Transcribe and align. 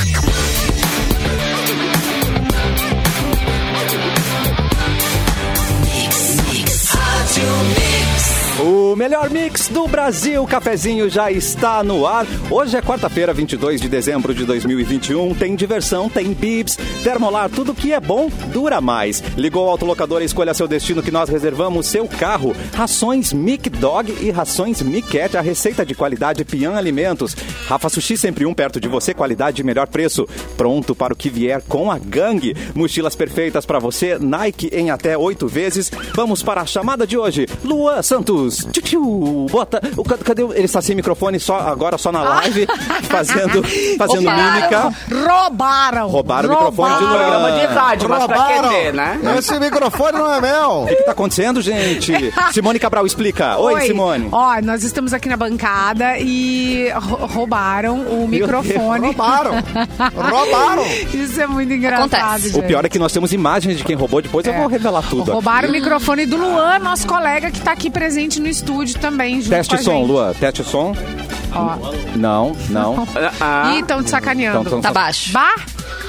O 0.00 0.39
melhor 9.10 9.28
mix 9.28 9.66
do 9.66 9.88
Brasil, 9.88 10.40
o 10.40 10.46
cafezinho 10.46 11.10
já 11.10 11.32
está 11.32 11.82
no 11.82 12.06
ar. 12.06 12.24
Hoje 12.48 12.76
é 12.76 12.80
quarta-feira, 12.80 13.34
22 13.34 13.80
de 13.80 13.88
dezembro 13.88 14.32
de 14.32 14.44
2021. 14.44 15.34
Tem 15.34 15.56
diversão, 15.56 16.08
tem 16.08 16.32
bibs, 16.32 16.78
termolar, 17.02 17.50
tudo 17.50 17.74
que 17.74 17.92
é 17.92 17.98
bom 17.98 18.30
dura 18.52 18.80
mais. 18.80 19.20
Ligou 19.36 19.66
o 19.66 19.68
autolocador 19.68 20.22
e 20.22 20.26
escolha 20.26 20.54
seu 20.54 20.68
destino 20.68 21.02
que 21.02 21.10
nós 21.10 21.28
reservamos 21.28 21.88
seu 21.88 22.06
carro. 22.06 22.54
Rações 22.72 23.32
Mic 23.32 23.68
Dog 23.68 24.16
e 24.20 24.30
rações 24.30 24.80
Cat, 25.10 25.36
a 25.36 25.40
receita 25.40 25.84
de 25.84 25.96
qualidade 25.96 26.44
Pian 26.44 26.74
Alimentos. 26.74 27.34
Rafa 27.66 27.88
Sushi 27.88 28.16
sempre 28.16 28.46
um 28.46 28.54
perto 28.54 28.78
de 28.78 28.86
você, 28.86 29.12
qualidade 29.12 29.60
e 29.60 29.64
melhor 29.64 29.88
preço. 29.88 30.24
Pronto 30.56 30.94
para 30.94 31.14
o 31.14 31.16
que 31.16 31.28
vier 31.28 31.60
com 31.62 31.90
a 31.90 31.98
gangue. 31.98 32.54
Mochilas 32.76 33.16
perfeitas 33.16 33.66
para 33.66 33.80
você, 33.80 34.20
Nike 34.20 34.70
em 34.72 34.92
até 34.92 35.18
oito 35.18 35.48
vezes. 35.48 35.90
Vamos 36.14 36.44
para 36.44 36.60
a 36.60 36.66
chamada 36.66 37.04
de 37.04 37.18
hoje. 37.18 37.48
Luan 37.64 38.02
Santos. 38.02 38.68
Tchiu, 38.70 38.99
tchiu. 39.00 39.46
Bota. 39.50 39.80
o- 39.96 40.04
Cadê? 40.04 40.42
o- 40.42 40.52
Ele 40.52 40.64
está 40.64 40.80
sem 40.82 40.94
microfone 40.94 41.38
só, 41.40 41.58
agora 41.60 41.96
só 41.98 42.12
na 42.12 42.22
live, 42.22 42.66
fazendo, 43.04 43.62
fazendo 43.98 44.30
mímica. 44.30 44.92
Roubaram! 45.28 46.08
Roubaram 46.08 46.48
o 46.48 46.52
microfone 46.52 46.94
de 46.94 47.04
Luan. 47.04 47.10
Programa 47.16 47.52
de 47.52 47.66
pra 48.26 48.46
que 48.46 48.68
ter, 48.68 48.92
né? 48.94 49.20
Esse 49.38 49.58
microfone 49.58 50.18
não 50.18 50.32
é 50.34 50.40
meu. 50.40 50.70
O 50.82 50.86
que 50.86 50.92
está 50.94 51.12
acontecendo, 51.12 51.60
gente? 51.60 52.12
Simone 52.52 52.78
Cabral, 52.78 53.06
explica. 53.06 53.56
Oi, 53.58 53.80
Simone. 53.82 54.28
Ó, 54.32 54.60
nós 54.62 54.82
estamos 54.84 55.12
aqui 55.12 55.28
na 55.28 55.36
bancada 55.36 56.18
e 56.18 56.90
rou- 56.94 57.26
roubaram 57.26 58.00
o 58.00 58.28
microfone. 58.28 59.06
Roubaram. 59.06 59.52
Roubaram. 60.14 60.84
Isso 61.14 61.40
é 61.40 61.46
muito 61.46 61.72
engraçado, 61.72 62.14
Acontece. 62.14 62.48
gente. 62.50 62.58
O 62.58 62.62
pior 62.62 62.84
é 62.84 62.88
que 62.88 62.98
nós 62.98 63.12
temos 63.12 63.32
imagens 63.32 63.78
de 63.78 63.84
quem 63.84 63.96
roubou, 63.96 64.20
depois 64.22 64.46
eu 64.46 64.52
É. 64.52 64.58
vou 64.58 64.66
revelar 64.66 65.02
tudo. 65.08 65.32
Roubaram 65.32 65.68
o 65.68 65.72
microfone 65.72 66.26
do 66.26 66.36
Luan, 66.36 66.78
nosso 66.78 67.06
colega 67.06 67.50
que 67.50 67.60
tá 67.60 67.72
aqui 67.72 67.90
presente 67.90 68.40
no 68.40 68.48
estúdio 68.48 68.79
também, 68.98 69.36
junto 69.36 69.50
Teste 69.50 69.78
som. 69.82 70.02
Luan. 70.04 70.34
Teste 70.34 70.64
som. 70.64 70.92
Ó. 71.52 71.76
Não, 72.16 72.56
não. 72.68 73.06
Ah, 73.40 73.72
Ih, 73.74 73.80
estão 73.80 74.02
te 74.02 74.10
sacaneando. 74.10 74.62
Então, 74.66 74.80
Tá 74.80 74.92
baixo. 74.92 75.32
Bah! 75.32 75.54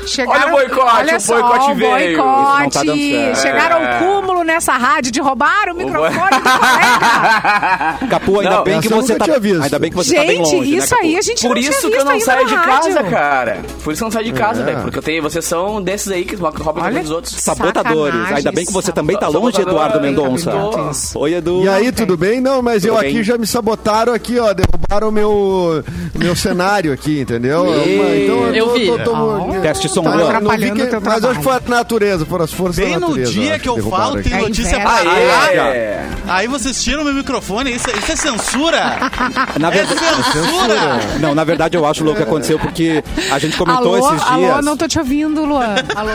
Chegaram, 0.06 0.32
Olha 0.42 0.48
o 0.48 0.52
boicote, 0.70 0.96
olha 0.98 1.16
o 1.18 1.20
só, 1.20 1.42
boicote 1.42 1.74
veio. 1.76 2.18
boicote. 2.18 2.42
Isso 2.42 2.60
não 2.62 2.70
tá 2.70 2.84
dando 2.84 2.98
certo. 2.98 3.40
Chegaram 3.42 3.78
É. 3.78 3.94
ao 3.94 4.00
cúmulo 4.04 4.44
nessa 4.44 4.74
rádio 4.74 5.12
de 5.12 5.22
roubar 5.22 5.70
o 5.72 5.76
microfone 5.76 6.12
do 6.12 6.42
colega. 6.42 7.98
Capu, 8.10 8.40
ainda 8.40 8.56
Não, 8.58 8.64
bem 8.64 8.80
que 8.80 8.88
essa 8.88 8.96
eu 8.96 9.02
você 9.02 9.14
nunca 9.14 9.20
tá. 9.20 9.26
tinha 9.26 9.40
visto. 9.40 9.64
Ainda 9.64 9.80
bem 9.80 9.90
que 9.92 9.96
você 9.96 10.16
tá 10.16 10.22
bem 10.22 10.30
Gente, 10.38 10.56
longe, 10.56 10.72
né, 10.72 10.78
isso 10.78 10.90
Capu? 10.90 11.02
aí 11.04 11.18
a 11.18 11.22
gente 11.22 11.42
Por 11.42 11.48
não 11.50 11.56
tinha 11.56 11.70
isso 11.70 11.82
que 11.82 11.88
visto 11.88 12.00
eu 12.00 12.06
não 12.06 12.12
ainda 12.14 12.26
saio 12.26 12.42
na 12.42 12.48
de 12.48 12.56
rádio. 12.56 12.72
casa, 12.96 13.04
cara. 13.04 13.60
Por 13.84 13.94
isso 13.94 14.00
que 14.00 14.04
eu 14.04 14.06
não 14.08 14.12
saio 14.12 14.26
de 14.26 14.34
casa, 14.34 14.64
velho. 14.64 14.82
Porque 14.82 14.98
eu 15.00 15.04
tenho, 15.04 15.22
vocês 15.24 15.46
são 15.46 15.82
desses 15.82 16.12
aí 16.12 16.26
que 16.26 16.36
roubam 16.36 16.84
Olha, 16.84 17.00
dos 17.02 17.12
outros. 17.12 17.36
Sabotadores. 17.36 18.12
Sacanagem, 18.14 18.38
Ainda 18.38 18.52
bem 18.52 18.66
que 18.66 18.74
você 18.74 18.92
também 18.92 19.16
tá 19.18 19.28
sabotador. 19.28 19.46
longe, 19.52 19.62
Eduardo 19.62 20.02
Mendonça. 20.02 20.52
Oi, 21.16 21.34
Edu. 21.36 21.64
E 21.64 21.70
aí, 21.70 21.92
tudo 21.92 22.18
bem? 22.18 22.42
Não, 22.42 22.62
mas 22.62 22.84
eu 22.86 22.96
Tudo 22.96 23.04
aqui 23.06 23.14
bem. 23.16 23.24
já 23.24 23.38
me 23.38 23.46
sabotaram 23.46 24.14
aqui, 24.14 24.40
ó. 24.40 24.52
Derrubaram 24.54 25.10
o 25.10 25.12
meu, 25.12 25.31
meu 26.16 26.36
cenário 26.36 26.92
aqui, 26.94 27.20
entendeu? 27.20 27.66
Então 27.86 28.54
eu 28.54 28.74
vi. 28.74 28.92
Teste 29.62 29.88
som, 29.90 30.04
Tá, 30.04 30.12
não 30.42 30.52
vi 30.58 30.72
que- 30.72 31.00
mas 31.02 31.26
que 31.26 31.44
foi 31.44 31.56
a 31.56 31.62
natureza, 31.68 32.26
foram 32.26 32.46
as 32.46 32.52
forças 32.54 32.78
Bem 32.78 32.94
da 32.94 33.00
no 33.00 33.08
natureza. 33.10 33.32
dia 33.32 33.52
acho 33.54 33.60
que 33.64 33.70
eu 33.70 33.90
falo, 33.90 34.18
aqui. 34.20 34.30
tem 34.30 34.40
É 34.40 34.42
notícia 34.42 34.78
Ah, 34.86 35.54
é. 35.54 36.06
Aí 36.28 36.48
vocês 36.48 36.82
tiram 36.84 37.04
meu 37.04 37.14
microfone, 37.14 37.72
isso, 37.76 37.90
isso 37.90 38.12
é 38.12 38.16
censura? 38.16 38.98
Na 39.60 39.68
É 39.68 39.72
verdade. 39.72 40.00
censura! 40.32 41.00
Não, 41.20 41.36
na 41.36 41.44
verdade 41.44 41.76
eu 41.78 41.86
acho, 41.86 42.04
Lu, 42.04 42.16
que 42.16 42.24
aconteceu 42.24 42.58
porque 42.60 43.04
a 43.32 43.38
gente 43.40 43.58
comentou 43.58 43.96
Alô, 43.96 43.98
esses 43.98 44.28
dias. 44.28 44.52
alô, 44.52 44.62
não 44.62 44.78
tô 44.78 44.88
te 44.88 44.98
ouvindo, 45.00 45.44
Luan. 45.46 45.76
Alô? 45.96 46.12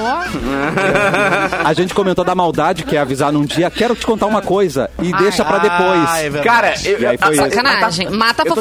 A 1.64 1.72
gente 1.72 1.94
comentou 1.94 2.24
da 2.24 2.34
maldade 2.34 2.82
que 2.84 2.96
é 2.96 3.00
avisar 3.00 3.32
num 3.32 3.44
dia. 3.44 3.70
Quero 3.70 3.94
te 3.94 4.06
contar 4.06 4.26
uma 4.26 4.42
coisa 4.42 4.90
e 5.02 5.12
deixa 5.12 5.44
pra 5.44 5.58
depois. 5.58 6.08
Ah, 6.08 6.22
é. 6.22 6.30
Cara, 6.42 6.74
eu, 6.84 7.00
E 7.00 7.06
aí 7.06 7.18
foi 7.18 7.28
a- 7.28 7.32
isso. 7.32 7.56
Sacanagem. 7.56 8.10
Mata 8.10 8.42
a 8.42 8.46
eu 8.46 8.54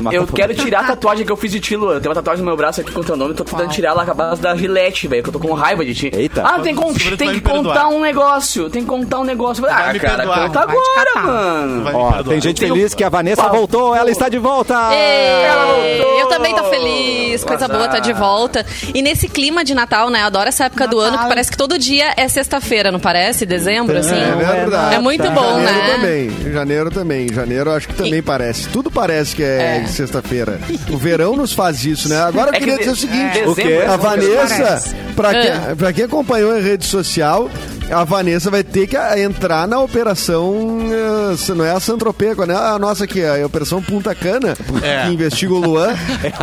Mata 0.00 0.16
Eu 0.16 0.26
quero 0.26 0.54
tirar 0.54 0.80
a 0.80 0.84
tatuagem 0.84 1.24
que 1.24 1.32
eu 1.32 1.36
fiz 1.36 1.50
de 1.52 1.60
ti, 1.60 1.76
Luan. 1.76 2.00
Tem 2.00 2.08
uma 2.08 2.14
tatuagem 2.14 2.42
no 2.44 2.46
meu 2.50 2.56
braço 2.56 2.80
aqui 2.80 2.92
com 2.92 3.02
teu 3.02 3.16
nome, 3.16 3.32
eu 3.32 3.36
tô 3.36 3.44
tentando 3.44 3.70
tirar 3.70 3.90
ela 3.90 4.04
com 4.04 4.10
a 4.10 4.14
base 4.14 4.40
da 4.40 4.54
Gillette, 4.56 5.06
velho, 5.08 5.22
que 5.22 5.28
eu 5.28 5.32
tô 5.32 5.38
com 5.38 5.52
raiva 5.52 5.84
de 5.84 5.94
ti. 5.94 6.10
Eita. 6.14 6.42
Ah, 6.44 6.58
tem, 6.60 6.74
que 6.74 6.82
con- 6.82 6.92
tem 7.16 7.32
que 7.32 7.40
contar 7.40 7.88
um 7.88 8.00
negócio, 8.00 8.68
tem 8.70 8.82
que 8.82 8.88
contar 8.88 9.18
um 9.20 9.24
negócio. 9.24 9.64
Ah, 9.68 9.92
me 9.92 10.00
cara, 10.00 10.26
conta 10.26 10.60
agora, 10.60 11.22
mano. 11.24 11.90
Ó, 11.94 12.22
tem 12.22 12.40
gente 12.40 12.60
feliz 12.60 12.94
que 12.94 13.04
a 13.04 13.08
Vanessa 13.08 13.42
Pau. 13.42 13.52
voltou, 13.56 13.94
ela 13.94 14.10
está 14.10 14.28
de 14.28 14.38
volta! 14.38 14.74
Ela 14.74 15.64
voltou! 15.66 16.18
Eu 16.20 16.26
também 16.28 16.54
tô 16.54 16.64
feliz, 16.64 17.44
coisa 17.44 17.64
Azar. 17.64 17.76
boa 17.76 17.88
tá 17.88 17.98
de 17.98 18.12
volta. 18.12 18.64
E 18.94 19.02
nesse 19.02 19.28
clima 19.28 19.64
de 19.64 19.74
Natal, 19.74 20.10
né? 20.10 20.22
Eu 20.22 20.26
adoro 20.26 20.48
essa 20.48 20.64
época 20.64 20.86
do 20.86 20.96
Natal. 20.96 21.08
ano 21.14 21.22
que 21.22 21.28
parece 21.28 21.50
que 21.50 21.56
todo 21.56 21.78
dia 21.78 22.12
é 22.16 22.28
sexta-feira, 22.28 22.90
não 22.90 23.00
parece? 23.00 23.44
Dezembro, 23.46 23.96
assim. 23.98 24.14
É 24.14 24.54
verdade. 24.54 24.94
É 24.94 24.98
muito 24.98 25.28
bom, 25.30 25.60
Janeiro 25.60 25.78
né? 25.86 25.94
também. 25.94 26.52
Janeiro 26.52 26.90
também. 26.90 27.32
Janeiro 27.32 27.70
acho 27.70 27.88
que 27.88 27.94
também 27.94 28.22
parece. 28.22 28.68
Tudo 28.68 28.90
parece 28.90 29.34
que 29.34 29.42
é, 29.42 29.67
sexta-feira. 29.88 30.58
O 30.90 30.96
verão 30.96 31.36
nos 31.36 31.52
faz 31.52 31.84
isso, 31.84 32.08
né? 32.08 32.18
Agora 32.20 32.50
eu 32.50 32.54
É 32.54 32.58
que 32.58 32.60
queria 32.60 32.74
de- 32.74 32.80
dizer 32.80 32.90
o 32.92 32.96
seguinte. 32.96 33.38
é, 33.38 33.46
O 33.48 33.54
é 33.60 33.86
A 33.86 33.98
coisa- 33.98 33.98
Vanessa, 33.98 34.94
pra 35.16 35.30
quem, 35.32 35.76
pra 35.76 35.92
quem 35.92 36.04
acompanhou 36.04 36.58
em 36.58 36.62
rede 36.62 36.84
social, 36.86 37.50
a 37.90 38.04
Vanessa 38.04 38.50
vai 38.50 38.62
ter 38.62 38.86
que 38.86 38.96
ah, 38.96 39.18
entrar 39.18 39.66
na 39.66 39.80
operação, 39.80 40.78
eh, 41.32 41.36
se 41.36 41.52
não 41.54 41.64
é 41.64 41.70
a 41.72 41.80
Santropeco, 41.80 42.44
né? 42.44 42.54
A 42.54 42.78
nossa 42.78 43.04
aqui, 43.04 43.24
a 43.24 43.44
operação 43.46 43.82
Punta 43.82 44.14
Cana, 44.14 44.54
É. 44.82 45.04
que 45.06 45.12
investiga 45.14 45.54
o 45.54 45.58
Luan, 45.58 45.94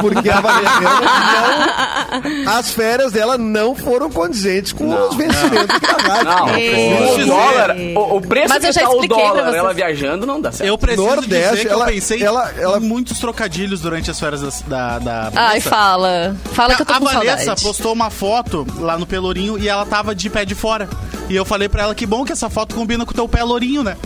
porque 0.01 0.29
a 0.29 0.41
Vanessa 0.41 0.79
não, 2.45 2.51
as 2.53 2.71
férias 2.71 3.11
dela 3.11 3.37
não 3.37 3.75
foram 3.75 4.09
condizentes 4.09 4.71
com 4.73 4.87
os 4.89 5.15
vencimentos. 5.15 5.79
Não, 6.23 6.55
Ei. 6.55 7.23
o 7.23 7.25
dólar, 7.27 7.75
o, 7.95 8.17
o 8.17 8.21
preço 8.21 8.49
Mas 8.49 8.63
eu 8.63 8.69
que 8.73 8.79
já 8.79 8.81
tá 8.81 8.89
o 8.89 9.07
dólar, 9.07 9.53
ela 9.55 9.73
viajando, 9.73 10.25
não 10.25 10.41
dá 10.41 10.51
certo. 10.51 10.67
Eu 10.69 10.77
preciso 10.77 11.05
Nordeste, 11.07 11.49
dizer 11.55 11.67
que 11.67 11.71
ela- 11.73 11.85
eu 11.89 11.93
pensei 11.93 12.23
ela- 12.23 12.51
ela- 12.57 12.77
em 12.77 12.81
muitos 12.81 13.19
trocadilhos 13.19 13.81
durante 13.81 14.09
as 14.09 14.19
férias 14.19 14.61
da... 14.67 14.99
da, 14.99 15.29
da 15.29 15.31
Ai, 15.35 15.59
fala. 15.61 16.35
Fala 16.53 16.75
que 16.75 16.81
eu 16.81 16.85
tô 16.85 16.93
a 16.93 16.99
com 16.99 17.05
Vanessa 17.05 17.37
saudade. 17.37 17.63
postou 17.63 17.93
uma 17.93 18.09
foto 18.09 18.65
lá 18.79 18.97
no 18.97 19.05
Pelourinho 19.05 19.57
e 19.59 19.67
ela 19.69 19.85
tava 19.85 20.15
de 20.15 20.29
pé 20.29 20.43
de 20.45 20.55
fora. 20.55 20.87
E 21.29 21.35
eu 21.35 21.45
falei 21.45 21.67
pra 21.67 21.83
ela 21.83 21.95
que 21.95 22.05
bom 22.05 22.23
que 22.23 22.31
essa 22.31 22.49
foto 22.49 22.75
combina 22.75 23.05
com 23.05 23.11
o 23.11 23.15
teu 23.15 23.27
pé 23.27 23.43
lourinho, 23.43 23.83
né? 23.83 23.97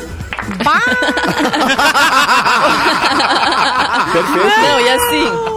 Não, 4.62 4.80
e 4.80 4.90
assim. 4.90 5.49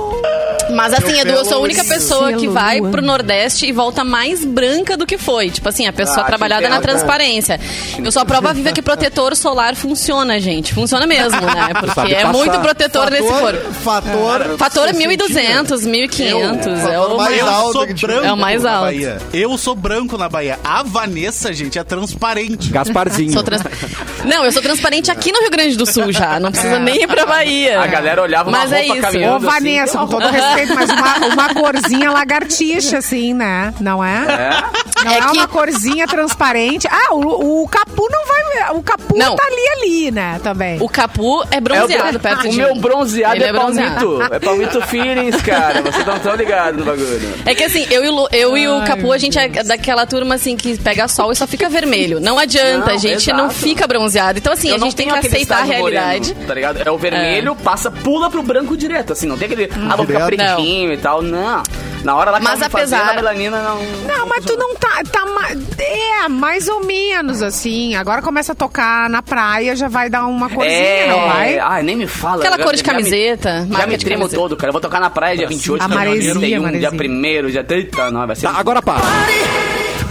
Mas 0.74 0.92
assim, 0.94 1.18
Edu, 1.20 1.30
eu 1.32 1.44
sou 1.44 1.58
a 1.58 1.60
única 1.60 1.84
pessoa 1.84 2.32
que 2.32 2.48
vai 2.48 2.80
pro 2.80 3.02
Nordeste 3.02 3.66
e 3.66 3.72
volta 3.72 4.04
mais 4.04 4.44
branca 4.44 4.96
do 4.96 5.06
que 5.06 5.18
foi. 5.18 5.50
Tipo 5.50 5.68
assim, 5.68 5.86
a 5.86 5.92
pessoa 5.92 6.20
Ah, 6.20 6.24
trabalhada 6.24 6.68
na 6.68 6.80
transparência. 6.80 7.60
Eu 8.02 8.10
sou 8.12 8.22
a 8.22 8.24
prova 8.24 8.52
viva 8.52 8.72
que 8.72 8.82
protetor 8.82 9.36
solar 9.36 9.74
funciona, 9.74 10.38
gente. 10.40 10.72
Funciona 10.74 11.06
mesmo, 11.06 11.40
né? 11.40 11.68
Porque 11.80 12.14
é 12.14 12.24
muito 12.26 12.58
protetor 12.60 13.10
nesse 13.10 13.28
Fator, 13.28 13.40
corpo. 13.52 13.72
fator, 13.74 14.56
Fator 14.58 14.88
é 14.88 14.92
60. 14.92 15.24
1.200, 15.24 15.86
1.500. 15.86 16.66
É 16.66 16.94
fator 16.94 17.12
o 17.12 17.16
mais 17.16 17.38
eu 17.38 17.48
alto 17.48 17.86
É 18.24 18.32
o 18.32 18.36
mais 18.36 18.62
na 18.62 18.72
alto. 18.72 18.84
Bahia. 18.86 19.18
Eu 19.32 19.56
sou 19.58 19.74
branco 19.74 20.16
na 20.18 20.28
Bahia. 20.28 20.58
A 20.64 20.82
Vanessa, 20.82 21.52
gente, 21.52 21.78
é 21.78 21.84
transparente. 21.84 22.70
Gasparzinho. 22.70 23.32
Sou 23.32 23.42
transpa- 23.42 23.70
Não, 24.24 24.44
eu 24.44 24.52
sou 24.52 24.62
transparente 24.62 25.10
aqui 25.10 25.32
no 25.32 25.40
Rio 25.40 25.50
Grande 25.50 25.76
do 25.76 25.86
Sul 25.86 26.12
já. 26.12 26.38
Não 26.40 26.50
precisa 26.50 26.78
nem 26.78 27.02
ir 27.02 27.06
pra 27.08 27.26
Bahia. 27.26 27.80
A 27.80 27.86
galera 27.86 28.22
olhava 28.22 28.48
uma 28.48 28.58
Mas 28.58 28.72
é 28.72 28.78
roupa 28.80 28.92
isso. 28.94 29.02
caminhando. 29.02 29.32
Ô, 29.32 29.36
assim, 29.36 29.46
Vanessa, 29.46 29.98
com 29.98 30.06
todo 30.06 30.26
respeito, 30.28 30.61
mas 30.68 30.90
uma, 30.90 31.26
uma 31.34 31.54
corzinha 31.54 32.10
lagartixa, 32.10 32.98
assim, 32.98 33.32
né? 33.34 33.72
Não 33.80 34.02
é? 34.02 34.20
Não 35.04 35.10
é, 35.12 35.18
É 35.18 35.20
que- 35.22 35.36
uma 35.36 35.48
corzinha 35.48 36.06
transparente. 36.06 36.86
Ah, 36.90 37.14
o, 37.14 37.62
o 37.62 37.68
Capu 37.68 38.08
não 38.10 38.26
vai. 38.26 38.42
O 38.76 38.82
Capu 38.82 39.16
Não. 39.16 39.34
tá 39.34 39.42
ali, 39.44 39.68
ali, 39.82 40.10
né? 40.10 40.38
Também. 40.42 40.76
O 40.80 40.88
Capu 40.88 41.42
é 41.50 41.56
É 41.56 41.58
o, 41.58 41.60
bronzeado 41.62 42.20
perto 42.20 42.46
o 42.46 42.50
de 42.50 42.56
meu 42.58 42.74
mim. 42.74 42.80
bronzeado 42.80 43.34
Ele 43.36 43.44
é, 43.44 43.48
é 43.48 43.52
bronzeado. 43.52 43.94
palmito. 44.18 44.34
É 44.34 44.38
palmito 44.38 44.82
feelings, 44.82 45.42
cara. 45.42 45.82
Vocês 45.82 46.06
não 46.06 46.16
estão 46.16 46.34
ligados 46.36 46.78
no 46.78 46.84
bagulho. 46.84 47.34
É 47.46 47.54
que 47.54 47.64
assim, 47.64 47.86
eu 47.90 48.04
e, 48.04 48.08
o 48.08 48.12
Lu- 48.14 48.28
eu 48.30 48.56
e 48.56 48.68
o 48.68 48.82
Capu, 48.84 49.10
a 49.12 49.18
gente 49.18 49.38
é 49.38 49.48
daquela 49.48 50.06
turma 50.06 50.34
assim 50.36 50.56
que 50.56 50.78
pega 50.78 51.08
sol 51.08 51.32
e 51.32 51.36
só 51.36 51.46
fica 51.46 51.68
vermelho. 51.68 52.20
Não 52.20 52.38
adianta, 52.38 52.86
Não, 52.86 52.94
a 52.94 52.96
gente 52.98 53.28
exato. 53.30 53.36
não 53.42 53.50
fica 53.50 53.86
bronzeado. 53.86 54.38
Então 54.38 54.52
assim, 54.52 54.68
Eu 54.68 54.76
a 54.76 54.78
gente 54.78 54.94
tem 54.96 55.08
que 55.08 55.14
aceitar 55.26 55.60
a 55.60 55.62
realidade. 55.64 56.28
moreno, 56.30 56.46
tá 56.46 56.54
ligado? 56.54 56.82
É 56.86 56.90
o 56.90 56.98
vermelho, 56.98 57.56
passa, 57.56 57.90
pula 57.90 58.30
pro 58.30 58.42
branco 58.42 58.76
direto, 58.76 59.12
assim. 59.12 59.26
Não 59.26 59.36
tem 59.36 59.46
aquele, 59.46 59.68
ah, 59.90 59.96
vou 59.96 60.06
ficar 60.06 60.20
Pretinho 60.54 60.92
e 60.92 60.96
tal. 60.96 61.22
Não. 61.22 61.62
Na 62.04 62.16
hora 62.16 62.32
lá 62.32 62.38
que 62.38 62.44
Mas 62.44 62.58
ela 62.58 62.66
apesar- 62.66 63.10
a 63.10 63.14
melanina 63.14 63.62
não... 63.62 63.80
Não, 64.08 64.26
mas 64.26 64.44
tu 64.44 64.56
não 64.56 64.74
tá. 64.74 65.02
tá 65.08 65.24
ma- 65.24 65.50
é, 65.78 66.28
mais 66.28 66.66
ou 66.66 66.84
menos 66.84 67.42
assim. 67.42 67.94
Agora 67.94 68.20
começa 68.20 68.50
a 68.52 68.54
tocar 68.56 69.08
na 69.08 69.22
praia, 69.22 69.76
já 69.76 69.86
vai 69.88 70.10
dar 70.10 70.26
uma 70.26 70.50
corzinha, 70.50 70.76
É, 70.76 71.06
não 71.08 71.20
vai? 71.28 71.58
ai, 71.60 71.82
nem 71.84 71.94
me 71.94 72.08
fala. 72.08 72.38
Aquela 72.40 72.56
Já- 72.58 72.64
cor 72.64 72.72
de 72.74 72.78
já 72.80 72.92
me- 72.92 72.98
camiseta, 72.98 73.68
Já 73.70 73.86
me 73.86 73.96
de 73.96 74.04
tremo 74.04 74.22
camiseta. 74.22 74.42
todo, 74.42 74.56
cara. 74.56 74.70
Eu 74.70 74.72
vou 74.72 74.80
tocar 74.80 74.98
na 75.00 75.10
praia 75.10 75.36
dia 75.36 75.46
28, 75.46 75.80
A 75.80 75.86
dia 75.86 75.96
maresia, 75.96 76.32
31, 76.32 76.48
dia 76.48 76.60
maresia. 76.60 76.90
1 76.90 77.46
dia... 77.50 77.66
Eita, 77.70 78.10
não, 78.10 78.26
vai 78.26 78.34
ser... 78.34 78.48
Tá, 78.48 78.58
agora 78.58 78.82
para. 78.82 79.00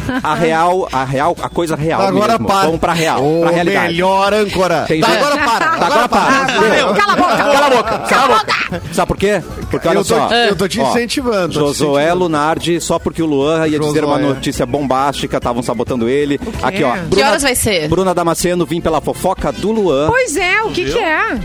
a 0.24 0.34
real, 0.36 0.88
a 0.92 1.04
real, 1.04 1.36
a 1.42 1.50
coisa 1.50 1.76
real 1.76 2.02
Agora 2.02 2.34
mesmo. 2.34 2.48
para. 2.48 2.66
Vamos 2.66 2.80
pra 2.80 2.94
real, 2.94 3.24
O 3.24 3.42
pra 3.42 3.52
realidade. 3.52 3.88
melhor 3.94 4.34
âncora. 4.34 4.86
Tem 4.88 5.02
Tá, 5.02 5.08
jeito. 5.08 5.26
agora 5.26 5.46
para. 5.46 5.66
Tá, 5.78 5.86
agora 5.86 6.10
para. 6.10 6.60
Meu, 6.70 6.94
Cala 6.94 7.14
a 7.14 7.16
boca! 7.16 7.38
Cala 7.38 7.66
a 7.66 7.70
boca, 7.70 8.00
cala 8.10 8.24
a 8.24 8.40
boca. 8.40 8.82
Sabe 8.94 9.08
por 9.08 9.18
quê? 9.18 9.42
Porque 9.70 9.88
olha 9.88 9.98
Eu 10.00 10.04
tô, 10.06 10.16
só. 10.16 10.30
eu 10.34 10.56
tô 10.56 10.68
te 10.68 10.80
ó, 10.80 10.90
incentivando. 10.90 11.50
te 11.50 11.56
Josué 11.56 11.90
incentivando. 12.04 12.20
Lunardi, 12.20 12.82
só 12.82 13.00
porque 13.00 13.22
o 13.22 13.26
Luan 13.26 13.68
ia 13.68 13.80
dizer 13.80 14.04
uma 14.04 14.18
Josué. 14.18 14.34
notícia 14.34 14.66
bombástica, 14.66 15.38
estavam 15.38 15.62
sabotando 15.64 16.08
ele. 16.10 16.40
Aqui, 16.62 16.84
ó. 16.84 16.94
Que 17.14 17.22
horas 17.24 17.42
vai 17.44 17.56
ser? 17.56 17.88
Bruna 17.88 18.14
Damasceno, 18.14 18.66
vim 18.66 18.82
pela 18.82 19.02
fofoca 19.02 19.52
do 19.52 19.72
Luan. 19.72 20.08
Pois 20.10 20.36
é, 20.36 20.62
o 20.64 20.72
que 20.72 20.86
que 20.86 21.00
é? 21.00 21.40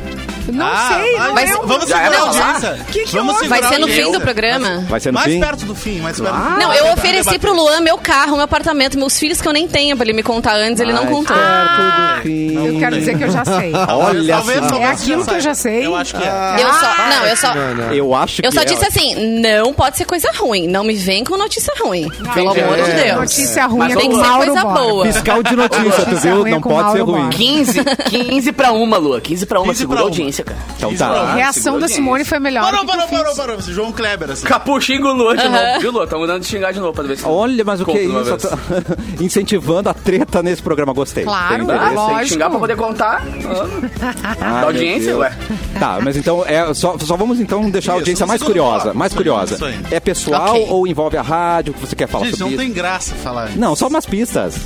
Não 0.52 0.66
Ah, 0.66 0.88
sei, 1.00 1.12
não 1.18 1.34
vai 1.34 1.44
é. 1.44 1.46
Vamos 1.52 1.84
segurar 1.86 2.12
a 2.14 2.20
audiência. 2.20 2.78
Que 2.92 3.04
que 3.04 3.16
Vamos? 3.16 3.46
Vai 3.48 3.62
ser 3.62 3.78
no 3.78 3.86
fim 3.86 3.92
audiência. 4.02 4.12
do 4.12 4.20
programa. 4.20 4.84
Vai 4.88 5.00
ser 5.00 5.08
no 5.10 5.14
Mais 5.14 5.32
fim? 5.32 5.40
perto 5.40 5.64
do 5.66 5.74
fim, 5.74 6.00
mais 6.00 6.20
perto 6.20 6.34
do 6.34 6.42
fim. 6.54 6.58
Não, 6.60 6.72
eu 6.74 6.92
ofereci 6.92 7.38
pro 7.38 7.52
Luan 7.54 7.80
meu 7.80 7.98
carro, 7.98 8.32
meu 8.36 8.42
apartamento, 8.44 8.98
meus 8.98 9.18
filhos 9.18 9.40
que 9.40 9.48
eu 9.48 9.52
nem 9.52 9.66
tenho, 9.68 9.96
pra 9.96 10.04
ele 10.06 10.12
me 10.12 10.22
contar 10.22 10.54
antes, 10.56 10.80
ele 10.80 10.92
não 10.92 11.04
Mais 11.04 11.16
contou. 11.16 11.36
perto 11.36 11.46
do 11.46 11.82
Ah, 11.82 12.18
fim. 12.22 12.66
eu 12.66 12.78
quero 12.78 12.98
dizer 12.98 13.18
que 13.18 13.24
eu 13.24 13.30
já 13.30 13.44
sei. 13.44 13.72
Olha 13.88 14.34
Talvez 14.36 14.58
só. 14.60 14.70
não 14.70 14.82
É 14.82 14.86
aquilo 14.86 15.24
que 15.24 15.34
eu 15.34 15.40
já 15.40 15.54
sei. 15.54 15.86
Eu 15.86 15.96
acho 15.96 16.14
que 16.16 16.22
é. 16.22 16.56
Eu 16.62 16.72
só. 16.74 16.94
Não, 17.08 17.26
eu 17.26 17.36
só. 17.36 17.54
Não, 17.54 17.74
não. 17.74 17.92
Eu 17.92 18.14
acho 18.14 18.40
que 18.42 18.46
Eu 18.46 18.52
só 18.52 18.60
é. 18.62 18.64
disse 18.64 18.84
assim, 18.86 19.40
não 19.40 19.72
pode 19.72 19.96
ser 19.96 20.04
coisa 20.04 20.28
ruim. 20.36 20.66
Não 20.68 20.84
me 20.84 20.94
vem 20.94 21.24
com 21.24 21.36
notícia 21.36 21.72
ruim. 21.80 22.08
Pelo 22.34 22.50
amor 22.50 22.76
de 22.76 22.90
É. 22.90 23.04
Deus. 23.04 23.16
Notícia 23.20 23.66
ruim 23.66 23.92
é 23.92 23.96
tem 23.96 24.10
que 24.10 24.16
ser 24.16 24.32
coisa 24.32 24.64
boa. 24.64 25.06
Fiscal 25.06 25.42
de 25.42 25.56
notícia, 25.56 26.04
tu 26.06 26.16
viu? 26.16 26.44
Não 26.46 26.60
pode 26.60 26.92
ser 26.92 27.00
ruim. 27.02 27.12
Borba. 27.16 27.28
15, 27.30 27.84
15 28.10 28.52
pra 28.52 28.72
uma, 28.72 28.96
Lua. 28.98 29.20
15 29.20 29.46
pra 29.46 29.58
uma. 29.60 29.68
15 29.68 29.78
Segura 29.80 30.00
a 30.00 30.04
uma. 30.04 30.10
Audiência, 30.36 30.44
cara. 30.44 30.58
Então 30.76 30.94
tá. 30.94 31.08
não. 31.08 31.16
A 31.16 31.34
reação 31.34 31.78
da 31.78 31.88
Simone 31.88 32.24
foi 32.24 32.38
melhor 32.38 32.62
Parou, 32.62 32.84
parou, 32.86 33.06
parou, 33.08 33.34
parou. 33.36 33.60
João 33.60 33.92
Kleber, 33.92 34.30
assim. 34.30 34.46
Capu, 34.46 34.80
xinga 34.80 35.08
o 35.08 35.12
Lua 35.12 35.36
de 35.36 35.48
novo. 35.48 35.80
Viu, 35.80 35.92
Lua? 35.92 36.06
Tá 36.06 36.18
mudando 36.18 36.40
de 36.42 36.46
xingar 36.46 36.72
de 36.72 36.80
novo 36.80 36.92
pra 36.92 37.04
ver 37.04 37.16
se... 37.18 37.24
Olha, 37.26 37.64
mas 37.64 37.80
o 37.80 37.84
que 37.86 37.98
é 37.98 38.02
isso? 38.04 38.48
Incentivando 39.20 39.88
a 39.88 39.94
treta 39.94 40.42
nesse 40.42 40.62
programa, 40.62 40.92
gostei. 40.92 41.24
Claro, 41.24 41.54
Tem 41.54 41.64
interesse. 41.64 41.82
ah, 41.84 41.86
Tem 41.88 41.94
que 41.96 42.00
lógico. 42.12 42.26
xingar 42.28 42.50
pra 42.50 42.58
poder 42.58 42.76
contar. 42.76 43.22
Ai, 43.24 44.36
Da 44.36 44.46
meu 44.58 44.66
audiência, 44.66 45.16
ué. 45.16 45.32
Tá, 45.78 45.98
mas 46.02 46.16
então, 46.16 46.44
é, 46.46 46.72
só, 46.74 46.96
só 46.98 47.16
vamos 47.16 47.40
então 47.40 47.68
deixar 47.70 47.92
a 47.92 47.94
audiência 47.96 48.26
mais 48.26 48.42
curiosa. 48.42 48.92
Mais 48.94 49.14
curiosa. 49.14 49.58
É 49.90 50.00
pessoal 50.00 50.60
ou 50.68 50.86
envolve 50.86 51.16
a 51.16 51.22
rádio? 51.22 51.72
O 51.72 51.74
que 51.74 51.80
você 51.86 51.96
quer 51.96 52.08
falar 52.08 52.26
Gente, 52.26 52.38
sobre 52.38 52.44
não 52.56 52.62
isso? 52.62 52.72
tem 52.72 52.72
graça 52.72 53.14
falar. 53.16 53.50
Não, 53.56 53.74
só 53.76 53.88
umas 53.88 54.06
pistas. 54.06 54.56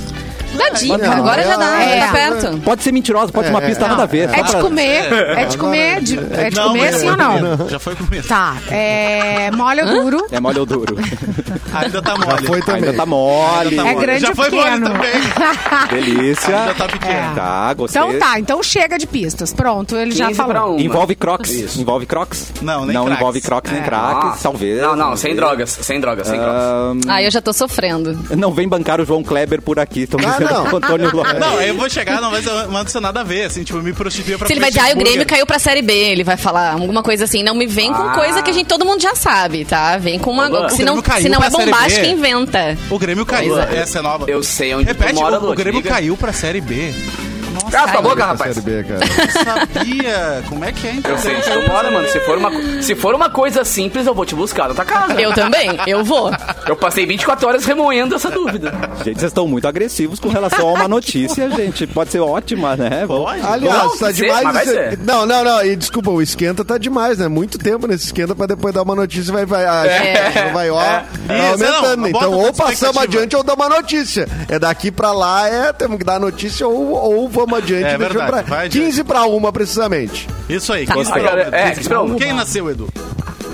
Dá 0.61 0.69
dica, 0.77 0.97
Não, 0.97 1.11
agora 1.13 1.43
já 1.43 1.57
dá, 1.57 1.83
é- 1.83 1.99
tá 2.05 2.11
perto. 2.11 2.57
Pode 2.59 2.83
ser 2.83 2.91
mentirosa, 2.91 3.31
pode 3.31 3.47
ser 3.47 3.53
uma 3.53 3.61
É, 3.63 3.67
pista 3.67 3.87
nada 3.87 4.03
a 4.03 4.05
ver. 4.05 4.29
É 4.29 4.43
de 4.43 4.51
pra- 4.51 4.61
comer, 4.61 5.13
é 5.13 5.45
de 5.45 5.57
comer, 5.57 6.01
de- 6.01 6.19
é 6.33 6.49
de 6.49 6.59
comer 6.59 6.93
sim 6.93 7.05
já 7.05 7.11
ou 7.11 7.17
foi 7.17 7.41
não? 7.57 7.69
Já 7.69 7.79
foi 7.79 7.95
comido. 7.95 8.27
Tá, 8.27 8.55
é 8.69 9.49
mole 9.51 9.81
ou 9.81 9.87
duro? 9.87 10.27
É 10.31 10.39
mole 10.39 10.59
ou 10.59 10.65
duro? 10.65 10.97
Ainda 11.73 12.01
tá 12.01 12.11
Já 12.15 12.17
mole. 12.25 12.47
foi 12.47 12.59
também. 12.61 12.83
Ainda 12.83 12.93
tá 12.93 13.05
mole. 13.05 13.69
Ainda 13.69 13.83
tá 13.83 13.89
É 13.89 13.93
mole. 13.93 14.05
grande 14.05 14.21
Já 14.21 14.29
ou 14.29 14.35
foi 14.35 14.49
mole 14.49 14.63
pequeno? 14.63 14.89
também. 14.89 15.11
Delícia. 15.89 16.59
Ainda 16.59 16.73
tá 16.73 16.87
pequeno. 16.87 17.35
Tá, 17.35 17.73
gostei. 17.73 18.01
Então 18.01 18.19
tá, 18.19 18.39
então 18.39 18.63
chega 18.63 18.97
de 18.97 19.07
pistas. 19.07 19.53
Pronto, 19.53 19.95
ele 19.95 20.11
já 20.11 20.27
15 20.27 20.41
pra 20.43 20.53
falou. 20.53 20.79
Envolve 20.79 21.15
crocs? 21.15 21.77
Envolve 21.77 22.05
crocs? 22.05 22.51
Não, 22.61 22.85
nem 22.85 22.93
Não 22.93 23.09
envolve 23.11 23.41
crocs 23.41 23.71
nem 23.71 23.81
É. 23.81 23.83
craques, 23.83 24.23
Nossa. 24.25 24.43
talvez. 24.43 24.81
Não, 24.81 24.95
não, 24.95 25.15
sem 25.15 25.35
drogas. 25.35 25.77
Sem 25.81 25.99
drogas, 25.99 26.27
sem 26.27 26.39
drogas. 26.39 27.01
Ah, 27.07 27.21
eu 27.23 27.31
já 27.31 27.41
tô 27.41 27.53
sofrendo. 27.53 28.17
não 28.37 28.51
vem 28.51 28.67
bancar 28.67 28.99
o 28.99 29.05
João 29.05 29.23
Kleber 29.23 29.61
por 29.61 29.79
aqui. 29.79 30.01
Estão 30.01 30.19
Ah, 30.19 30.31
dizendo 30.31 30.50
não. 30.53 30.77
Antônio 30.77 31.11
Lopes. 31.15 31.39
Não, 31.39 31.57
aí 31.57 31.69
eu 31.69 31.75
vou 31.77 31.89
chegar, 31.89 32.21
não 32.21 32.31
vai 32.31 32.41
ser, 32.41 32.49
não 32.51 33.01
nada 33.01 33.21
a 33.21 33.23
ver, 33.23 33.45
assim, 33.45 33.63
tipo, 33.63 33.79
me 33.81 33.93
prostituir 33.93 34.37
pra 34.37 34.47
Se 34.47 34.53
ele 34.53 34.59
vai 34.59 34.69
dizer, 34.69 34.81
ah, 34.81 34.93
o 34.93 34.97
Grêmio 34.97 35.25
caiu 35.25 35.45
pra 35.45 35.59
Série 35.59 35.81
B, 35.81 35.93
ele 35.93 36.23
vai 36.23 36.37
falar 36.37 36.73
alguma 36.73 37.01
coisa 37.03 37.23
assim. 37.25 37.43
Não 37.43 37.55
me 37.55 37.65
vem 37.65 37.91
com 37.91 38.01
Ah. 38.01 38.13
coisa 38.13 38.41
que 38.41 38.49
a 38.49 38.53
gente, 38.53 38.67
todo 38.67 38.85
mundo 38.85 39.01
já 39.01 39.15
sabe, 39.15 39.65
tá? 39.65 39.97
Vem 39.97 40.19
com 40.19 40.31
uma... 40.31 40.69
Se 40.69 40.83
não, 40.83 41.01
se 41.19 41.29
não 41.29 41.43
é 41.43 41.49
bombástica, 41.49 42.05
inventa. 42.05 42.77
O 42.89 42.99
Grêmio 42.99 43.25
caiu, 43.25 43.59
essa 43.59 43.99
é 43.99 44.01
nova. 44.01 44.25
Eu 44.29 44.43
sei 44.43 44.73
onde 44.75 44.85
Repete, 44.85 45.13
tu 45.13 45.21
mora, 45.21 45.39
o, 45.39 45.51
o 45.51 45.55
Grêmio 45.55 45.81
diga. 45.81 45.95
caiu 45.95 46.17
pra 46.17 46.33
Série 46.33 46.61
B. 46.61 46.93
Ah, 47.73 47.87
tua 47.87 48.01
boca, 48.01 48.25
rapaz. 48.25 48.55
Série 48.55 48.83
B, 48.83 48.85
sabia. 49.31 50.43
Como 50.49 50.63
é 50.65 50.71
que 50.71 50.87
é, 50.87 50.91
então? 50.93 51.11
Eu 51.11 51.17
sei 51.17 51.67
mora, 51.67 51.91
mano. 51.91 52.07
Se 52.07 52.19
for, 52.21 52.37
uma, 52.37 52.81
se 52.81 52.95
for 52.95 53.15
uma 53.15 53.29
coisa 53.29 53.63
simples, 53.63 54.05
eu 54.07 54.13
vou 54.13 54.25
te 54.25 54.35
buscar 54.35 54.67
na 54.69 54.75
tua 54.75 54.85
casa. 54.85 55.19
Eu 55.21 55.33
também, 55.33 55.69
eu 55.87 56.03
vou. 56.03 56.31
Eu 56.67 56.75
passei 56.75 57.05
24 57.05 57.47
horas 57.47 57.65
remoendo 57.65 58.15
essa 58.15 58.29
dúvida. 58.29 58.71
Gente, 59.03 59.19
vocês 59.19 59.31
estão 59.31 59.47
muito 59.47 59.67
agressivos 59.67 60.19
com 60.19 60.29
relação 60.29 60.69
a 60.69 60.73
uma 60.73 60.87
notícia, 60.87 61.49
gente. 61.51 61.87
Pode 61.87 62.11
ser 62.11 62.19
ótima, 62.19 62.75
né? 62.75 63.05
Pode. 63.07 63.41
Aliás, 63.41 63.83
Não, 63.83 63.97
tá 63.97 64.11
demais. 64.11 64.43
mas 64.43 64.53
vai 64.53 64.63
esse- 64.63 64.73
ser. 64.73 64.97
Não, 64.99 65.25
não, 65.25 65.43
não. 65.43 65.65
E 65.65 65.75
desculpa, 65.75 66.11
o 66.11 66.21
esquenta 66.21 66.63
tá 66.65 66.77
demais, 66.77 67.17
né? 67.17 67.27
Muito 67.27 67.57
tempo 67.57 67.87
nesse 67.87 68.05
esquenta 68.05 68.35
pra 68.35 68.45
depois 68.47 68.73
dar 68.73 68.81
uma 68.83 68.95
notícia 68.95 69.29
e 69.31 69.33
vai, 69.33 69.45
vai, 69.45 69.65
a 69.65 69.85
É. 69.85 70.51
vai, 70.51 70.69
ó, 70.69 70.81
É. 70.81 71.03
Isso, 71.53 71.63
aumentando. 71.65 71.97
não, 72.01 72.07
então, 72.07 72.33
ou 72.33 72.53
passamos 72.53 72.97
adiante 72.97 73.35
ou 73.35 73.43
damos 73.43 73.65
a 73.65 73.69
notícia. 73.69 74.27
É 74.49 74.59
daqui 74.59 74.91
pra 74.91 75.11
lá, 75.11 75.47
é, 75.47 75.73
temos 75.73 75.97
que 75.97 76.03
dar 76.03 76.15
a 76.15 76.19
notícia 76.19 76.67
ou, 76.67 76.91
ou 76.91 77.29
vamos 77.29 77.57
adiante. 77.61 77.85
É 77.85 77.97
verdade, 77.97 78.31
pra- 78.31 78.41
vai 78.41 78.65
adiante. 78.65 78.85
15 78.85 79.03
pra 79.03 79.25
uma, 79.25 79.51
precisamente. 79.51 80.27
Isso 80.49 80.71
aí. 80.73 80.85
Tá. 80.85 80.93
quem 80.93 81.01
Ah, 81.03 81.05
cara, 81.11 81.35
nasceu? 81.49 81.59
é, 81.59 81.71
espera 81.71 82.01
um- 82.01 82.15
Quem 82.15 82.33
nasceu, 82.33 82.69
Edu? 82.69 82.87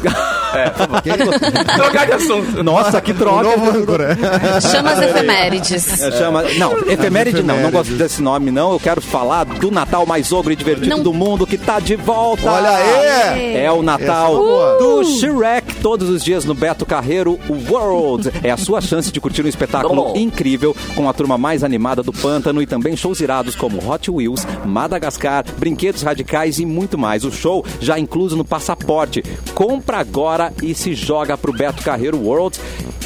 Trocar 1.76 2.06
de 2.06 2.14
assunto. 2.14 2.64
Nossa, 2.64 3.02
que 3.02 3.14
troca. 3.14 3.44
novo 3.44 3.70
âncora. 3.70 4.18
Chama 4.62 4.92
as 4.92 5.02
efemérides. 5.02 6.02
É, 6.02 6.12
Chama... 6.12 6.44
Não, 6.58 6.78
efeméride 6.90 7.44
não, 7.44 7.60
não 7.60 7.72
gosto 7.72 7.94
desse 7.94 8.22
nome, 8.22 8.52
não. 8.52 8.72
Eu 8.72 8.80
quero 8.80 9.02
falar 9.02 9.46
do 9.46 9.72
Natal 9.72 10.06
mais 10.06 10.32
ogro 10.32 10.52
e 10.52 10.56
divertido 10.56 10.90
Não. 10.90 11.04
do 11.04 11.14
mundo 11.14 11.46
que 11.46 11.58
tá 11.58 11.80
de 11.80 11.96
volta. 11.96 12.50
Olha 12.50 12.70
aí! 12.70 13.56
É 13.56 13.72
o 13.72 13.82
Natal 13.82 14.34
é 14.36 14.78
do 14.78 15.04
Shrek, 15.04 15.76
todos 15.76 16.10
os 16.10 16.24
dias 16.24 16.46
no 16.46 16.54
Beto 16.54 16.86
Carreiro 16.86 17.40
World. 17.70 18.32
É 18.44 18.52
a 18.52 18.58
sua 18.58 18.82
chance 18.82 19.12
de 19.12 19.20
curtir 19.20 19.44
um 19.44 19.48
espetáculo 19.48 19.96
Bom. 19.96 20.14
incrível 20.16 20.76
com 20.96 21.10
a 21.10 21.14
turma 21.14 21.38
mais 21.38 21.64
animada 21.64 22.02
do 22.02 22.14
pântano 22.14 22.62
e 22.62 22.68
também 22.68 22.96
shows 22.96 23.20
irados 23.20 23.56
como 23.56 23.86
Hot 23.90 24.10
Wheels, 24.10 24.46
Madagascar, 24.66 25.44
brinquedos 25.58 26.02
radicais 26.02 26.60
e 26.60 26.66
muito 26.66 26.98
mais. 26.98 27.24
O 27.24 27.32
show 27.32 27.66
já 27.80 28.00
incluso 28.00 28.36
no 28.36 28.46
passaporte. 28.46 29.24
Compra 29.54 29.97
agora 29.98 30.54
e 30.62 30.74
se 30.74 30.94
joga 30.94 31.38
pro 31.38 31.54
Beto 31.54 31.84
Carreiro 31.84 32.18
World. 32.18 32.60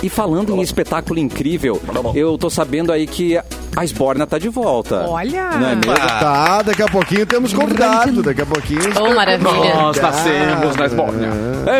E 0.04 0.10
falando 0.10 0.56
em 0.56 0.62
espetáculo 0.62 1.20
incrível, 1.20 1.80
eu 2.16 2.38
tô 2.38 2.50
sabendo 2.50 2.92
aí 2.92 3.06
que 3.06 3.40
a 3.76 3.84
Esborna 3.86 4.28
tá 4.28 4.38
de 4.38 4.50
volta. 4.50 5.06
Olha. 5.08 5.52
Não 5.52 5.68
é 5.70 5.76
mesmo? 5.76 5.94
Tá, 5.94 6.62
daqui 6.62 6.82
a 6.82 6.88
pouquinho 6.88 7.26
temos 7.26 7.54
convidado. 7.54 8.22
Daqui 8.22 8.42
a 8.42 8.46
pouquinho. 8.46 8.82
Ô, 9.00 9.14
maravilha. 9.14 9.76
Nós 9.76 9.98
nascemos 9.98 10.76
na 10.76 10.86
Esbórnia. 10.86 11.30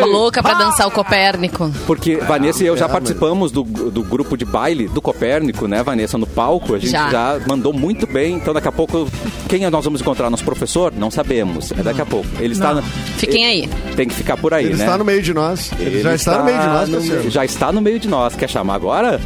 Tô 0.00 0.06
louca 0.06 0.42
pra 0.42 0.54
dançar 0.54 0.86
o 0.86 0.90
Copérnico. 0.90 1.70
Porque 1.86 2.16
Vanessa 2.16 2.64
e 2.64 2.66
eu 2.66 2.76
já 2.76 2.88
participamos 2.88 3.52
do, 3.52 3.62
do 3.62 4.02
grupo 4.02 4.36
de 4.36 4.44
baile 4.44 4.88
do 4.88 5.02
Copérnico, 5.02 5.66
né, 5.66 5.82
Vanessa, 5.82 6.16
no 6.16 6.26
palco. 6.26 6.74
A 6.74 6.78
gente 6.78 6.90
já. 6.90 7.10
Já. 7.10 7.40
mandou 7.46 7.72
muito 7.72 8.06
bem. 8.06 8.34
Então, 8.34 8.54
daqui 8.54 8.68
a 8.68 8.72
pouco, 8.72 9.08
quem 9.48 9.68
nós 9.68 9.84
vamos 9.84 10.00
encontrar? 10.00 10.30
Nosso 10.30 10.44
professor? 10.44 10.92
Não 10.96 11.10
sabemos. 11.10 11.72
É 11.72 11.82
daqui 11.82 12.00
a 12.00 12.06
pouco. 12.06 12.28
Ele 12.38 12.52
está. 12.52 12.80
Fiquem 13.16 13.44
aí. 13.44 13.68
Tem 13.96 14.08
que 14.08 14.14
ficar 14.14 14.36
por 14.36 14.54
aí, 14.54 14.64
Ele 14.64 14.76
né? 14.76 14.84
está 14.84 14.96
no 14.96 15.04
meio 15.04 15.22
de 15.22 15.34
nós. 15.34 15.70
Ele, 15.78 16.00
já 16.00 16.14
está, 16.14 16.38
no 16.38 16.44
meio 16.44 16.58
de 16.58 16.66
nós, 16.66 16.88
no 16.88 17.30
Já 17.30 17.44
está 17.44 17.72
no 17.72 17.80
meio 17.80 18.00
de 18.00 18.08
nós. 18.08 18.34
Quer 18.34 18.48
chamar 18.48 18.74
agora? 18.74 19.20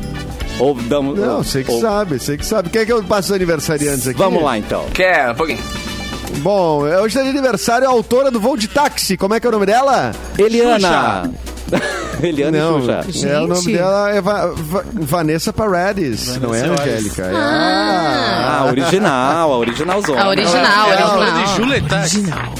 Ou 0.58 0.74
damos. 0.74 1.18
Não, 1.18 1.42
sei 1.44 1.64
que 1.64 1.70
ou- 1.72 1.80
sabe, 1.80 2.18
sei 2.18 2.36
que 2.36 2.46
sabe. 2.46 2.70
Quer 2.70 2.86
que 2.86 2.92
eu 2.92 3.02
passe 3.04 3.28
os 3.30 3.34
aniversariantes 3.36 4.06
aqui? 4.08 4.18
Vamos 4.18 4.42
lá, 4.42 4.56
então. 4.58 4.84
Quer, 4.94 5.30
um 5.30 5.34
pouquinho. 5.34 5.58
Bom, 6.38 6.80
hoje 6.82 7.06
está 7.08 7.22
de 7.22 7.28
aniversário 7.28 7.86
a 7.86 7.90
autora 7.90 8.30
do 8.30 8.40
Voo 8.40 8.56
de 8.56 8.68
Táxi. 8.68 9.16
Como 9.16 9.34
é 9.34 9.40
que 9.40 9.46
é 9.46 9.48
o 9.48 9.52
nome 9.52 9.66
dela? 9.66 10.12
Eliana. 10.38 11.30
Eliana 12.22 12.58
Não, 12.58 12.78
e 12.78 13.12
Xuxa. 13.12 13.28
é, 13.28 13.40
o 13.40 13.46
nome 13.48 13.72
dela 13.72 14.10
é 14.10 14.20
Va- 14.20 14.46
Va- 14.54 14.84
Vanessa 14.94 15.52
Paredes, 15.52 16.36
não 16.38 16.54
é 16.54 16.62
Vanessa 16.62 16.82
Angélica? 16.82 17.22
É 17.24 17.32
Ah, 17.34 18.58
a 18.60 18.64
original, 18.66 19.52
a 19.52 19.58
originalzona. 19.58 20.22
A 20.22 20.28
original, 20.28 20.90
É 20.92 20.96
a 20.96 21.04
autora 21.04 21.32
original. 21.32 22.54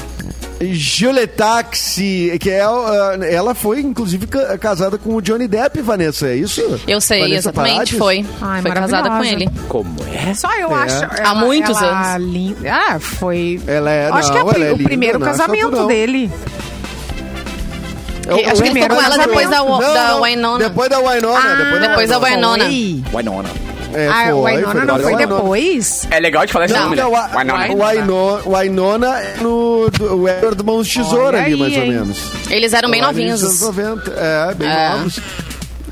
Juletaxi, 0.59 2.37
que 2.39 2.49
é, 2.49 2.67
uh, 2.67 3.23
ela 3.23 3.53
foi 3.53 3.79
inclusive 3.81 4.25
ca- 4.27 4.57
casada 4.57 4.97
com 4.97 5.15
o 5.15 5.21
Johnny 5.21 5.47
Depp, 5.47 5.81
Vanessa, 5.81 6.27
é 6.27 6.35
isso? 6.35 6.61
Eu 6.87 6.99
sei, 6.99 7.19
Vanessa 7.21 7.49
exatamente, 7.49 7.95
foi. 7.95 8.25
Ai, 8.41 8.61
foi 8.61 8.71
casada 8.71 9.09
com 9.09 9.23
ele. 9.23 9.49
Como 9.67 9.95
é? 10.11 10.33
Só 10.33 10.51
eu 10.55 10.71
É. 10.71 10.73
acho. 10.73 11.05
Há 11.23 11.35
muitos 11.35 11.77
ela 11.81 12.15
anos. 12.15 12.27
lin- 12.33 12.55
Ah, 12.67 12.99
foi. 12.99 13.61
Ela 13.67 13.91
é, 13.91 14.09
acho 14.09 14.29
não, 14.33 14.33
que 14.33 14.37
é, 14.37 14.55
ela 14.55 14.65
é 14.65 14.71
o 14.71 14.75
linda, 14.77 14.83
primeiro 14.89 15.19
não, 15.19 15.27
casamento 15.27 15.63
só 15.63 15.69
tu 15.69 15.75
não. 15.77 15.87
dele. 15.87 16.31
É 18.27 18.33
o- 18.33 18.35
Acho 18.35 18.41
que 18.41 18.47
ele 18.47 18.55
ficou 18.55 18.61
primeiro 18.63 18.95
com 18.95 19.01
ela 19.01 19.03
casamento. 19.03 19.27
depois 19.29 19.49
da, 19.49 19.57
Não, 19.63 19.79
da 19.79 20.07
não, 20.09 20.21
Winona. 20.23 20.57
Depois 20.69 20.89
da 20.89 20.97
Winona. 20.99 21.55
depois 21.55 21.81
da 21.81 21.87
depois 21.87 22.09
da 22.09 22.19
Winona. 22.19 22.65
Winona. 22.65 23.49
É, 23.97 24.07
Ah, 24.07 24.35
o 24.35 24.41
foi, 24.43 24.61
foi 24.61 24.85
não 24.85 24.99
foi 24.99 25.15
depois? 25.15 26.07
É 26.11 26.19
legal 26.19 26.45
de 26.45 26.53
falar 26.53 26.65
esse 26.65 26.73
nome, 26.75 26.95
né? 26.95 27.01
a- 27.01 27.07
o 28.45 28.55
Winona 28.55 29.19
é 29.19 29.37
no 29.41 29.89
do, 29.89 30.15
o 30.17 30.29
Edward 30.29 30.63
Mãos 30.63 30.87
de 30.87 30.99
Tesoura 30.99 31.37
Olha 31.37 31.41
ali, 31.45 31.53
aí, 31.53 31.59
mais 31.59 31.77
ou 31.77 31.85
menos. 31.87 32.19
Eles 32.49 32.73
eram 32.73 32.91
bem 32.91 33.01
novinhos. 33.01 33.41
anos 33.43 33.61
90. 33.61 34.11
É, 34.15 34.53
bem 34.53 34.67
É. 34.69 34.89
novos. 34.89 35.19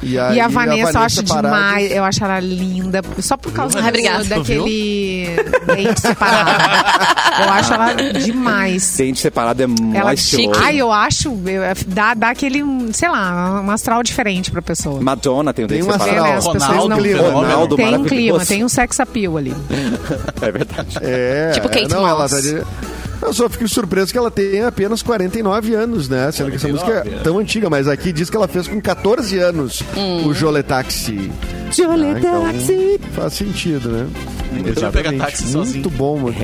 E, 0.05 0.13
E, 0.13 0.19
aí 0.19 0.39
a 0.39 0.47
Vanessa 0.47 0.99
eu 0.99 1.01
acho 1.03 1.23
Parades- 1.25 1.35
demais. 1.51 1.91
Eu 1.91 2.03
acho 2.03 2.23
ela 2.23 2.39
linda. 2.39 3.01
Só 3.19 3.35
por 3.35 3.51
causa 3.51 3.77
Ai, 3.79 3.83
do- 3.83 3.87
obrigada. 3.89 4.23
daquele 4.23 5.35
dente 5.65 5.99
separado. 6.01 6.51
eu 7.43 7.49
acho 7.51 7.73
ela 7.73 7.93
demais. 7.93 8.95
Dente 8.97 9.19
separado 9.19 9.63
é 9.63 9.97
Ela 9.97 10.13
estiloso. 10.13 10.59
Ai, 10.63 10.77
eu 10.77 10.91
acho. 10.91 11.29
eu- 11.47 11.63
dá, 11.87 12.13
dá 12.13 12.29
aquele, 12.29 12.61
um, 12.63 12.93
sei 12.93 13.09
lá, 13.09 13.61
um 13.61 13.71
astral 13.71 14.03
diferente 14.03 14.51
pra 14.51 14.61
pessoa. 14.61 15.01
Madonna 15.01 15.53
tem 15.53 15.65
o 15.65 15.67
Tem 15.67 15.79
dente 15.79 15.89
um 15.89 15.93
separado. 15.93 16.17
É, 16.17 16.21
né, 16.21 16.35
astral. 16.35 16.37
as 16.37 16.53
pessoas 16.53 16.63
Ronaldo, 16.83 16.89
não... 16.89 17.01
fenômeno. 17.03 17.33
Ronaldo 17.33 17.75
Tem 17.75 17.95
um 17.97 18.03
clima, 18.03 18.45
tem 18.45 18.63
um 18.63 18.69
sex 18.69 18.99
appeal 18.99 19.37
ali. 19.37 19.53
É 20.41 20.51
verdade. 20.51 20.97
É, 21.01 21.51
Tipo 21.53 21.67
Kate 21.69 21.87
não, 21.89 22.07
ela 22.07 22.21
Moss. 22.23 22.31
tá 22.31 22.39
de... 22.41 22.61
Eu 23.21 23.33
só 23.33 23.49
fico 23.49 23.67
surpreso 23.67 24.11
que 24.11 24.17
ela 24.17 24.29
tem 24.31 24.61
apenas 24.63 25.01
49 25.01 25.73
anos, 25.73 26.07
né? 26.09 26.31
Sendo 26.31 26.49
que 26.51 26.57
essa 26.57 26.67
música 26.67 27.03
é 27.05 27.19
tão 27.23 27.37
antiga, 27.39 27.69
mas 27.69 27.87
aqui 27.87 28.11
diz 28.11 28.29
que 28.29 28.35
ela 28.37 28.47
fez 28.47 28.67
com 28.67 28.79
14 28.79 29.37
anos 29.39 29.81
Hum. 29.95 30.27
o 30.27 30.33
Joletaxi. 30.33 31.31
Joletaxi. 31.71 32.73
Então, 32.99 33.09
faz 33.13 33.33
sentido, 33.33 33.89
né? 33.89 34.07
podia 34.63 34.91
pegar 34.91 35.13
táxi 35.13 35.43
Muito 35.43 35.65
sozinho. 35.67 35.89
bom, 35.91 36.17
mano. 36.19 36.35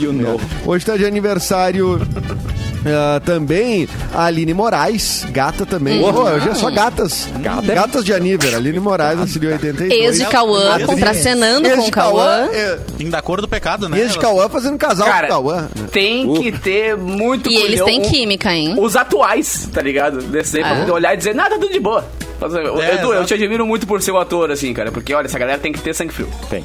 You 0.00 0.12
know. 0.12 0.40
Hoje 0.64 0.86
tá 0.86 0.96
de 0.96 1.04
aniversário 1.04 2.00
ah, 2.86 3.20
também 3.24 3.88
a 4.14 4.24
Aline 4.24 4.54
Moraes, 4.54 5.26
gata 5.30 5.64
também. 5.66 6.02
Oh, 6.02 6.10
hoje 6.22 6.48
é 6.48 6.54
só 6.54 6.70
gatas. 6.70 7.28
Gata. 7.40 7.74
Gatas 7.74 8.04
de 8.04 8.12
aniversário. 8.12 8.58
Aline 8.58 8.80
Moraes, 8.80 9.18
nasceu 9.18 9.42
em 9.42 9.52
82. 9.52 9.92
Ex 9.92 10.18
de 10.18 10.26
Cauã, 10.26 10.78
contracenando 10.86 11.68
com 11.70 11.80
o 11.86 11.90
Cauã. 11.90 12.48
é, 12.52 12.78
Em 12.98 13.10
da 13.10 13.20
cor 13.22 13.40
do 13.40 13.48
pecado, 13.48 13.88
né? 13.88 13.98
Ex 14.00 14.12
de 14.12 14.18
Cauã 14.18 14.48
fazendo 14.48 14.78
casal 14.78 15.06
Cara, 15.06 15.28
com 15.28 15.34
o 15.34 15.36
Cauã. 15.36 15.68
tem 15.92 16.32
que 16.34 16.52
ter 16.52 16.96
muito 16.96 17.50
E 17.50 17.56
eles 17.56 17.80
culhão, 17.80 17.86
têm 17.86 18.02
química, 18.10 18.52
hein? 18.54 18.74
Os 18.78 18.96
atuais, 18.96 19.68
tá 19.72 19.80
ligado? 19.82 20.22
Descer 20.22 20.62
pra 20.62 20.74
É. 20.76 20.78
poder 20.80 20.92
olhar 20.92 21.14
e 21.14 21.16
dizer, 21.16 21.34
nada, 21.34 21.58
tudo 21.58 21.70
de 21.72 21.80
boa. 21.80 22.04
É, 22.42 22.94
Edu, 22.94 23.08
eu 23.08 23.12
exato. 23.12 23.26
te 23.26 23.34
admiro 23.34 23.66
muito 23.66 23.86
por 23.86 24.00
ser 24.00 24.12
um 24.12 24.18
ator, 24.18 24.50
assim, 24.50 24.72
cara. 24.72 24.90
Porque, 24.90 25.12
olha, 25.12 25.26
essa 25.26 25.38
galera 25.38 25.58
tem 25.58 25.72
que 25.72 25.80
ter 25.80 25.94
sangue 25.94 26.12
frio. 26.14 26.28
Tem. 26.48 26.62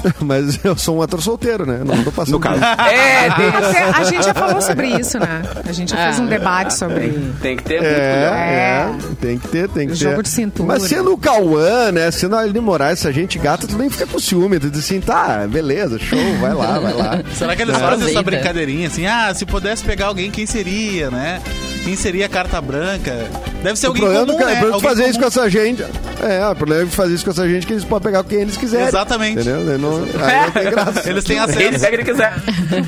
Mas 0.20 0.64
eu 0.64 0.76
sou 0.76 0.98
um 0.98 1.02
ator 1.02 1.20
solteiro, 1.22 1.64
né? 1.66 1.80
Não 1.84 2.02
tô 2.04 2.12
passando. 2.12 2.34
No 2.34 2.40
caso. 2.40 2.62
É, 2.62 3.26
Até- 3.28 3.82
a 3.94 4.04
gente 4.04 4.24
já 4.24 4.34
falou 4.34 4.60
sobre 4.60 4.88
isso, 4.88 5.18
né? 5.18 5.42
A 5.64 5.72
gente 5.72 5.90
já 5.90 5.96
fez 6.04 6.20
um 6.20 6.26
debate 6.26 6.74
sobre. 6.74 7.08
tem 7.40 7.56
que 7.56 7.62
ter 7.64 7.80
muito. 7.80 7.86
É, 7.94 8.24
é, 8.26 8.96
tem 9.20 9.38
que 9.38 9.48
ter, 9.48 9.68
tem 9.68 9.86
que 9.88 9.92
ter. 9.94 9.98
Jogo 9.98 10.22
de 10.22 10.28
cintura. 10.28 10.68
Mas 10.68 10.82
sendo 10.84 11.12
o 11.12 11.18
Cauã, 11.18 11.90
né? 11.92 12.10
Sendo 12.10 12.36
a 12.36 12.40
Aline 12.40 12.60
Moraes, 12.60 13.00
essa 13.00 13.12
gente 13.12 13.38
gata, 13.38 13.66
tu 13.66 13.76
nem 13.76 13.90
fica 13.90 14.06
com 14.06 14.18
ciúme. 14.18 14.58
Tu 14.58 14.70
diz 14.70 14.84
assim, 14.84 15.00
tá, 15.00 15.46
beleza, 15.48 15.98
show, 15.98 16.18
vai 16.40 16.52
lá, 16.54 16.78
vai 16.78 16.92
lá. 16.92 17.20
Será 17.34 17.54
que 17.56 17.62
eles 17.62 17.76
É. 17.76 17.78
fazem 17.78 18.08
essa 18.08 18.22
brincadeirinha 18.22 18.86
assim? 18.88 19.06
Ah, 19.06 19.32
se 19.34 19.44
pudesse 19.46 19.84
pegar 19.84 20.06
alguém, 20.06 20.30
quem 20.30 20.46
seria, 20.46 21.10
né? 21.10 21.40
Quem 21.84 21.94
seria 21.96 22.26
a 22.26 22.28
carta 22.28 22.60
branca? 22.60 23.26
Deve 23.66 23.78
ser 23.80 23.86
O 23.86 23.90
alguém 23.90 24.02
problema, 24.02 24.26
comum, 24.26 24.38
do, 24.38 24.44
ca- 24.44 24.46
né? 24.46 24.52
o 24.52 24.58
problema 24.60 24.66
de 24.70 24.74
Alguém 24.86 24.88
fazer 24.90 25.02
isso 25.10 25.18
com 25.18 25.30
comum. 25.30 25.44
essa 25.44 25.50
gente. 25.50 25.82
É, 26.22 26.48
o 26.48 26.54
problema 26.54 26.84
de 26.84 26.90
fazer 26.92 27.14
isso 27.14 27.24
com 27.24 27.30
essa 27.32 27.48
gente 27.48 27.64
é 27.64 27.66
que 27.66 27.72
eles 27.72 27.84
podem 27.84 28.04
pegar 28.12 28.22
quem 28.24 28.40
eles 28.42 28.56
quiserem. 28.56 28.86
Exatamente. 28.86 29.40
Entendeu? 29.40 29.78
Não, 29.78 29.96
aí 29.96 30.40
não 30.44 30.50
tem 30.52 30.70
graça. 30.70 31.02
Eles 31.10 31.24
têm 31.24 31.36
Ele 31.36 31.44
acesso. 31.44 31.80
pega 31.80 31.86
o 31.86 31.90
que 31.90 31.94
ele 31.96 32.04
quiser. 32.04 32.34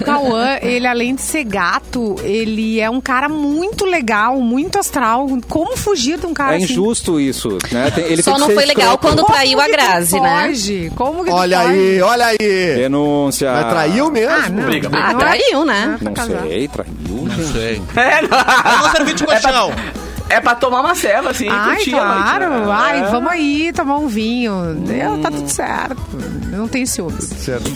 O 0.00 0.04
Cauã, 0.04 0.56
ele 0.62 0.87
além 0.87 1.14
de 1.14 1.23
ser 1.23 1.44
gato, 1.44 2.14
ele 2.23 2.80
é 2.80 2.88
um 2.88 3.00
cara 3.00 3.28
muito 3.28 3.85
legal, 3.85 4.40
muito 4.40 4.78
astral. 4.78 5.26
Como 5.49 5.76
fugir 5.76 6.18
de 6.18 6.26
um 6.26 6.32
cara 6.35 6.54
É 6.54 6.56
assim? 6.56 6.73
injusto 6.73 7.20
isso, 7.20 7.58
né? 7.73 7.90
Tem- 7.90 8.04
ele 8.04 8.23
Só 8.23 8.38
não 8.38 8.47
foi 8.47 8.64
legal 8.64 8.94
escroto. 8.94 8.99
quando 8.99 9.23
Como 9.23 9.32
traiu 9.35 9.61
a 9.61 9.68
Grazi, 9.68 10.20
né? 10.20 10.47
foge? 10.47 10.92
Como 10.94 11.25
que 11.25 11.30
Olha 11.30 11.61
foge? 11.61 11.73
aí, 11.73 12.00
olha 12.02 12.26
aí. 12.26 12.38
Denúncia. 12.38 13.52
Mas 13.52 13.68
traiu 13.68 14.11
mesmo? 14.11 14.32
Ah, 14.35 14.49
não. 14.49 14.64
Briga, 14.64 14.88
Ah, 14.92 15.12
Não 15.12 15.20
é- 15.20 15.25
traiu, 15.25 15.64
né? 15.64 15.99
é 16.00 16.04
Não 16.04 16.14
sei, 16.49 16.68
traiu. 16.68 16.92
Não 17.08 17.52
sei. 17.52 17.82
É, 17.97 18.23
não. 18.23 18.38
Eu 18.38 18.78
não 18.85 18.90
servi 18.92 19.14
de 19.14 19.25
colchão. 19.26 19.73
É 19.73 20.07
pra 20.40 20.54
tomar 20.54 20.80
uma 20.80 20.94
ceva, 20.94 21.30
assim, 21.30 21.47
e 21.47 21.49
Ai, 21.50 21.76
curtir 21.76 21.94
a 21.94 22.04
noite, 22.04 22.23
claro. 22.23 22.50
né? 22.66 22.73
Ai, 22.73 23.00
É. 23.00 23.06
vamos 23.11 23.32
aí 23.32 23.73
tomar 23.75 23.97
um 23.97 24.08
vinho. 24.08 24.52
Eu, 24.88 25.18
tá 25.23 25.30
tudo 25.30 25.49
certo. 25.49 25.97
Eu 26.52 26.58
não 26.58 26.68
tenho 26.68 26.87
ciúmes. 26.87 27.25
Certo. 27.25 27.70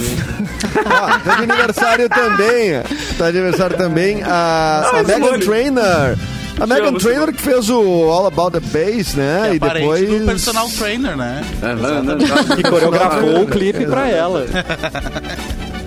Ó, 0.84 1.18
tá 1.18 1.36
de 1.36 1.42
aniversário 1.44 2.08
também. 2.08 2.72
Tá 3.18 3.30
de 3.30 3.38
aniversário 3.38 3.76
também 3.76 4.22
a, 4.22 4.82
a 4.92 4.96
Ai, 4.96 5.02
Megan. 5.04 5.38
Trainor. 5.40 6.16
A 6.60 6.66
Megan 6.66 6.98
Simone. 7.00 7.32
que 7.32 7.42
fez 7.42 7.70
o 7.70 7.80
All 8.10 8.26
About 8.26 8.52
the 8.52 8.60
Bass, 8.60 9.14
né? 9.14 9.48
É 9.50 9.54
e 9.54 9.58
depois. 9.58 10.08
do 10.08 10.26
personal 10.26 10.68
trainer, 10.68 11.16
né? 11.16 11.42
É, 11.62 11.74
não, 11.74 12.02
não, 12.04 12.16
não. 12.16 12.56
Que 12.56 12.62
coreografou 12.62 13.42
o 13.42 13.46
clipe 13.46 13.86
pra 13.86 14.06
ela. 14.08 14.46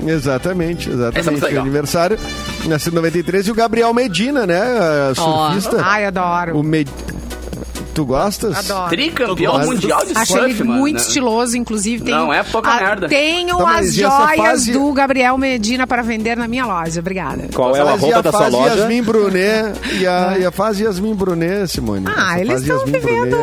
Exatamente, 0.05 0.89
é 0.89 0.93
exatamente. 0.93 1.31
muito 1.31 1.43
legal. 1.45 1.63
aniversário. 1.63 2.17
Nasceu 2.65 2.91
em 2.91 2.95
93 2.95 3.47
e 3.47 3.51
o 3.51 3.55
Gabriel 3.55 3.93
Medina, 3.93 4.45
né? 4.45 4.61
Surfista. 5.13 5.77
Ai, 5.83 6.05
adoro. 6.05 6.57
O 6.57 6.63
Med... 6.63 6.89
Tu 7.95 8.05
gostas? 8.05 8.69
Adoro. 8.69 8.89
Tricampeão 8.89 9.53
Mas- 9.57 9.65
mundial 9.67 10.05
de 10.05 10.11
Acho 10.17 10.33
surf, 10.33 10.49
ele 10.49 10.63
mano, 10.65 10.79
muito 10.81 10.95
né? 10.97 11.01
estiloso, 11.01 11.57
inclusive. 11.57 12.03
Tenho, 12.03 12.17
Não, 12.17 12.33
é 12.33 12.43
pouca 12.43 12.69
Ah, 12.71 12.75
merda. 12.81 13.07
Tenho 13.07 13.57
Tá, 13.57 13.77
as 13.79 13.93
joias 13.95 14.35
fase- 14.35 14.71
do 14.73 14.91
Gabriel 14.91 15.37
Medina 15.37 15.87
para 15.87 16.01
vender 16.03 16.35
na 16.35 16.45
minha 16.47 16.65
loja. 16.65 16.99
Obrigada. 16.99 17.47
Qual 17.55 17.73
é 17.75 17.79
a 17.79 18.21
da 18.21 18.31
sua 18.31 18.47
loja? 18.49 18.75
Yasmin 18.81 19.01
Brunet 19.01 19.79
e 19.99 20.05
a, 20.05 20.35
e 20.37 20.45
a 20.45 20.51
fase 20.51 20.83
Yasmin 20.83 21.15
Brunet, 21.15 21.67
Simone. 21.69 22.05
Ah, 22.07 22.37
eles 22.39 22.61
estão 22.61 22.79
Yasmin 22.79 22.91
vivendo. 22.99 23.37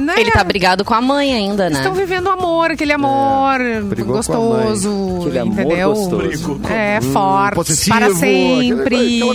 Né? 0.00 0.14
Ele 0.16 0.30
tá 0.30 0.42
brigado 0.44 0.84
com 0.84 0.94
a 0.94 1.00
mãe 1.00 1.34
ainda, 1.34 1.68
né? 1.68 1.78
Estão 1.78 1.92
vivendo 1.92 2.28
amor, 2.30 2.70
aquele 2.70 2.92
amor 2.92 3.58
brigou 3.84 4.12
com 4.22 4.32
a 4.32 4.36
gostoso. 4.36 5.18
Aquele 5.20 5.38
amor 5.38 5.60
entendeu? 5.60 5.92
gostoso. 5.92 6.60
É, 6.70 7.00
forte. 7.00 7.54
possessivo, 7.56 7.96
Para 7.98 8.14
sempre. 8.14 8.96
aquela. 8.96 9.34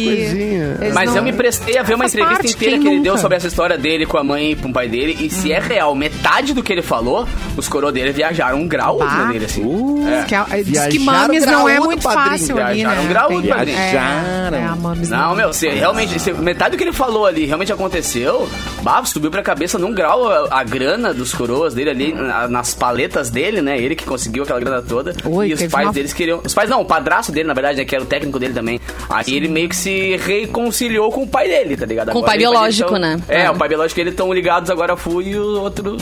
Eles 0.82 0.94
Mas 0.94 1.10
não- 1.10 1.18
eu 1.18 1.24
me 1.24 1.34
prestei 1.34 1.78
a 1.78 1.84
ver 1.84 1.96
uma 1.96 2.06
entrevista 2.06 2.36
parte, 2.36 2.54
inteira 2.56 2.80
que 2.80 2.88
ele 2.88 3.02
deu 3.02 3.18
sobre 3.18 3.38
essa 3.38 3.48
história 3.48 3.78
dele 3.78 4.06
com 4.06 4.18
a 4.18 4.24
mãe 4.24 4.47
e 4.52 4.56
com 4.56 4.70
o 4.70 4.74
pai 4.74 4.88
dele. 4.88 5.18
E 5.20 5.30
se 5.30 5.52
é 5.52 5.60
real, 5.60 5.94
metade 5.96 6.54
do 6.54 6.62
que 6.64 6.72
ele 6.72 6.82
falou, 6.82 7.28
os 7.56 7.68
coroas 7.68 7.94
dele 7.94 8.12
viajaram 8.12 8.60
um 8.60 8.68
grau 8.68 8.98
Bah. 9.00 9.28
nele, 9.28 9.46
assim. 9.46 9.64
Uh, 9.64 10.08
É. 10.08 10.24
Que 10.24 10.36
é- 10.36 10.64
diz 10.64 10.88
que 10.88 10.98
Viajaram 11.00 11.06
Mames 11.28 11.46
não 11.46 11.68
é 11.68 11.74
graúdo, 11.74 11.86
muito 11.90 12.04
padrinho. 12.04 12.30
fácil 12.30 12.58
ali, 12.64 12.76
Viajaram 12.80 13.04
né? 13.04 13.10
graúdo, 13.10 13.42
Tem- 13.42 13.50
padrinho. 13.52 13.78
é, 13.78 13.92
Viajaram. 13.92 14.58
é, 14.58 14.64
a 14.66 14.76
Mames 14.76 15.10
Não, 15.10 15.36
meu, 15.36 15.54
se 15.54 15.68
realmente, 15.70 16.20
se 16.20 16.32
metade 16.34 16.72
do 16.72 16.78
que 16.78 16.84
ele 16.84 16.94
falou 16.94 17.26
ali 17.26 17.46
realmente 17.46 17.72
aconteceu, 17.74 18.48
bah, 18.82 19.04
subiu 19.06 19.30
pra 19.32 19.42
cabeça 19.42 19.78
num 19.78 19.94
grau 19.94 20.28
a, 20.30 20.60
a 20.60 20.64
grana 20.64 21.14
dos 21.14 21.34
coroas 21.34 21.74
dele 21.74 21.90
ali, 21.90 22.14
na- 22.14 22.48
nas 22.48 22.74
paletas 22.74 23.30
dele, 23.30 23.62
né? 23.62 23.78
Ele 23.80 23.96
que 23.96 24.06
conseguiu 24.06 24.44
aquela 24.44 24.60
grana 24.60 24.82
toda. 24.82 25.14
Oi, 25.26 25.50
e 25.50 25.54
os 25.54 25.60
teve 25.60 25.72
pais 25.72 25.88
uma- 25.88 25.94
deles 25.94 26.14
queriam. 26.14 26.42
Os 26.44 26.54
pais 26.54 26.70
não, 26.70 26.82
o 26.82 26.86
padrasto 26.86 27.32
dele, 27.32 27.48
na 27.48 27.54
verdade, 27.54 27.78
né, 27.78 27.86
que 27.86 27.94
era 27.96 28.04
o 28.04 28.08
técnico 28.08 28.40
dele 28.40 28.54
também. 28.54 28.80
Aí 29.10 29.26
ele 29.36 29.48
meio 29.48 29.68
que 29.70 29.76
se 29.76 30.16
reconciliou 30.18 31.12
com 31.12 31.24
o 31.24 31.28
pai 31.28 31.48
dele, 31.48 31.76
tá 31.76 31.86
ligado? 31.86 32.12
Com 32.12 32.20
o 32.20 32.24
pai 32.24 32.36
ele 32.36 32.44
biológico, 32.46 32.98
né? 32.98 33.18
tão- 33.28 33.36
É, 33.36 33.44
É. 33.44 33.52
o 33.52 33.56
pai 33.56 33.68
biológico 33.70 34.00
eles 34.00 34.14
estão 34.14 34.30
ligados 34.38 34.70
agora 34.70 34.94
a 34.94 34.98
Fu 34.98 35.22
e 35.22 35.36
os 35.36 35.58
outros. 35.58 36.02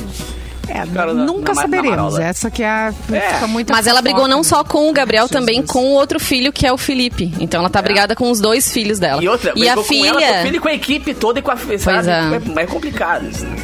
É, 0.68 0.84
Cara, 0.94 1.14
na- 1.14 1.26
nunca 1.26 1.54
na- 1.54 1.56
na 1.56 1.62
saberemos. 1.62 1.90
marola. 1.92 2.24
Essa 2.24 2.50
que 2.50 2.64
é 2.64 2.68
a. 2.68 2.94
É. 3.12 3.20
Fica 3.34 3.46
muito 3.48 3.72
Mas 3.72 3.86
ela 3.86 4.02
brigou 4.02 4.28
não 4.28 4.44
só 4.44 4.64
com 4.64 4.90
o 4.90 4.94
Gabriel, 4.94 5.30
também 5.30 5.62
com 5.62 5.86
o 5.86 5.92
outro 5.92 6.20
filho, 6.20 6.52
que 6.52 6.66
é 6.66 6.74
o 6.74 6.78
Felipe. 6.78 7.32
Então 7.40 7.60
ela 7.60 7.70
tá 7.70 7.82
brigada 7.84 8.16
com 8.16 8.32
os 8.32 8.40
dois 8.40 8.72
filhos 8.72 8.98
dela. 8.98 9.24
E 9.24 9.28
outra, 9.30 9.54
e 9.56 9.70
a 9.70 9.76
brigou 9.76 9.84
com 9.86 9.94
ela, 10.06 10.12
com 10.14 10.18
o 10.18 10.28
filha. 10.28 10.42
filho 10.44 10.56
e 10.56 10.60
com 10.60 10.68
a 10.68 10.74
equipe 10.74 11.14
toda 11.14 11.38
e 11.40 11.42
com 11.44 11.52
a. 11.52 11.56
Sabe? 11.58 12.10
é. 12.10 12.60
É, 12.60 12.64
é 12.64 12.66
complicado 12.66 13.28
isso. 13.30 13.46
né? 13.46 13.56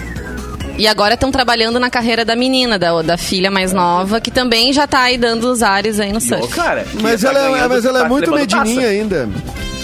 E 0.78 0.88
agora 0.88 1.16
estão 1.16 1.32
trabalhando 1.32 1.80
na 1.80 1.90
carreira 1.90 2.24
da 2.24 2.36
menina, 2.36 2.78
da, 2.80 3.02
da 3.02 3.18
filha 3.18 3.50
mais 3.52 3.74
nova, 3.74 4.22
que 4.22 4.32
também 4.32 4.72
já 4.72 4.86
tá 4.88 5.02
aí 5.02 5.18
dando 5.18 5.52
os 5.52 5.62
ares 5.64 6.00
aí 6.00 6.12
no 6.12 6.18
ô, 6.18 6.22
surf. 6.22 6.48
cara, 6.56 6.84
que 6.84 7.02
Mas 7.02 7.22
tá 7.22 7.30
ela, 7.30 7.58
é, 7.58 7.68
mas 7.68 7.84
ela 7.86 8.00
é 8.00 8.02
tá 8.04 8.10
muito 8.10 8.32
taça. 8.32 8.58
medininha 8.64 8.88
ainda. 8.88 9.30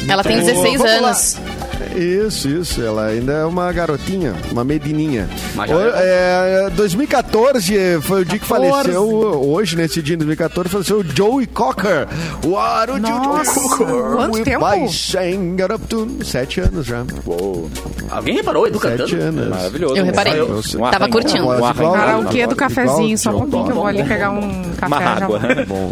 Ela 0.07 0.23
tem 0.23 0.37
Então, 0.37 0.47
16 0.47 0.77
vamos 0.77 1.01
lá. 1.01 1.56
Isso, 1.95 2.47
isso. 2.47 2.81
Ela 2.81 3.05
ainda 3.07 3.33
é 3.33 3.45
uma 3.45 3.71
garotinha, 3.71 4.33
uma 4.51 4.63
medininha. 4.63 5.29
Mas 5.55 5.69
O- 5.71 5.79
é 5.79 6.67
é, 6.67 6.69
2014 6.71 8.01
foi 8.01 8.21
o 8.21 8.25
dia 8.25 8.39
que 8.39 8.45
14. 8.47 8.71
faleceu, 8.71 9.03
hoje, 9.49 9.75
nesse 9.75 10.01
dia, 10.01 10.15
em 10.15 10.17
2014, 10.17 10.69
faleceu 10.69 10.97
o 10.99 11.03
Joey 11.03 11.47
Cocker. 11.47 12.07
What 12.43 12.91
you 12.93 12.99
Nossa, 12.99 13.59
do, 13.59 13.69
Cocker? 13.69 13.87
quanto 14.15 14.43
tempo? 14.43 14.59
up 15.71 15.87
to... 15.87 16.07
Sete 16.23 16.61
anos 16.61 16.85
já. 16.85 17.03
Uou, 17.25 17.69
Alguém 18.09 18.35
reparou, 18.35 18.67
Edu 18.67 18.79
Sete 18.79 18.97
cantando? 19.15 19.41
anos. 19.41 19.49
maravilhoso. 19.49 19.97
Eu 19.97 20.05
reparei. 20.05 20.41
Um 20.41 20.47
Tava 20.61 20.95
arranho. 20.95 21.11
curtindo. 21.11 21.45
Um 21.45 21.51
arranho. 21.51 21.71
Igual- 21.77 21.93
Karaokê 21.93 22.47
do 22.47 22.55
cafezinho, 22.55 23.17
só 23.17 23.29
um 23.31 23.39
pouquinho 23.39 23.65
que 23.65 23.71
eu 23.71 23.75
vou 23.75 23.85
ali 23.87 24.03
pegar 24.03 24.29
um 24.31 24.63
café. 24.77 24.95
Uma 24.95 24.99
já 25.01 25.09
água. 25.25 25.39
Bom. 25.67 25.91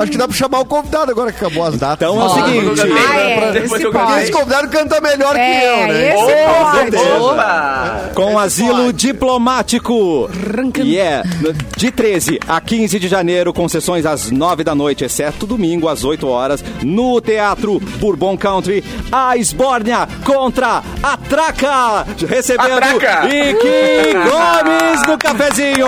Acho 0.00 0.10
que 0.12 0.18
dá 0.18 0.26
pra 0.28 0.36
chamar 0.36 0.60
o 0.60 0.64
convidado 0.64 1.10
agora 1.10 1.32
que 1.32 1.44
acabou 1.44 1.64
as 1.66 1.76
datas. 1.78 2.08
Então 2.08 2.20
é 2.20 2.24
o 2.24 2.28
seguinte. 2.30 2.80
Ah, 3.10 3.20
é, 3.20 3.58
eu 3.58 3.68
pode. 3.68 3.90
cantei. 3.90 4.22
Esse 4.22 4.32
convidado 4.32 4.68
canta 4.68 5.00
melhor 5.00 5.19
que 5.28 5.38
É, 5.38 5.84
eu, 5.84 5.86
né? 5.88 6.14
esse 6.14 6.96
pode. 6.96 7.20
Opa! 7.22 8.10
Com 8.14 8.38
asilo 8.38 8.92
diplomático. 8.92 10.28
E 10.82 10.98
é 10.98 11.22
no- 11.40 11.52
de 11.76 11.90
13 11.90 12.38
a 12.48 12.60
15 12.60 12.98
de 12.98 13.08
janeiro, 13.08 13.52
com 13.52 13.68
sessões 13.68 14.04
às 14.06 14.30
9 14.30 14.62
da 14.64 14.74
noite, 14.74 15.04
exceto 15.04 15.46
domingo 15.46 15.88
às 15.88 16.04
8 16.04 16.28
horas, 16.28 16.62
no 16.82 17.20
Teatro 17.20 17.80
Bourbon 17.98 18.36
Country, 18.36 18.84
a 19.10 19.36
Esbórnia 19.36 20.06
contra 20.24 20.82
a 21.02 21.16
Traca, 21.16 22.06
recebendo 22.28 22.74
A 22.74 22.80
Traca. 22.80 23.26
Ike 23.26 24.14
Gomes 24.14 25.06
no 25.06 25.18
cafezinho. 25.18 25.86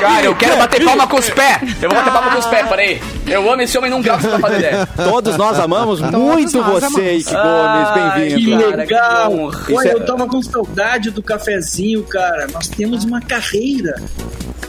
Cara, 0.00 0.24
eu 0.24 0.34
quero 0.36 0.56
bater 0.56 0.84
palma 0.84 1.06
com 1.06 1.16
os 1.18 1.30
pés. 1.30 1.58
Eu 1.80 1.88
vou 1.90 1.98
bater 1.98 2.12
palma 2.12 2.30
com 2.32 2.38
os 2.38 2.46
pés, 2.46 2.66
peraí. 2.68 3.00
Eu 3.26 3.50
amo 3.52 3.62
esse 3.62 3.76
homem 3.76 3.90
num 3.90 4.00
grau, 4.00 4.18
você 4.20 4.38
fazer 4.38 4.58
ideia. 4.58 4.88
Todos 4.96 5.36
nós 5.36 5.58
amamos 5.58 6.00
muito 6.00 6.58
nós 6.58 6.66
você, 6.82 6.86
amamos. 6.86 7.20
Ike 7.22 7.34
Gomes. 7.34 8.14
Bem-vindo. 8.14 8.35
Que 8.38 8.44
Que 8.46 8.76
legal! 8.76 9.32
honra. 9.32 9.60
Olha, 9.72 9.88
é- 9.88 9.94
eu 9.94 10.04
tava 10.04 10.26
com 10.26 10.42
saudade 10.42 11.10
do 11.10 11.22
cafezinho, 11.22 12.02
cara. 12.04 12.46
Nós 12.52 12.68
temos 12.68 13.04
uma 13.04 13.20
carreira 13.20 13.94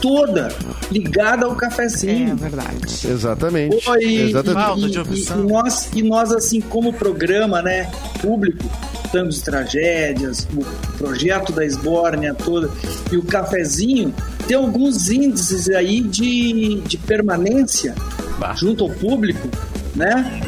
toda 0.01 0.49
ligada 0.91 1.45
ao 1.45 1.53
É 1.53 1.55
cafezinho. 1.55 2.35
verdade. 2.35 3.07
Exatamente. 3.07 3.75
E, 3.99 4.21
Exatamente. 4.29 4.53
Falta 4.65 4.79
e- 4.85 4.89
de 4.91 4.97
e- 4.97 5.01
opção. 5.01 5.43
e 5.43 5.47
nós, 5.51 5.89
e 5.95 6.03
nós, 6.03 6.31
assim, 6.31 6.61
como 6.61 6.93
programa, 6.93 7.61
né, 7.61 7.89
público, 8.21 8.63
Tangos 9.11 9.39
e 9.39 9.43
Tragédias, 9.43 10.47
o 10.55 10.63
projeto 10.97 11.51
da 11.53 11.65
Esbórnia 11.65 12.33
toda, 12.33 12.69
e 13.11 13.15
o 13.17 13.23
cafezinho, 13.23 14.13
tem 14.47 14.55
alguns 14.57 15.09
índices 15.09 15.69
aí 15.69 16.01
de, 16.01 16.81
de 16.85 16.97
permanência 16.97 17.95
Bah. 18.37 18.53
junto 18.53 18.83
ao 18.83 18.89
público, 18.89 19.47
né? 19.95 20.41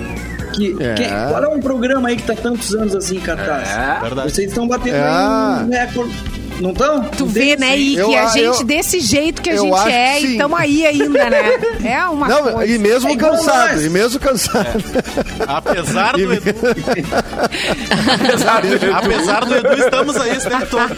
Que, 0.54 0.76
É. 0.84 0.94
que- 0.96 1.08
qual 1.30 1.44
é 1.44 1.48
um 1.48 1.60
programa 1.60 2.10
aí 2.10 2.16
que 2.18 2.24
tá 2.24 2.36
tantos 2.36 2.74
anos 2.76 2.96
assim 2.96 3.18
em 3.18 3.22
cartaz? 3.22 3.70
É. 3.70 4.00
Verdade. 4.02 4.32
Vocês 4.32 4.50
estão 4.50 4.68
batendo 4.68 4.96
É. 4.96 5.02
aí 5.02 5.64
um 5.64 5.70
recorde. 5.70 6.39
Não 6.60 6.72
estão? 6.72 7.02
Tu 7.06 7.26
vê, 7.26 7.56
né, 7.56 7.78
Ike, 7.78 7.98
Eu- 8.00 8.18
a 8.18 8.28
gente 8.28 8.60
eu- 8.62 8.64
desse 8.66 9.00
jeito 9.00 9.42
que 9.42 9.50
a 9.50 9.56
gente 9.58 9.74
é 9.90 10.20
que 10.20 10.26
e 10.28 10.32
estamos 10.34 10.60
aí 10.60 10.86
ainda, 10.86 11.30
né? 11.30 11.44
É 11.84 12.06
uma 12.06 12.28
Não, 12.28 12.44
coisa. 12.44 12.66
e 12.66 12.78
mesmo 12.78 13.10
É 13.10 13.16
cansado, 13.16 13.72
nós. 13.74 13.86
e 13.86 13.90
mesmo 13.90 14.20
cansado. 14.20 14.84
Apesar 15.48 16.14
do 16.14 16.34
Edu. 16.34 16.56
apesar 18.94 19.46
do 19.46 19.56
Edu, 19.56 19.74
estamos 19.84 20.16
aí 20.18 20.32
esse 20.36 20.50
tempo 20.50 20.66
todo. 20.68 20.96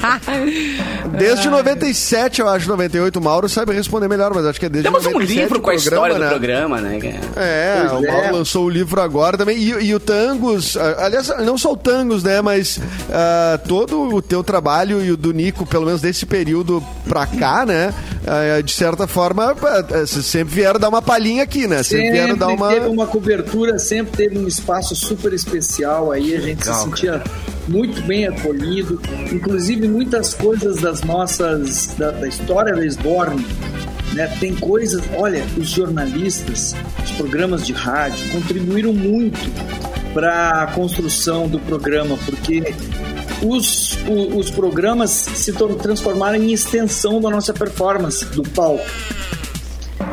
Desde 1.17 1.49
97, 1.49 2.41
eu 2.41 2.49
acho, 2.49 2.67
98. 2.67 3.19
O 3.19 3.21
Mauro 3.23 3.47
sabe 3.49 3.73
responder 3.73 4.07
melhor, 4.07 4.33
mas 4.33 4.45
acho 4.45 4.59
que 4.59 4.65
é 4.65 4.69
desde 4.69 4.89
Temos 4.89 5.05
um 5.05 5.11
97 5.11 5.39
livro 5.41 5.61
com 5.61 5.69
a 5.69 5.75
história 5.75 6.15
programa, 6.15 6.19
do 6.19 6.23
né? 6.23 6.29
programa, 6.29 6.81
né? 6.81 6.99
cara? 6.99 7.45
É, 7.45 7.85
Pois 7.89 8.01
o 8.01 8.05
é. 8.05 8.11
Mauro 8.11 8.35
lançou 8.37 8.65
o 8.65 8.69
livro 8.69 9.01
agora 9.01 9.37
também. 9.37 9.57
E, 9.57 9.69
e 9.69 9.95
o 9.95 9.99
Tangos, 9.99 10.75
aliás, 10.77 11.27
não 11.45 11.57
só 11.57 11.71
o 11.73 11.77
Tangos, 11.77 12.23
né? 12.23 12.41
Mas 12.41 12.79
ah, 13.11 13.59
todo 13.67 14.01
o 14.15 14.21
teu 14.21 14.43
trabalho 14.43 15.03
e 15.03 15.11
o 15.11 15.17
do 15.17 15.33
Pelo 15.51 15.85
menos 15.85 16.01
desse 16.01 16.25
período 16.25 16.83
pra 17.07 17.25
cá, 17.25 17.65
né? 17.65 17.93
ah, 18.27 18.61
de 18.61 18.71
certa 18.71 19.07
forma, 19.07 19.51
ah, 19.51 19.83
vocês 20.05 20.25
sempre 20.25 20.55
vieram 20.55 20.79
dar 20.79 20.89
uma 20.89 21.01
palhinha 21.01 21.43
aqui, 21.43 21.67
né? 21.67 21.83
Sempre, 21.83 22.05
Sempre 22.05 22.11
vieram 22.11 22.37
dar 22.37 22.47
uma. 22.49 22.69
teve 22.69 22.87
uma 22.87 23.07
cobertura, 23.07 23.79
sempre 23.79 24.15
teve 24.15 24.37
um 24.37 24.47
espaço 24.47 24.95
super 24.95 25.33
especial 25.33 26.11
aí, 26.11 26.35
a 26.35 26.39
gente 26.39 26.63
se 26.63 26.73
sentia 26.73 27.23
muito 27.67 28.01
bem 28.03 28.27
acolhido, 28.27 29.01
inclusive 29.31 29.87
muitas 29.87 30.33
coisas 30.33 30.77
das 30.77 31.01
nossas, 31.01 31.87
da, 31.97 32.11
da 32.11 32.27
história 32.27 32.75
da 32.75 32.85
Esborne, 32.85 33.45
né, 34.13 34.27
tem 34.39 34.55
coisas, 34.55 35.01
olha, 35.15 35.43
os 35.57 35.69
jornalistas, 35.69 36.75
os 37.03 37.11
programas 37.11 37.65
de 37.65 37.71
rádio 37.71 38.29
contribuíram 38.31 38.93
muito 38.93 39.39
para 40.13 40.63
a 40.63 40.67
construção 40.67 41.47
do 41.47 41.59
programa, 41.59 42.17
porque 42.25 42.73
os, 43.43 43.93
o- 44.07 44.37
os 44.37 44.49
programas 44.49 45.09
se 45.11 45.51
transformaram 45.53 46.37
em 46.37 46.51
extensão 46.53 47.19
da 47.21 47.29
nossa 47.29 47.53
performance, 47.53 48.23
do 48.25 48.43
palco. 48.43 48.83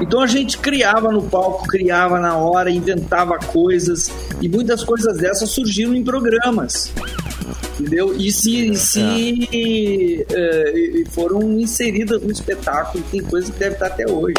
Então 0.00 0.20
a 0.20 0.26
gente 0.26 0.58
criava 0.58 1.10
no 1.10 1.22
palco, 1.22 1.66
criava 1.66 2.20
na 2.20 2.36
hora, 2.36 2.70
inventava 2.70 3.36
coisas 3.38 4.10
e 4.40 4.48
muitas 4.48 4.84
coisas 4.84 5.16
dessas 5.18 5.50
surgiram 5.50 5.94
em 5.94 6.04
programas. 6.04 6.92
Entendeu? 7.80 8.14
E 8.16 8.30
se, 8.32 8.70
e 8.70 8.76
se 8.76 10.26
eh, 10.30 10.72
e- 10.74 11.02
e 11.02 11.04
foram 11.10 11.58
inseridas 11.60 12.20
no 12.22 12.30
espetáculo, 12.30 13.02
tem 13.10 13.20
coisa 13.22 13.50
que 13.52 13.58
deve 13.58 13.74
estar 13.74 13.86
até 13.86 14.08
hoje. 14.10 14.34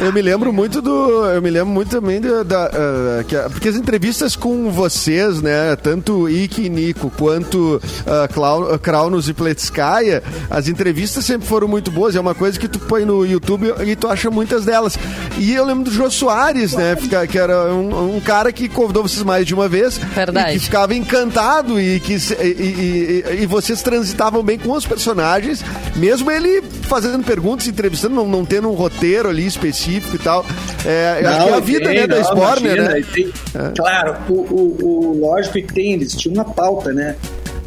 Eu 0.00 0.12
me 0.12 0.20
lembro 0.20 0.52
muito 0.52 0.82
do. 0.82 1.24
Eu 1.26 1.40
me 1.40 1.48
lembro 1.50 1.68
muito 1.72 1.88
também 1.90 2.20
da. 2.20 2.42
da, 2.42 2.64
ah, 2.66 3.24
que 3.26 3.36
porque 3.50 3.68
as 3.68 3.76
entrevistas 3.76 4.34
com 4.34 4.70
vocês, 4.70 5.40
né? 5.40 5.76
Tanto 5.76 6.28
Ike 6.28 6.62
e 6.62 6.68
Nico 6.68 7.10
quanto 7.16 7.76
uh, 7.80 8.32
Clau, 8.32 8.76
Kraunos 8.78 9.28
e 9.28 9.32
Pletskaya, 9.32 10.22
as 10.50 10.66
entrevistas 10.68 11.24
sempre 11.24 11.46
foram 11.46 11.68
muito 11.68 11.90
boas. 11.92 12.16
É 12.16 12.20
uma 12.20 12.34
coisa 12.34 12.58
que 12.58 12.66
tu 12.68 12.78
põe 12.80 13.04
no 13.04 13.24
YouTube 13.24 13.72
e 13.86 13.94
tu 13.94 14.08
acha 14.08 14.30
muitas 14.30 14.64
delas. 14.64 14.98
E 15.38 15.52
eu 15.54 15.64
lembro 15.64 15.84
do 15.84 15.90
Jô 15.92 16.10
Soares, 16.10 16.72
né? 16.72 16.96
fica- 16.96 17.26
Que 17.26 17.38
era 17.38 17.72
um, 17.72 18.16
um 18.16 18.20
cara 18.20 18.52
que 18.52 18.68
convidou 18.68 19.02
vocês 19.04 19.22
mais 19.22 19.46
de 19.46 19.54
uma 19.54 19.68
vez. 19.68 19.96
Verdade. 19.98 20.50
E 20.50 20.58
que 20.58 20.64
ficava 20.64 20.94
encantado 20.94 21.80
e 21.80 22.00
que 22.00 22.14
e, 22.14 22.44
e- 22.44 23.24
e- 23.38 23.42
e 23.42 23.46
vocês 23.46 23.80
transitavam 23.80 24.42
bem 24.42 24.58
com 24.58 24.72
os 24.72 24.84
personagens, 24.86 25.64
mesmo 25.96 26.30
ele 26.30 26.62
fazendo 26.94 27.24
perguntas, 27.24 27.66
entrevistando, 27.66 28.14
não, 28.14 28.26
não 28.28 28.44
tendo 28.44 28.68
um 28.68 28.74
roteiro 28.74 29.28
ali 29.28 29.46
específico 29.46 30.16
e 30.16 30.18
tal. 30.18 30.44
É, 30.84 31.18
que 31.20 31.26
é 31.26 31.54
a 31.54 31.60
vida 31.60 31.86
tem, 31.86 32.00
né, 32.00 32.06
da 32.06 32.16
não, 32.16 32.22
Sporner, 32.22 32.76
imagina, 32.76 32.94
né? 32.94 33.04
tem- 33.12 33.32
Claro, 33.76 34.16
o, 34.28 34.32
o, 34.34 34.78
o- 34.82 35.20
lógico 35.20 35.54
que 35.54 35.62
tem, 35.74 35.92
eles 35.94 36.14
tinham 36.14 36.34
uma 36.34 36.44
pauta, 36.44 36.92
né? 36.92 37.16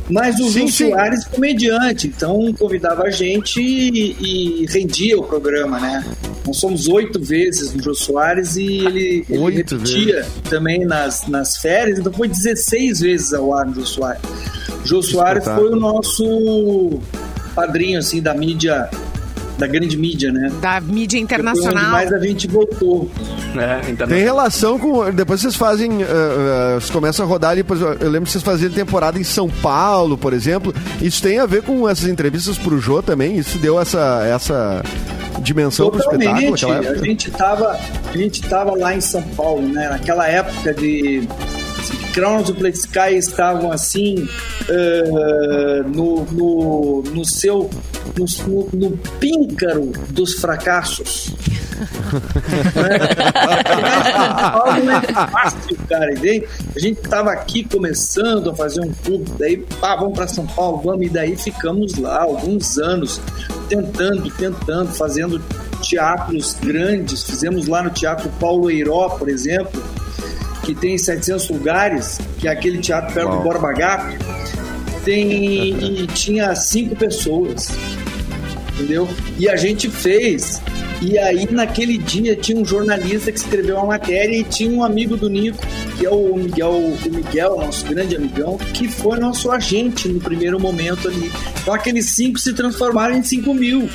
Mas 0.09 0.39
o 0.39 0.49
Sim. 0.49 0.69
Soares 0.69 1.25
comediante, 1.25 2.07
então 2.07 2.53
convidava 2.57 3.03
a 3.03 3.09
gente 3.11 3.59
e, 3.61 4.15
e 4.61 4.65
rendia 4.67 5.19
o 5.19 5.23
programa, 5.23 5.79
né? 5.81 6.05
Nós 6.45 6.55
somos 6.57 6.87
oito 6.87 7.19
vezes 7.21 7.73
no 7.73 7.83
Jô 7.83 7.93
Soares 7.93 8.55
e 8.55 8.65
ele, 8.85 9.25
ele 9.29 9.51
repetia 9.57 10.25
também 10.49 10.85
nas, 10.85 11.27
nas 11.27 11.57
férias, 11.57 11.99
então 11.99 12.13
foi 12.13 12.29
16 12.29 13.01
vezes 13.01 13.33
ao 13.33 13.53
ar 13.53 13.65
no 13.65 13.73
Jô 13.75 13.85
Soares. 13.85 14.21
Jô 14.85 15.01
Soares 15.03 15.43
foi 15.43 15.71
o 15.71 15.75
nosso 15.75 17.01
padrinho, 17.53 17.99
assim, 17.99 18.21
da 18.21 18.33
mídia, 18.33 18.89
da 19.57 19.67
grande 19.67 19.97
mídia, 19.97 20.31
né? 20.31 20.51
Da 20.61 20.79
mídia 20.79 21.17
internacional. 21.17 21.91
mais 21.91 22.13
a 22.13 22.19
gente 22.19 22.47
voltou. 22.47 23.09
É, 23.55 23.89
então, 23.89 24.07
Tem 24.07 24.21
relação 24.21 24.77
com. 24.77 25.11
Depois 25.11 25.41
vocês 25.41 25.55
fazem. 25.55 26.03
ah, 26.03 26.07
ah, 26.07 26.73
vocês 26.75 26.91
começam 26.91 27.25
a 27.25 27.29
rodar 27.29 27.53
e 27.53 27.57
depois. 27.57 27.81
Eu 27.81 28.09
lembro 28.09 28.25
que 28.25 28.31
vocês 28.31 28.43
faziam 28.43 28.71
temporada 28.71 29.19
em 29.19 29.23
São 29.23 29.49
Paulo, 29.49 30.17
por 30.17 30.33
exemplo. 30.33 30.73
Isso 31.01 31.21
tem 31.21 31.39
a 31.39 31.45
ver 31.45 31.63
com 31.63 31.87
essas 31.89 32.07
entrevistas 32.07 32.57
pro 32.57 32.79
Jô 32.79 33.01
também? 33.01 33.37
Isso 33.37 33.57
deu 33.57 33.79
essa, 33.79 34.23
essa 34.27 34.83
dimensão 35.41 35.89
pro 35.89 35.99
espetáculo 35.99 36.51
Totalmente. 36.51 36.83
naquela 36.83 37.01
A 37.01 37.05
gente 37.05 37.31
tava, 37.31 37.79
a 38.13 38.17
gente 38.17 38.41
tava 38.43 38.77
lá 38.77 38.95
em 38.95 39.01
São 39.01 39.21
Paulo, 39.21 39.67
né? 39.67 39.89
Naquela 39.89 40.27
época 40.27 40.73
de 40.73 41.27
Crowns 42.13 42.49
e 42.49 42.53
Play 42.53 42.71
Sky 42.71 43.15
estavam 43.17 43.71
assim 43.71 44.27
eh, 44.69 45.83
no, 45.85 46.25
no, 46.25 47.03
no 47.03 47.25
seu 47.25 47.69
no, 48.17 48.25
no, 48.47 48.69
no 48.73 48.97
píncaro 49.19 49.91
dos 50.09 50.35
fracassos. 50.35 51.33
Não 54.83 54.91
é 54.91 55.01
fácil, 55.29 55.77
cara. 55.87 56.11
A 56.75 56.79
gente 56.79 57.01
tava 57.01 57.31
aqui 57.31 57.63
começando 57.63 58.49
a 58.49 58.55
fazer 58.55 58.81
um 58.81 58.91
clube, 58.91 59.31
daí 59.37 59.57
pá, 59.79 59.95
vamos 59.95 60.17
para 60.17 60.27
São 60.27 60.47
Paulo, 60.47 60.81
vamos, 60.83 61.05
e 61.05 61.09
daí 61.09 61.35
ficamos 61.35 61.95
lá 61.97 62.23
alguns 62.23 62.77
anos 62.79 63.21
tentando, 63.69 64.29
tentando, 64.31 64.91
fazendo 64.93 65.39
teatros 65.87 66.57
grandes. 66.61 67.23
Fizemos 67.23 67.67
lá 67.67 67.83
no 67.83 67.91
Teatro 67.91 68.29
Paulo 68.39 68.71
Eiró, 68.71 69.09
por 69.09 69.29
exemplo, 69.29 69.83
que 70.67 70.75
tem 70.75 70.97
700 70.97 71.49
lugares, 71.49 72.19
que 72.37 72.47
é 72.47 72.51
aquele 72.51 72.79
teatro 72.79 73.13
perto 73.13 73.31
do 73.31 73.39
Borba 73.39 73.71
Gato. 73.71 74.17
Tem, 75.05 76.01
e 76.01 76.07
tinha 76.07 76.53
cinco 76.53 76.93
pessoas 76.93 77.71
entendeu? 78.77 79.09
E 79.39 79.49
a 79.49 79.55
gente 79.55 79.89
fez. 79.89 80.61
E 81.01 81.17
aí, 81.17 81.47
naquele 81.51 81.97
dia, 81.97 82.35
tinha 82.35 82.59
um 82.59 82.65
jornalista 82.65 83.31
que 83.31 83.37
escreveu 83.37 83.75
uma 83.77 83.85
matéria 83.85 84.35
e 84.35 84.43
tinha 84.43 84.69
um 84.69 84.83
amigo 84.83 85.15
do 85.15 85.29
Nico, 85.29 85.63
que 85.97 86.05
é 86.05 86.09
o 86.09 86.35
Miguel, 86.35 86.71
o 86.71 87.09
Miguel, 87.09 87.57
nosso 87.57 87.85
grande 87.85 88.15
amigão, 88.15 88.57
que 88.73 88.87
foi 88.87 89.19
nosso 89.19 89.51
agente 89.51 90.07
no 90.07 90.19
primeiro 90.19 90.59
momento 90.59 91.07
ali. 91.07 91.31
Então, 91.61 91.73
aqueles 91.73 92.07
cinco 92.07 92.39
se 92.39 92.53
transformaram 92.53 93.15
em 93.15 93.23
cinco 93.23 93.53
mil, 93.53 93.89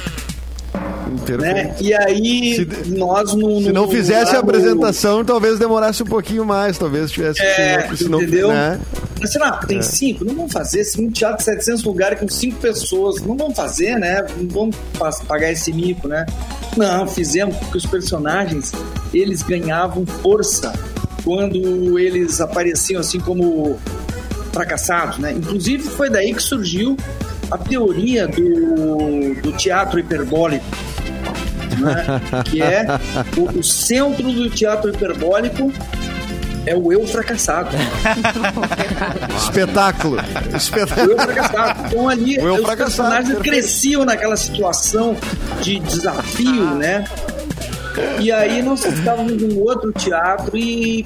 né? 1.39 1.75
E 1.81 1.93
aí, 1.95 2.57
Se- 2.57 2.91
nós 2.91 3.35
no, 3.35 3.61
Se 3.63 3.73
não 3.73 3.87
no- 3.87 3.89
fizesse 3.93 4.31
a 4.31 4.35
no- 4.35 4.41
apresentação, 4.41 5.25
talvez 5.25 5.59
demorasse 5.59 6.03
um 6.03 6.07
pouquinho 6.07 6.45
mais. 6.45 6.79
Talvez 6.79 7.11
tivesse. 7.11 7.41
É, 7.43 7.89
se 7.95 8.09
não- 8.09 8.21
entendeu? 8.23 8.49
né? 8.49 8.81
Mas 9.21 9.31
sei 9.33 9.41
lá, 9.41 9.53
tem 9.67 9.81
cinco, 9.83 10.25
não 10.25 10.35
vamos 10.35 10.53
fazer. 10.53 10.83
Se 10.85 11.01
um 11.01 11.09
teatro 11.11 11.39
de 11.39 11.45
700 11.45 11.85
lugares 11.85 12.19
com 12.19 12.27
cinco 12.29 12.59
pessoas, 12.59 13.21
não 13.23 13.37
vamos 13.37 13.55
fazer, 13.57 13.97
né? 13.97 14.25
Não 14.37 14.49
vamos 14.49 14.77
pa- 14.99 15.11
pagar 15.29 15.53
esse 15.53 15.73
mico, 15.73 16.09
né? 16.09 16.27
Não, 16.77 17.07
fizemos 17.07 17.57
porque 17.57 17.79
os 17.79 17.87
personagens, 17.87 18.73
eles 19.15 19.43
ganhavam 19.43 20.05
força 20.07 20.73
quando 21.25 21.99
eles 21.99 22.41
apareciam 22.41 23.01
assim 23.01 23.21
como 23.21 23.79
fracassados, 24.53 25.19
né? 25.19 25.33
Inclusive 25.33 25.83
foi 25.85 26.11
daí 26.11 26.35
que 26.35 26.43
surgiu 26.43 26.97
a 27.51 27.57
teoria 27.59 28.27
do, 28.27 29.35
do 29.41 29.53
teatro 29.53 29.99
hiperbólico, 30.01 30.65
né? 31.83 32.05
que 32.45 32.63
é 32.63 32.87
o, 33.37 33.59
o 33.59 33.63
centro 33.63 34.33
do 34.33 34.49
teatro 34.51 34.91
hiperbólico 34.91 35.73
é 36.65 36.77
o 36.77 36.93
eu 36.93 37.07
fracassado. 37.07 37.71
Espetáculo. 39.37 40.19
O 40.53 40.57
Espetáculo. 40.57 41.11
eu 41.11 41.19
fracassado. 41.19 41.87
Então 41.87 42.09
ali 42.09 42.39
O 42.39 42.55
os 42.55 42.75
personagens 42.75 43.39
cresciam 43.41 44.05
naquela 44.05 44.37
situação 44.37 45.17
de 45.61 45.79
desafio, 45.81 46.75
né? 46.77 47.05
E 48.21 48.31
aí 48.31 48.63
nós 48.63 48.85
estávamos 48.85 49.41
num 49.41 49.61
outro 49.61 49.93
teatro 49.93 50.57
e, 50.57 51.05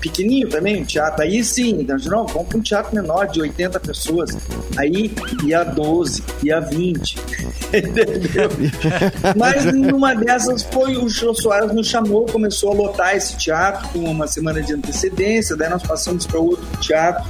pequenininho 0.00 0.48
também, 0.48 0.82
um 0.82 0.84
teatro. 0.84 1.22
Aí 1.22 1.42
sim, 1.42 1.80
então, 1.80 1.96
não, 2.06 2.26
vamos 2.26 2.48
para 2.48 2.58
um 2.58 2.62
teatro 2.62 2.94
menor 2.94 3.26
de 3.26 3.40
80 3.40 3.80
pessoas. 3.80 4.36
Aí 4.76 5.12
ia 5.44 5.64
12, 5.64 6.22
ia 6.42 6.60
20. 6.60 7.16
Entendeu? 7.72 8.50
Mas 9.36 9.64
numa 9.64 10.14
dessas 10.14 10.62
foi 10.62 10.96
o 10.96 11.08
Jô 11.08 11.34
Soares 11.34 11.72
nos 11.72 11.88
chamou, 11.88 12.26
começou 12.26 12.72
a 12.72 12.74
lotar 12.74 13.16
esse 13.16 13.36
teatro 13.36 13.88
com 13.88 13.98
uma 14.00 14.26
semana 14.26 14.62
de 14.62 14.74
antecedência, 14.74 15.56
daí 15.56 15.68
nós 15.68 15.82
passamos 15.82 16.26
para 16.26 16.38
outro 16.38 16.64
teatro 16.80 17.24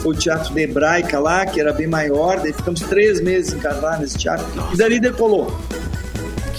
foi 0.00 0.14
o 0.14 0.18
Teatro 0.18 0.54
da 0.54 0.62
Hebraica 0.62 1.18
lá, 1.18 1.44
que 1.44 1.60
era 1.60 1.72
bem 1.72 1.86
maior, 1.86 2.40
daí 2.40 2.52
ficamos 2.52 2.80
três 2.80 3.20
meses 3.20 3.52
em 3.52 3.58
casar 3.58 4.00
nesse 4.00 4.16
teatro, 4.16 4.46
e 4.72 4.76
dali 4.76 4.98
decolou. 4.98 5.54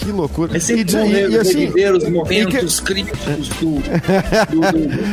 Que 0.04 0.10
loucura. 0.10 0.56
É 0.56 0.60
sempre 0.60 0.84
diz- 0.84 0.94
bom 0.94 1.04
e- 1.06 1.08
né, 1.12 1.28
e 1.28 1.38
assim, 1.38 1.58
reviver 1.60 1.92
os 1.94 2.02
e- 2.02 2.06
e 2.06 2.10
que- 2.10 2.12
momentos 2.16 2.80
críticos 2.80 3.48
do, 3.48 3.76
do- 4.50 4.60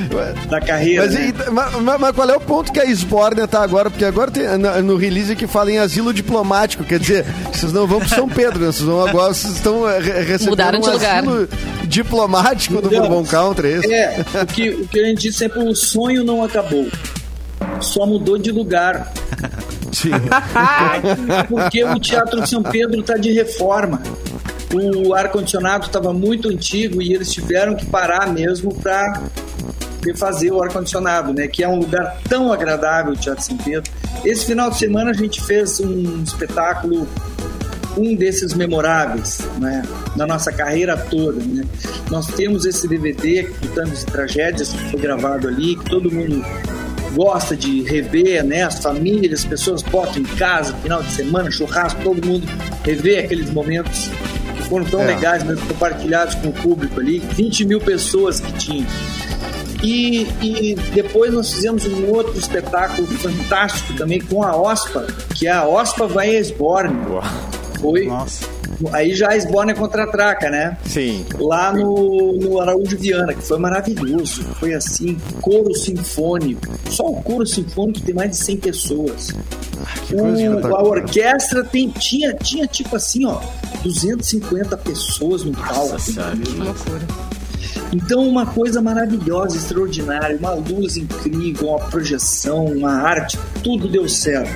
do- 0.09 0.49
da 0.49 0.59
carreira. 0.61 1.05
Mas, 1.05 1.13
né? 1.13 1.33
e- 1.47 1.51
ma- 1.51 1.69
ma- 1.79 1.97
mas 1.97 2.15
qual 2.15 2.29
é 2.29 2.35
o 2.35 2.39
ponto 2.39 2.71
que 2.71 2.79
a 2.79 2.85
Esbórnia 2.85 3.47
tá 3.47 3.61
agora? 3.61 3.89
Porque 3.89 4.03
agora 4.05 4.31
tem, 4.31 4.45
no 4.83 4.95
release 4.97 5.35
que 5.35 5.45
fala 5.47 5.71
em 5.71 5.77
asilo 5.77 6.13
diplomático, 6.13 6.83
quer 6.83 6.99
dizer, 6.99 7.25
vocês 7.53 7.71
não 7.71 7.85
vão 7.85 7.99
pro 7.99 8.09
São 8.09 8.27
Pedro, 8.27 8.59
né? 8.59 8.65
vocês 8.67 8.83
vão 8.87 9.05
agora, 9.05 9.33
vocês 9.33 9.53
estão 9.53 9.87
eh, 9.89 9.99
re- 9.99 10.11
recebendo 10.23 10.49
Mudaram 10.49 10.79
de 10.79 10.89
um 10.89 10.91
lugar. 10.93 11.17
asilo 11.19 11.49
diplomático 11.85 12.75
do 12.75 12.83
Mudamos. 12.83 13.07
Bourbon 13.07 13.25
Country, 13.29 13.67
é? 13.91 13.93
É, 13.93 14.25
o 14.43 14.45
que, 14.47 14.69
o 14.69 14.87
que 14.87 14.99
a 14.99 15.03
gente 15.05 15.21
diz 15.21 15.35
sempre, 15.35 15.59
o 15.59 15.75
sonho 15.75 16.23
não 16.23 16.43
acabou. 16.43 16.87
Só 17.81 18.05
mudou 18.05 18.37
de 18.37 18.51
lugar. 18.51 19.11
Sim. 19.91 20.11
Porque 21.49 21.83
o 21.83 21.99
Teatro 21.99 22.45
São 22.47 22.61
Pedro 22.63 22.99
está 23.01 23.15
de 23.17 23.31
reforma. 23.31 24.01
O 24.71 25.13
ar-condicionado 25.15 25.87
estava 25.87 26.13
muito 26.13 26.47
antigo 26.47 27.01
e 27.01 27.13
eles 27.13 27.31
tiveram 27.31 27.75
que 27.75 27.85
parar 27.85 28.31
mesmo 28.31 28.73
para 28.73 29.23
refazer 30.05 30.53
o 30.53 30.61
ar-condicionado, 30.61 31.33
né? 31.33 31.47
Que 31.47 31.63
é 31.63 31.67
um 31.67 31.79
lugar 31.79 32.19
tão 32.29 32.53
agradável, 32.53 33.13
o 33.13 33.15
Teatro 33.15 33.43
São 33.43 33.57
Pedro. 33.57 33.91
Esse 34.23 34.45
final 34.45 34.69
de 34.69 34.77
semana 34.77 35.09
a 35.09 35.13
gente 35.13 35.41
fez 35.41 35.79
um 35.79 36.21
espetáculo, 36.23 37.07
um 37.97 38.15
desses 38.15 38.53
memoráveis, 38.53 39.39
né? 39.59 39.81
Na 40.15 40.27
nossa 40.27 40.51
carreira 40.51 40.95
toda, 40.95 41.43
né? 41.43 41.63
Nós 42.11 42.27
temos 42.27 42.65
esse 42.65 42.87
DVD, 42.87 43.43
Tutanos 43.61 44.03
e 44.03 44.05
Tragédias, 44.05 44.71
que 44.71 44.91
foi 44.91 44.99
gravado 44.99 45.47
ali, 45.47 45.75
que 45.77 45.85
todo 45.85 46.11
mundo 46.11 46.45
gosta 47.15 47.55
de 47.55 47.81
rever, 47.81 48.43
né? 48.43 48.63
As 48.63 48.79
famílias, 48.79 49.39
as 49.39 49.45
pessoas 49.45 49.81
botam 49.81 50.21
em 50.21 50.25
casa, 50.25 50.73
final 50.75 51.01
de 51.01 51.11
semana, 51.11 51.49
churrasco, 51.49 52.01
todo 52.03 52.25
mundo 52.25 52.47
rever 52.83 53.25
aqueles 53.25 53.49
momentos 53.49 54.09
foram 54.69 54.85
tão 54.85 55.01
É. 55.01 55.07
legais, 55.07 55.43
mesmo 55.43 55.65
compartilhados 55.67 56.35
com 56.35 56.49
o 56.49 56.53
público 56.53 56.99
ali. 56.99 57.19
20 57.19 57.65
mil 57.65 57.79
pessoas 57.81 58.39
que 58.39 58.51
tinham. 58.53 58.85
E, 59.81 60.27
e 60.41 60.75
depois 60.93 61.33
nós 61.33 61.53
fizemos 61.53 61.85
um 61.85 62.09
outro 62.13 62.37
espetáculo 62.37 63.07
fantástico 63.07 63.93
também 63.93 64.19
com 64.19 64.43
a 64.43 64.55
OSPA, 64.55 65.07
que 65.33 65.47
é 65.47 65.51
a 65.51 65.65
OSPA 65.65 66.05
vai 66.05 66.35
a 66.35 66.39
Esborne. 66.39 66.93
Foi. 67.79 68.05
Nossa. 68.07 68.45
Aí 68.93 69.13
já 69.13 69.29
a 69.31 69.37
Esborne 69.37 69.71
é 69.71 69.75
contra-traca, 69.75 70.49
né? 70.49 70.77
Sim. 70.85 71.25
lá 71.37 71.71
no, 71.73 72.33
no 72.33 72.59
Araújo 72.61 72.97
Viana, 72.97 73.33
que 73.33 73.41
foi 73.41 73.57
maravilhoso. 73.57 74.43
Foi 74.59 74.73
assim, 74.73 75.17
coro 75.41 75.73
sinfônico. 75.73 76.61
Só 76.89 77.05
o 77.05 77.21
coro 77.21 77.45
sinfônico 77.45 78.01
tem 78.01 78.13
mais 78.15 78.31
de 78.31 78.37
100 78.37 78.57
pessoas. 78.57 79.31
coisa 80.09 80.67
O- 80.69 80.75
a 80.75 80.83
orquestra 80.83 81.63
tem, 81.63 81.89
tinha, 81.89 82.33
tinha 82.33 82.67
tipo 82.67 82.95
assim, 82.95 83.25
ó, 83.25 83.39
250 83.83 84.77
pessoas 84.77 85.43
no 85.43 85.51
palco. 85.51 85.97
Então, 87.91 88.27
uma 88.27 88.45
coisa 88.45 88.81
maravilhosa, 88.81 89.57
extraordinária, 89.57 90.37
uma 90.37 90.53
luz 90.53 90.95
incrível, 90.97 91.69
uma 91.69 91.79
projeção, 91.79 92.65
uma 92.65 92.91
arte, 92.91 93.37
tudo 93.63 93.87
deu 93.87 94.07
certo. 94.07 94.51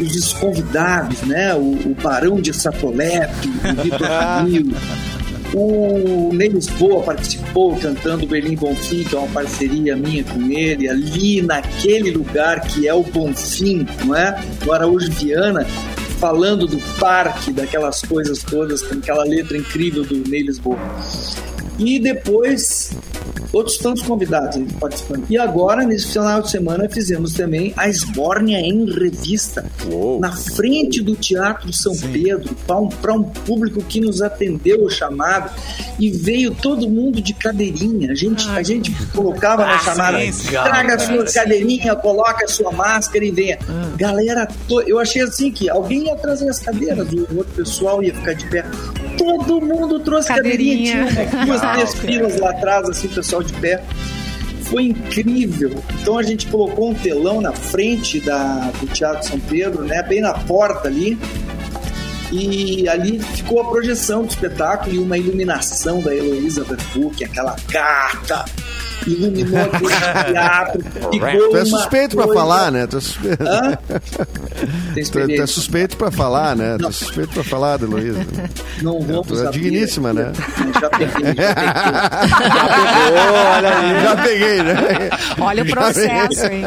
Os 0.00 0.32
convidados, 0.34 1.22
né? 1.22 1.54
O, 1.54 1.90
o 1.90 1.96
Barão 2.00 2.40
de 2.40 2.52
Satolepe, 2.52 3.48
o 3.48 3.82
Vitor 3.82 4.06
Ramil, 4.08 4.72
o 5.54 6.30
Ney 6.32 6.48
Lisboa 6.48 7.02
participou 7.04 7.76
cantando 7.76 8.26
Berlim 8.26 8.56
Bonfim, 8.56 9.04
que 9.04 9.14
é 9.14 9.18
uma 9.18 9.28
parceria 9.28 9.96
minha 9.96 10.24
com 10.24 10.50
ele, 10.50 10.88
ali 10.88 11.42
naquele 11.42 12.10
lugar 12.10 12.60
que 12.62 12.88
é 12.88 12.94
o 12.94 13.04
Bonfim, 13.04 13.86
não 14.04 14.16
é? 14.16 14.36
No 14.64 14.72
Araújo 14.72 15.10
Viana, 15.12 15.64
falando 16.18 16.66
do 16.66 16.78
parque, 16.98 17.52
daquelas 17.52 18.00
coisas 18.02 18.42
todas, 18.42 18.82
com 18.82 18.94
aquela 18.94 19.24
letra 19.24 19.56
incrível 19.56 20.04
do 20.04 20.16
Ney 20.28 20.42
Lisboa. 20.42 20.78
E 21.78 21.98
depois, 21.98 22.92
outros 23.54 23.78
tantos 23.78 24.02
convidados 24.02 24.60
participando. 24.80 25.24
E 25.30 25.38
agora, 25.38 25.84
nesse 25.84 26.08
final 26.12 26.42
de 26.42 26.50
semana, 26.50 26.88
fizemos 26.88 27.32
também 27.34 27.72
a 27.76 27.88
Esbórnia 27.88 28.58
em 28.60 28.84
Revista, 28.92 29.64
Uou. 29.90 30.18
na 30.20 30.32
frente 30.32 31.00
do 31.02 31.14
Teatro 31.14 31.72
São 31.72 31.96
Pedro, 31.96 32.54
para 32.66 32.76
um, 32.78 32.88
pra 32.88 33.12
um 33.14 33.22
público 33.22 33.82
que 33.82 34.00
nos 34.00 34.20
atendeu 34.20 34.84
o 34.84 34.90
chamado 34.90 35.50
e 35.98 36.10
veio 36.10 36.54
todo 36.54 36.88
mundo 36.88 37.20
de 37.22 37.32
cadeirinha. 37.32 38.10
A 38.10 38.14
gente, 38.14 38.48
a 38.48 38.62
gente 38.62 38.92
colocava 39.14 39.64
na 39.64 39.74
Ah, 39.74 39.78
chamada, 39.78 40.18
sim, 40.32 40.48
traga 40.48 40.94
a 40.94 40.98
sua 40.98 41.24
cadeirinha, 41.24 41.94
coloca 41.94 42.44
a 42.44 42.48
sua 42.48 42.72
máscara 42.72 43.24
e 43.24 43.30
venha. 43.30 43.58
Galera, 43.96 44.48
to- 44.68 44.82
eu 44.82 44.98
achei 44.98 45.22
assim 45.22 45.50
que 45.50 45.68
alguém 45.70 46.06
ia 46.06 46.16
trazer 46.16 46.48
as 46.48 46.58
cadeiras, 46.58 47.06
o 47.12 47.36
outro 47.36 47.52
pessoal 47.54 48.02
ia 48.02 48.12
ficar 48.14 48.32
de 48.34 48.46
pé. 48.50 48.64
Todo 49.24 49.60
mundo 49.60 50.00
trouxe 50.00 50.28
cadeirinha, 50.28 51.06
Cadeirinha. 51.06 51.30
tinha 51.30 51.44
umas 51.44 51.60
três 51.72 51.94
filas 51.94 52.40
lá 52.40 52.50
atrás, 52.50 52.88
assim, 52.88 53.06
o 53.06 53.10
pessoal 53.10 53.42
de 53.42 53.52
pé. 53.54 53.82
Foi 54.62 54.84
incrível. 54.84 55.74
Então 56.00 56.18
a 56.18 56.22
gente 56.22 56.46
colocou 56.46 56.90
um 56.90 56.94
telão 56.94 57.40
na 57.40 57.52
frente 57.52 58.18
da, 58.20 58.70
do 58.80 58.86
Teatro 58.86 59.28
São 59.28 59.38
Pedro, 59.38 59.84
né? 59.84 60.02
Bem 60.02 60.20
na 60.20 60.32
porta 60.32 60.88
ali. 60.88 61.18
E 62.36 62.88
ali 62.88 63.20
ficou 63.20 63.60
a 63.60 63.64
projeção 63.70 64.22
do 64.24 64.28
espetáculo 64.30 64.94
e 64.94 64.98
uma 64.98 65.16
iluminação 65.16 66.00
da 66.00 66.12
Heloísa 66.14 66.64
Verbuck, 66.64 67.22
aquela 67.24 67.54
gata. 67.70 68.44
Iluminou 69.06 69.60
aquele 69.70 70.32
teatro. 70.32 70.82
Ficou 71.12 71.50
Tu 71.50 71.56
é 71.58 71.64
suspeito 71.64 72.16
pra 72.16 72.24
coisa- 72.24 72.40
falar, 72.40 72.70
né? 72.72 72.86
Tu 72.86 72.96
é? 72.98 73.00
Tem 74.94 75.04
tu 75.04 75.18
é- 75.18 75.26
tu 75.36 75.42
é 75.42 75.46
suspeito 75.46 75.96
pra 75.96 76.10
falar, 76.10 76.56
né? 76.56 76.76
Tu 76.78 76.86
é 76.88 76.92
suspeito 76.92 77.34
pra 77.34 77.44
falar, 77.44 77.80
Heloísa. 77.82 78.24
Não 78.82 79.00
vamos 79.02 79.26
Tu 79.26 79.42
é 79.46 79.50
digníssima, 79.50 80.12
né? 80.14 80.32
Já 80.80 80.88
peguei, 80.90 81.34
já 81.34 81.54
peguei. 81.54 81.74
Já 84.04 84.16
peguei, 84.22 84.62
né? 84.62 84.74
Olha 85.40 85.62
o 85.62 85.66
Já 85.66 85.74
processo, 85.76 86.46
hein? 86.46 86.64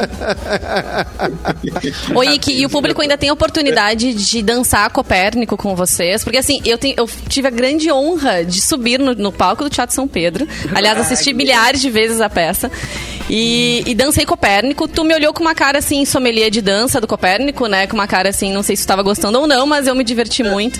Oi, 2.15 2.27
Ike, 2.35 2.51
e 2.61 2.65
o 2.65 2.69
público 2.69 3.01
ainda 3.01 3.17
tem 3.17 3.29
a 3.29 3.33
oportunidade 3.33 4.13
de 4.13 4.41
dançar 4.43 4.89
Copérnico 4.91 5.56
com 5.57 5.75
vocês? 5.75 6.23
Porque 6.23 6.37
assim, 6.37 6.61
eu, 6.65 6.77
tenho, 6.77 6.95
eu 6.97 7.09
tive 7.27 7.47
a 7.47 7.51
grande 7.51 7.91
honra 7.91 8.45
de 8.45 8.61
subir 8.61 8.99
no, 8.99 9.13
no 9.15 9.31
palco 9.31 9.63
do 9.63 9.69
Teatro 9.69 9.93
São 9.95 10.07
Pedro. 10.07 10.47
Aliás, 10.73 10.97
assisti 10.99 11.33
milhares 11.33 11.81
de 11.81 11.89
vezes 11.89 12.21
a 12.21 12.29
peça. 12.29 12.71
E, 13.29 13.83
e 13.85 13.93
dancei 13.93 14.25
Copérnico. 14.25 14.87
Tu 14.87 15.03
me 15.03 15.13
olhou 15.13 15.33
com 15.33 15.41
uma 15.41 15.53
cara 15.53 15.79
assim, 15.79 16.05
sommelier 16.05 16.49
de 16.49 16.61
dança 16.61 17.01
do 17.01 17.07
Copérnico, 17.07 17.67
né? 17.67 17.85
Com 17.85 17.95
uma 17.95 18.07
cara 18.07 18.29
assim, 18.29 18.53
não 18.53 18.63
sei 18.63 18.75
se 18.77 18.83
tu 18.83 18.85
estava 18.85 19.03
gostando 19.03 19.39
ou 19.39 19.45
não, 19.47 19.65
mas 19.67 19.85
eu 19.87 19.93
me 19.95 20.03
diverti 20.03 20.43
muito. 20.43 20.79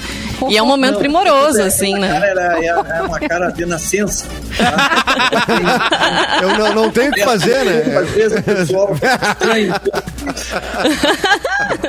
E 0.49 0.55
é 0.57 0.63
um 0.63 0.65
momento 0.67 0.93
Não, 0.93 0.99
primoroso, 0.99 1.59
é, 1.59 1.65
assim, 1.65 1.95
né? 1.97 2.07
cara 2.07 2.25
era- 2.27 2.59
é, 2.63 2.67
é 2.99 3.01
uma 3.01 3.19
cara 3.19 3.49
de 3.49 3.65
nascença. 3.65 4.27
tá? 4.57 5.45
Eu 6.41 6.57
não, 6.57 6.73
não 6.75 6.91
tenho 6.91 7.09
o 7.11 7.13
que 7.13 7.23
fazer, 7.23 7.65
né? 7.65 7.97
Às 7.97 8.09
vezes 8.11 8.39
o 8.39 8.43
pessoal 8.43 8.95
estranha. 8.95 9.81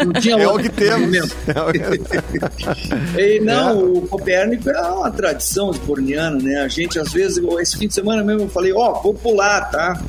Não 0.04 0.12
tinha 0.20 0.36
É 0.42 0.46
o 0.48 0.58
que 0.58 0.68
temos. 0.68 1.16
É 1.48 1.60
o 1.62 1.72
que- 1.72 3.20
E, 3.20 3.40
não, 3.40 3.92
o 3.94 4.02
Copérnico 4.08 4.70
é 4.70 4.80
uma 4.80 5.10
tradição 5.10 5.70
esborniana, 5.70 6.38
né? 6.40 6.60
A 6.60 6.68
gente, 6.68 6.98
às 6.98 7.12
vezes, 7.12 7.42
esse 7.60 7.76
fim 7.76 7.88
de 7.88 7.94
semana 7.94 8.22
mesmo, 8.22 8.42
eu 8.42 8.48
falei, 8.48 8.72
ó, 8.72 9.00
vou 9.00 9.14
pular, 9.14 9.70
tá? 9.70 10.00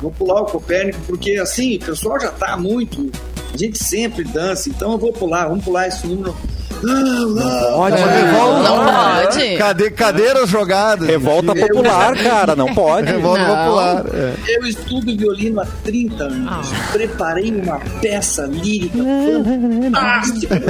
Vou 0.00 0.10
pular 0.10 0.40
o 0.42 0.46
Copérnico, 0.46 0.98
porque 1.06 1.32
assim, 1.36 1.76
o 1.76 1.80
pessoal 1.80 2.18
já 2.20 2.30
tá 2.30 2.56
muito. 2.56 3.10
A 3.52 3.56
gente 3.56 3.82
sempre 3.82 4.24
dança, 4.24 4.68
então 4.68 4.92
eu 4.92 4.98
vou 4.98 5.12
pular, 5.12 5.48
vamos 5.48 5.64
pular 5.64 5.88
esse 5.88 6.06
número. 6.06 6.34
Ah, 6.82 7.72
Pode. 7.74 7.96
Revolta. 8.02 8.62
Não 8.68 8.84
pode. 8.84 9.56
Cade, 9.56 9.90
cadeiras 9.90 10.48
jogadas. 10.48 11.06
Revolta 11.08 11.54
popular, 11.54 12.16
cara, 12.16 12.56
não 12.56 12.74
pode. 12.74 13.10
Revolta 13.12 13.42
Não. 13.46 13.56
popular. 13.56 14.04
é. 14.14 14.34
Eu 14.48 14.66
estudo 14.66 15.16
violino 15.16 15.60
há 15.60 15.66
30 15.84 16.24
anos. 16.24 16.68
Preparei 16.92 17.50
uma 17.54 17.78
peça 18.00 18.42
lírica 18.46 18.98
fantástica. 19.92 20.62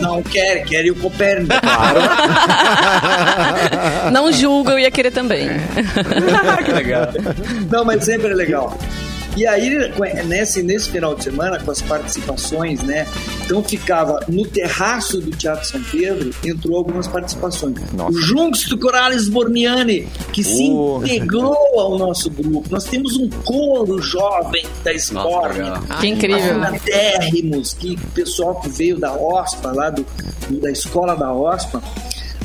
Não 0.00 0.22
quer, 0.22 0.64
quer 0.64 0.84
ir 0.84 0.90
o 0.92 0.96
Copérnico. 0.96 1.54
Não 4.12 4.32
julgo, 4.32 4.70
eu 4.70 4.78
ia 4.78 4.90
querer 4.90 5.10
também. 5.10 5.48
que 6.64 6.72
legal. 6.72 7.08
Não, 7.70 7.84
mas 7.84 8.04
sempre 8.04 8.30
é 8.30 8.34
legal. 8.34 8.76
E 9.36 9.46
aí, 9.46 9.70
nesse, 10.26 10.62
nesse 10.62 10.88
final 10.90 11.14
de 11.14 11.24
semana, 11.24 11.58
com 11.60 11.70
as 11.70 11.82
participações, 11.82 12.82
né? 12.82 13.06
Então 13.44 13.62
ficava 13.62 14.18
no 14.28 14.46
terraço 14.46 15.20
do 15.20 15.30
Teatro 15.30 15.66
São 15.68 15.82
Pedro, 15.84 16.30
entrou 16.44 16.78
algumas 16.78 17.06
participações. 17.06 17.76
Nossa. 17.92 18.10
O 18.16 18.20
Juntos 18.20 18.64
Corales 18.74 19.28
Borniani, 19.28 20.08
que 20.32 20.42
se 20.42 20.70
Oh. 20.70 21.00
integrou 21.04 21.54
ao 21.78 21.98
nosso 21.98 22.30
grupo. 22.30 22.64
Nós 22.70 22.84
temos 22.84 23.16
um 23.16 23.28
coro 23.44 24.00
jovem 24.00 24.64
da 24.82 24.92
escola. 24.92 25.48
legal. 25.48 25.82
Que 26.00 26.08
incrível. 26.08 26.36
Afinadérrimos, 26.62 27.74
que 27.74 27.94
o 27.94 28.10
pessoal 28.12 28.54
que 28.60 28.68
veio 28.68 28.96
da 28.98 29.12
OSPA, 29.12 29.72
lá 29.72 29.90
do, 29.90 30.04
do- 30.48 30.60
da 30.60 30.70
escola 30.70 31.14
da 31.14 31.32
OSPA, 31.32 31.82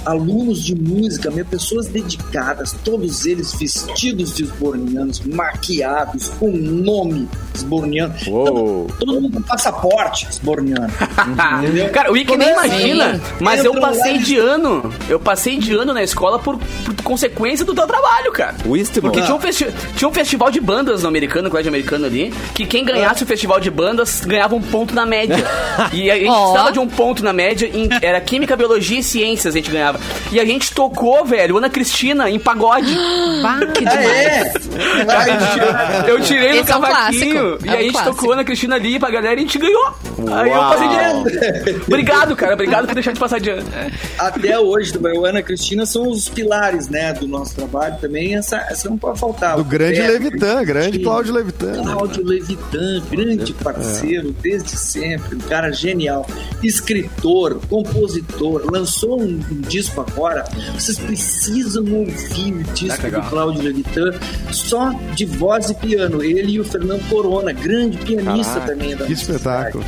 alunos 0.06 0.64
de 0.64 0.76
música, 0.76 1.30
meu, 1.32 1.46
pessoas 1.46 1.88
dedicadas, 1.88 2.76
todos 2.84 3.26
eles 3.26 3.54
vestidos 3.54 4.36
de 4.36 4.44
esbornianos, 4.44 5.20
maquiados, 5.22 6.30
com 6.40 6.52
nome 6.52 7.28
esborniano. 7.54 8.14
Uou. 8.28 8.88
Todo 9.00 9.14
mundo 9.14 9.32
com 9.34 9.42
passaporte 9.42 10.28
esborniano. 10.30 10.88
Cara, 11.94 12.12
o 12.12 12.18
Ike 12.18 12.36
nem 12.38 12.50
imagina, 12.52 13.22
mas 13.40 13.64
eu 13.64 13.80
passei 13.80 14.18
de 14.20 14.38
ano. 14.38 14.92
Eu 15.10 15.20
passei 15.20 15.58
de 15.58 15.74
ano 15.74 15.94
na 15.94 16.04
escola 16.04 16.40
por, 16.40 16.58
por 16.58 16.96
consequência 17.04 17.66
do 17.66 17.74
teu 17.74 17.86
trabalho, 17.88 18.32
cara. 18.32 18.56
O 18.66 18.76
estímulo. 18.78 19.12
Porque 19.14 19.26
tinha 19.26 19.36
um, 19.36 19.40
festi- 19.40 19.68
tinha 19.96 20.08
um 20.08 20.14
festival 20.14 20.50
de 20.52 20.60
bandas 20.60 21.02
no 21.04 21.08
americano, 21.08 21.44
no 21.44 21.50
colégio 21.50 21.70
americano 21.70 22.06
ali, 22.06 22.34
que 22.54 22.66
quem 22.66 22.86
ganhasse 22.86 23.24
o 23.24 23.26
festival 23.28 23.60
de 23.60 23.70
bandas 23.70 24.22
ganhava 24.26 24.56
um 24.56 24.62
ponto 24.62 24.94
na 24.94 25.06
média. 25.06 25.38
e 25.94 26.10
a 26.10 26.16
gente 26.16 26.30
Ó. 26.30 26.42
precisava 26.44 26.72
de 26.72 26.80
um 26.80 26.88
ponto 26.88 27.24
na 27.24 27.34
média, 27.34 27.70
em- 27.74 27.90
era 28.02 28.20
química, 28.22 28.56
biologia 28.56 29.00
e 29.00 29.04
ciências 29.04 29.54
a 29.54 29.58
gente 29.58 29.70
ganhava. 29.72 29.90
E 30.32 30.39
a 30.39 30.45
gente 30.45 30.71
tocou, 30.73 31.25
velho, 31.25 31.58
Ana 31.58 31.69
Cristina, 31.69 32.30
em 32.30 32.39
pagode. 32.39 32.93
Bah, 33.41 33.60
que 33.73 33.86
Ah, 33.88 34.04
é? 34.04 34.43
Gente 34.43 35.54
tirou- 35.54 36.08
eu 36.10 36.21
tirei 36.21 36.49
no 36.54 36.60
Esse 36.62 36.71
é 36.71 36.75
um 36.75 36.82
cavaquinho 36.82 37.58
e 37.63 37.67
É 37.67 37.71
um 37.71 37.73
a 37.75 37.82
gente 37.82 37.91
clássico. 37.93 38.15
tocou 38.15 38.34
Ana 38.34 38.43
Cristina 38.43 38.75
ali 38.75 38.99
pra 38.99 39.10
galera 39.10 39.34
e 39.34 39.38
a 39.38 39.39
gente 39.41 39.58
ganhou. 39.58 39.93
Aí 40.32 40.49
eu 40.49 40.56
Uau. 40.58 40.71
passei 40.71 40.88
de 40.88 40.95
ano. 40.95 41.82
Obrigado, 41.88 42.36
cara. 42.36 42.54
Obrigado 42.54 42.86
por 42.88 42.93
deixar 42.93 43.12
de 43.13 43.19
passar 43.19 43.39
de 43.39 43.49
ano. 43.49 43.67
Até 44.19 44.60
hoje, 44.60 44.93
também, 44.93 45.17
o 45.17 45.25
Ana 45.25 45.41
Cristina 45.41 45.86
são 45.86 46.08
os 46.08 46.30
pilares, 46.30 46.88
né, 46.88 47.13
do 47.13 47.27
nosso 47.27 47.56
trabalho 47.56 47.95
também. 47.99 48.36
Essa, 48.36 48.58
essa 48.69 48.89
não 48.89 48.97
pode 48.97 49.19
faltar. 49.19 49.56
Do 49.56 49.62
O 49.62 49.65
grande 49.65 49.99
Roberto, 50.01 50.23
Levitan, 50.23 50.63
grande 50.63 50.99
Cláudio 50.99 51.34
Levitan. 51.34 51.71
né? 51.71 51.84
Cláudio 51.93 52.23
Levitan, 52.25 53.01
grande 53.10 53.54
parceiro 53.54 54.32
desde 54.41 54.77
sempre, 54.77 55.36
um 55.36 55.39
cara 55.39 55.71
genial, 55.71 56.25
escritor, 56.62 57.60
compositor, 57.69 58.63
lançou 58.71 59.19
um, 59.21 59.39
um 59.51 59.62
disco 59.82 60.02
agora. 60.08 60.44
Vocês 60.78 60.98
precisam 61.00 61.84
ouvir 61.94 62.54
o 62.54 62.63
disco 62.74 63.10
do 63.10 63.22
Cláudio 63.30 63.63
Levitan, 63.63 64.12
só 64.52 64.91
de 65.15 65.26
voz 65.26 65.70
e 65.70 65.76
piano. 65.76 66.24
Ele 66.24 66.54
e 66.54 66.60
o 66.60 66.63
Fernando 66.63 67.08
Corona, 67.10 67.52
grande 67.52 67.98
pianista 67.98 68.54
Caraca, 68.60 68.72
também 68.74 68.96
da 68.96 69.06
Que 69.06 69.13
espetáculo. 69.13 69.84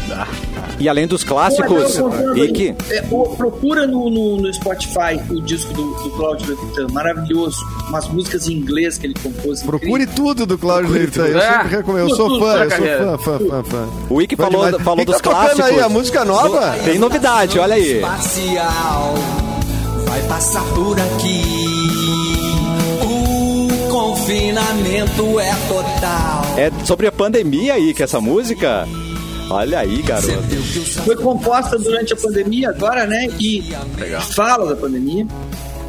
E 0.79 0.89
além 0.89 1.05
dos 1.07 1.23
Pô, 1.23 1.35
clássicos, 1.35 1.95
Ike, 2.35 2.75
é, 2.89 3.01
procura 3.37 3.85
no, 3.85 4.09
no, 4.09 4.37
no 4.37 4.53
Spotify 4.53 5.19
o 5.29 5.41
disco 5.41 5.71
do, 5.73 5.93
do 6.03 6.09
Cláudio 6.11 6.49
Levitan, 6.49 6.87
maravilhoso. 6.91 7.57
Umas 7.87 8.07
músicas 8.07 8.47
em 8.47 8.53
inglês 8.53 8.97
que 8.97 9.05
ele 9.07 9.13
compôs. 9.21 9.61
Procure 9.61 10.07
tudo 10.07 10.45
do 10.45 10.57
Cláudio 10.57 10.91
Levitan. 10.91 11.27
Eu 11.27 11.37
É. 11.39 11.51
sempre 11.53 11.77
recomendo. 11.77 12.09
Eu 12.09 12.15
sou 12.15 12.27
Tudo, 12.29 12.45
fã, 12.45 12.63
eu 12.63 12.69
sou 12.71 12.79
fã, 12.79 13.17
fã, 13.17 13.39
fã, 13.39 13.63
fã. 13.63 13.87
o 14.09 14.15
Bom 14.15 14.25
falou, 14.37 14.65
demais. 14.65 14.83
falou 14.83 14.97
Quem 14.97 15.05
dos 15.05 15.15
tá 15.21 15.29
clássicos. 15.29 15.65
aí? 15.65 15.79
A 15.79 15.89
música 15.89 16.25
nova? 16.25 16.75
Tem 16.83 16.97
novidade, 16.97 17.59
olha 17.59 17.75
aí. 17.75 17.97
Espacial 17.97 19.13
vai 20.13 20.21
passar 20.27 20.63
por 20.75 20.95
aqui. 20.99 21.41
O 23.01 23.89
confinamento 23.89 25.39
é 25.39 25.51
total. 25.67 26.43
É 26.55 26.85
sobre 26.85 27.07
a 27.07 27.11
pandemia 27.11 27.73
aí, 27.73 27.95
que 27.95 28.03
essa 28.03 28.21
música. 28.21 28.87
Olha 29.49 29.79
aí, 29.79 30.03
garoto. 30.03 30.31
Foi 31.03 31.15
composta 31.15 31.79
durante 31.79 32.13
a 32.13 32.15
pandemia 32.15 32.69
agora, 32.69 33.07
né? 33.07 33.27
E 33.39 33.63
fala 34.35 34.67
da 34.67 34.75
pandemia 34.75 35.25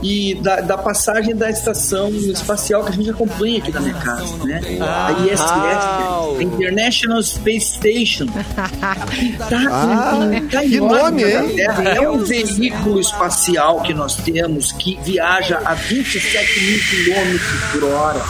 e 0.06 0.34
da, 0.34 0.60
da 0.60 0.76
passagem 0.76 1.34
da 1.34 1.48
estação 1.48 2.10
espacial 2.10 2.84
que 2.84 2.90
a 2.90 2.92
gente 2.92 3.08
acompanha 3.10 3.58
aqui 3.58 3.72
na 3.72 3.80
minha 3.80 3.94
casa, 3.94 4.36
né? 4.44 4.60
a 4.78 5.12
ISS, 5.24 5.40
a 5.40 6.42
International 6.42 7.22
Space 7.22 7.76
Station. 7.76 8.26
Que 8.26 9.32
tá, 9.38 9.48
Ah, 9.70 10.18
tá 10.52 10.60
que 10.60 10.78
nome, 10.78 11.24
na 11.24 11.30
hein? 11.44 11.56
Terra. 11.56 11.82
É 11.88 12.10
um 12.10 12.18
veículo 12.22 13.00
espacial 13.00 13.80
que 13.80 13.94
nós 13.94 14.16
temos 14.16 14.72
que 14.72 14.98
viaja 15.02 15.60
a 15.64 15.72
27 15.72 16.60
mil 16.60 16.78
quilômetros 16.90 17.62
por 17.72 17.84
hora. 17.84 18.20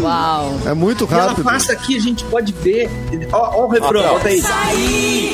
Uau. 0.00 0.58
É 0.64 0.72
muito 0.72 1.04
E 1.10 1.12
ela 1.12 1.26
rápido. 1.28 1.44
passa 1.44 1.72
aqui, 1.74 1.98
a 1.98 2.00
gente 2.00 2.24
pode 2.24 2.50
ver. 2.54 2.88
Ó, 3.30 3.60
ó 3.60 3.66
o 3.66 3.68
refrão, 3.68 4.02
bota 4.14 4.28
aí. 4.28 4.40
Saí 4.40 5.32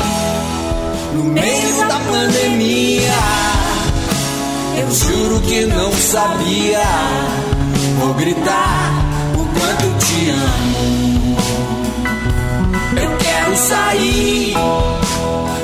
no 1.15 1.23
meio 1.25 1.87
da 1.87 1.99
pandemia. 2.01 3.13
Eu 4.77 4.91
juro 4.91 5.41
que 5.41 5.65
não 5.67 5.91
sabia. 5.93 6.83
Vou 7.99 8.13
gritar 8.15 8.91
o 9.35 9.45
quanto 9.59 9.85
eu 9.85 9.99
te 9.99 10.31
amo. 10.31 11.37
Eu 13.01 13.17
quero 13.17 13.57
sair 13.57 14.55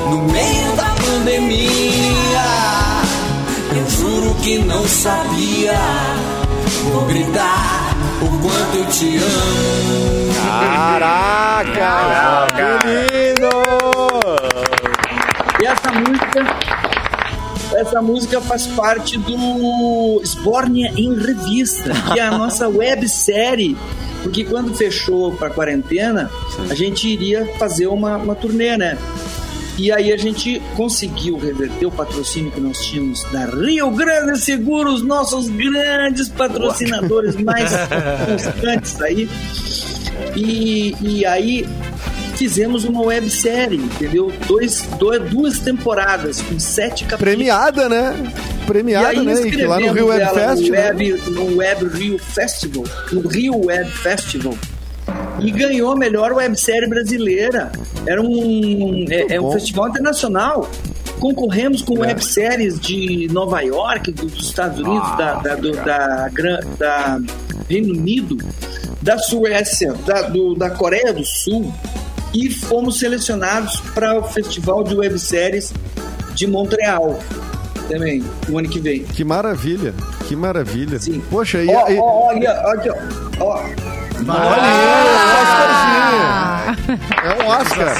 no 0.09 0.17
meio 0.31 0.71
da 0.75 0.95
pandemia. 1.05 2.45
Eu 3.75 3.89
juro 3.89 4.33
que 4.41 4.57
não 4.59 4.87
sabia. 4.87 5.77
Vou 6.91 7.05
gritar 7.05 7.95
o 8.21 8.27
quanto 8.39 8.77
eu 8.77 8.85
te 8.87 9.17
amo. 9.17 10.33
Caraca! 10.47 12.47
Que 12.53 12.63
lindo! 12.87 13.49
E 15.61 15.65
essa 15.65 15.91
música, 15.91 16.41
essa 17.75 18.01
música 18.01 18.41
faz 18.41 18.67
parte 18.67 19.17
do 19.17 20.21
Sbornia 20.23 20.91
em 20.95 21.13
Revista, 21.15 21.91
que 22.11 22.19
é 22.19 22.23
a 22.23 22.37
nossa 22.37 22.67
websérie. 22.69 23.77
Porque 24.21 24.43
quando 24.45 24.73
fechou 24.73 25.33
para 25.33 25.49
quarentena, 25.49 26.31
a 26.69 26.73
gente 26.73 27.07
iria 27.07 27.45
fazer 27.57 27.87
uma, 27.87 28.17
uma 28.17 28.35
turnê, 28.35 28.77
né? 28.77 28.97
E 29.77 29.91
aí 29.91 30.13
a 30.13 30.17
gente 30.17 30.61
conseguiu 30.75 31.37
reverter 31.37 31.87
o 31.87 31.91
patrocínio 31.91 32.51
que 32.51 32.61
nós 32.61 32.77
tínhamos 32.85 33.23
da 33.31 33.45
Rio 33.45 33.89
Grande 33.91 34.39
Seguros, 34.39 35.01
nossos 35.01 35.49
grandes 35.49 36.29
patrocinadores 36.29 37.35
mais 37.35 37.71
constantes 38.25 39.01
aí. 39.01 39.27
E, 40.35 40.95
e 41.01 41.25
aí 41.25 41.67
fizemos 42.43 42.83
uma 42.83 43.01
websérie, 43.01 43.77
entendeu? 43.77 44.29
Dois, 44.47 44.81
dois, 44.99 45.29
duas 45.29 45.59
temporadas 45.59 46.41
com 46.41 46.59
sete 46.59 47.05
capítulos. 47.05 47.35
Premiada, 47.35 47.87
né? 47.87 48.33
Premiada, 48.67 49.23
né? 49.23 49.33
E 49.47 49.51
que 49.51 49.63
lá 49.65 49.79
no 49.79 49.93
Rio 49.93 50.07
Web 50.07 50.21
ela 50.21 50.33
Fest, 50.49 50.63
no? 50.67 50.73
Web, 50.73 51.11
no 51.31 51.55
Web 51.57 51.87
Rio 51.97 52.19
Festival, 52.19 52.83
no 53.13 53.21
Rio 53.29 53.65
Web 53.67 53.89
Festival. 53.89 54.57
E 55.39 55.51
ganhou 55.51 55.93
a 55.93 55.95
melhor 55.95 56.33
websérie 56.33 56.89
brasileira. 56.89 57.71
Era 58.05 58.21
um, 58.21 59.05
é, 59.09 59.35
é 59.35 59.41
um 59.41 59.51
festival 59.53 59.87
internacional. 59.87 60.69
Concorremos 61.21 61.81
com 61.81 61.99
webséries 61.99 62.77
de 62.77 63.29
Nova 63.31 63.61
York, 63.61 64.11
dos 64.11 64.33
Estados 64.33 64.79
Unidos, 64.81 65.17
da, 65.17 65.33
da, 65.35 65.55
do- 65.55 65.71
da, 65.71 66.29
da 66.77 67.19
Reino 67.69 67.93
Unido, 67.93 68.37
da 69.01 69.17
Suécia, 69.17 69.93
da, 70.05 70.23
do- 70.23 70.55
da 70.55 70.69
Coreia 70.71 71.13
do 71.13 71.23
Sul. 71.23 71.73
E 72.33 72.49
fomos 72.49 72.97
selecionados 72.99 73.79
para 73.93 74.17
o 74.19 74.23
Festival 74.23 74.83
de 74.83 74.95
Webséries 74.95 75.71
de 76.33 76.47
Montreal 76.47 77.19
também, 77.89 78.23
o 78.49 78.57
ano 78.57 78.67
que 78.69 78.79
vem. 78.79 79.03
Que 79.03 79.23
maravilha, 79.23 79.93
que 80.27 80.35
maravilha. 80.35 80.97
Sim. 80.99 81.21
Poxa, 81.29 81.61
e, 81.61 81.67
Ó, 81.69 81.87
e- 81.89 81.99
ó, 81.99 82.03
ó, 82.03 82.27
olha, 82.29 82.63
olha, 82.65 82.95
ó. 83.39 83.63
olha 84.29 84.63
aí, 84.63 85.83
é 87.23 87.43
um 87.43 87.47
Oscar. 87.47 87.95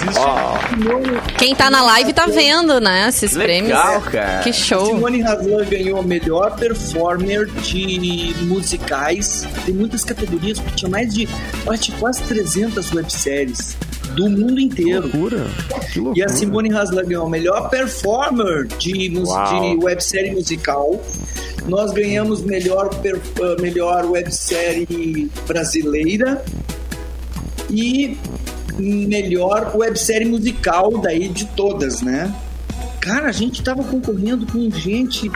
Quem 1.38 1.56
tá 1.56 1.70
na 1.70 1.84
live 1.84 2.14
tá 2.14 2.26
vendo, 2.28 2.80
né? 2.80 3.10
Esses 3.10 3.34
prêmios. 3.34 3.78
Legal, 3.78 4.02
cara. 4.02 4.40
Que 4.42 4.54
show. 4.54 4.86
Simone 4.86 5.22
Haslan 5.22 5.66
ganhou 5.66 6.00
a 6.00 6.04
melhor 6.04 6.56
performer 6.56 7.46
de 7.48 8.34
musicais. 8.42 9.46
Tem 9.66 9.74
muitas 9.76 10.04
categorias, 10.04 10.60
porque 10.60 10.76
tinha 10.78 10.90
mais 10.90 11.14
de, 11.14 11.28
eu 11.66 11.72
acho, 11.72 11.84
que 11.84 11.92
quase 12.00 12.22
300 12.24 12.92
webséries 12.94 13.76
do 14.16 14.30
mundo 14.30 14.56
Que 14.56 14.64
inteiro. 14.64 15.02
loucura, 15.02 15.46
que 15.92 16.00
loucura. 16.00 16.20
E 16.20 16.24
a 16.24 16.30
Simone 16.30 16.72
Haslan 16.74 17.04
ganhou 17.06 17.26
a 17.26 17.30
melhor 17.30 17.70
performer 17.70 18.66
de, 18.80 19.18
Uau. 19.18 19.62
de 19.78 19.84
websérie 19.84 20.32
musical. 20.32 21.02
Nós 21.68 21.92
ganhamos 21.94 22.42
melhor, 22.42 22.90
per- 23.02 23.16
uh, 23.18 23.62
melhor 23.62 24.06
websérie 24.06 25.30
brasileira 25.48 26.44
e 27.70 28.18
melhor 28.78 29.72
websérie 29.76 30.28
musical 30.28 30.98
daí 31.00 31.28
de 31.30 31.46
todas, 31.56 32.02
né? 32.02 32.34
Cara, 33.00 33.28
a 33.28 33.32
gente 33.32 33.62
tava 33.62 33.84
concorrendo 33.84 34.46
com 34.46 34.70
gente. 34.72 35.30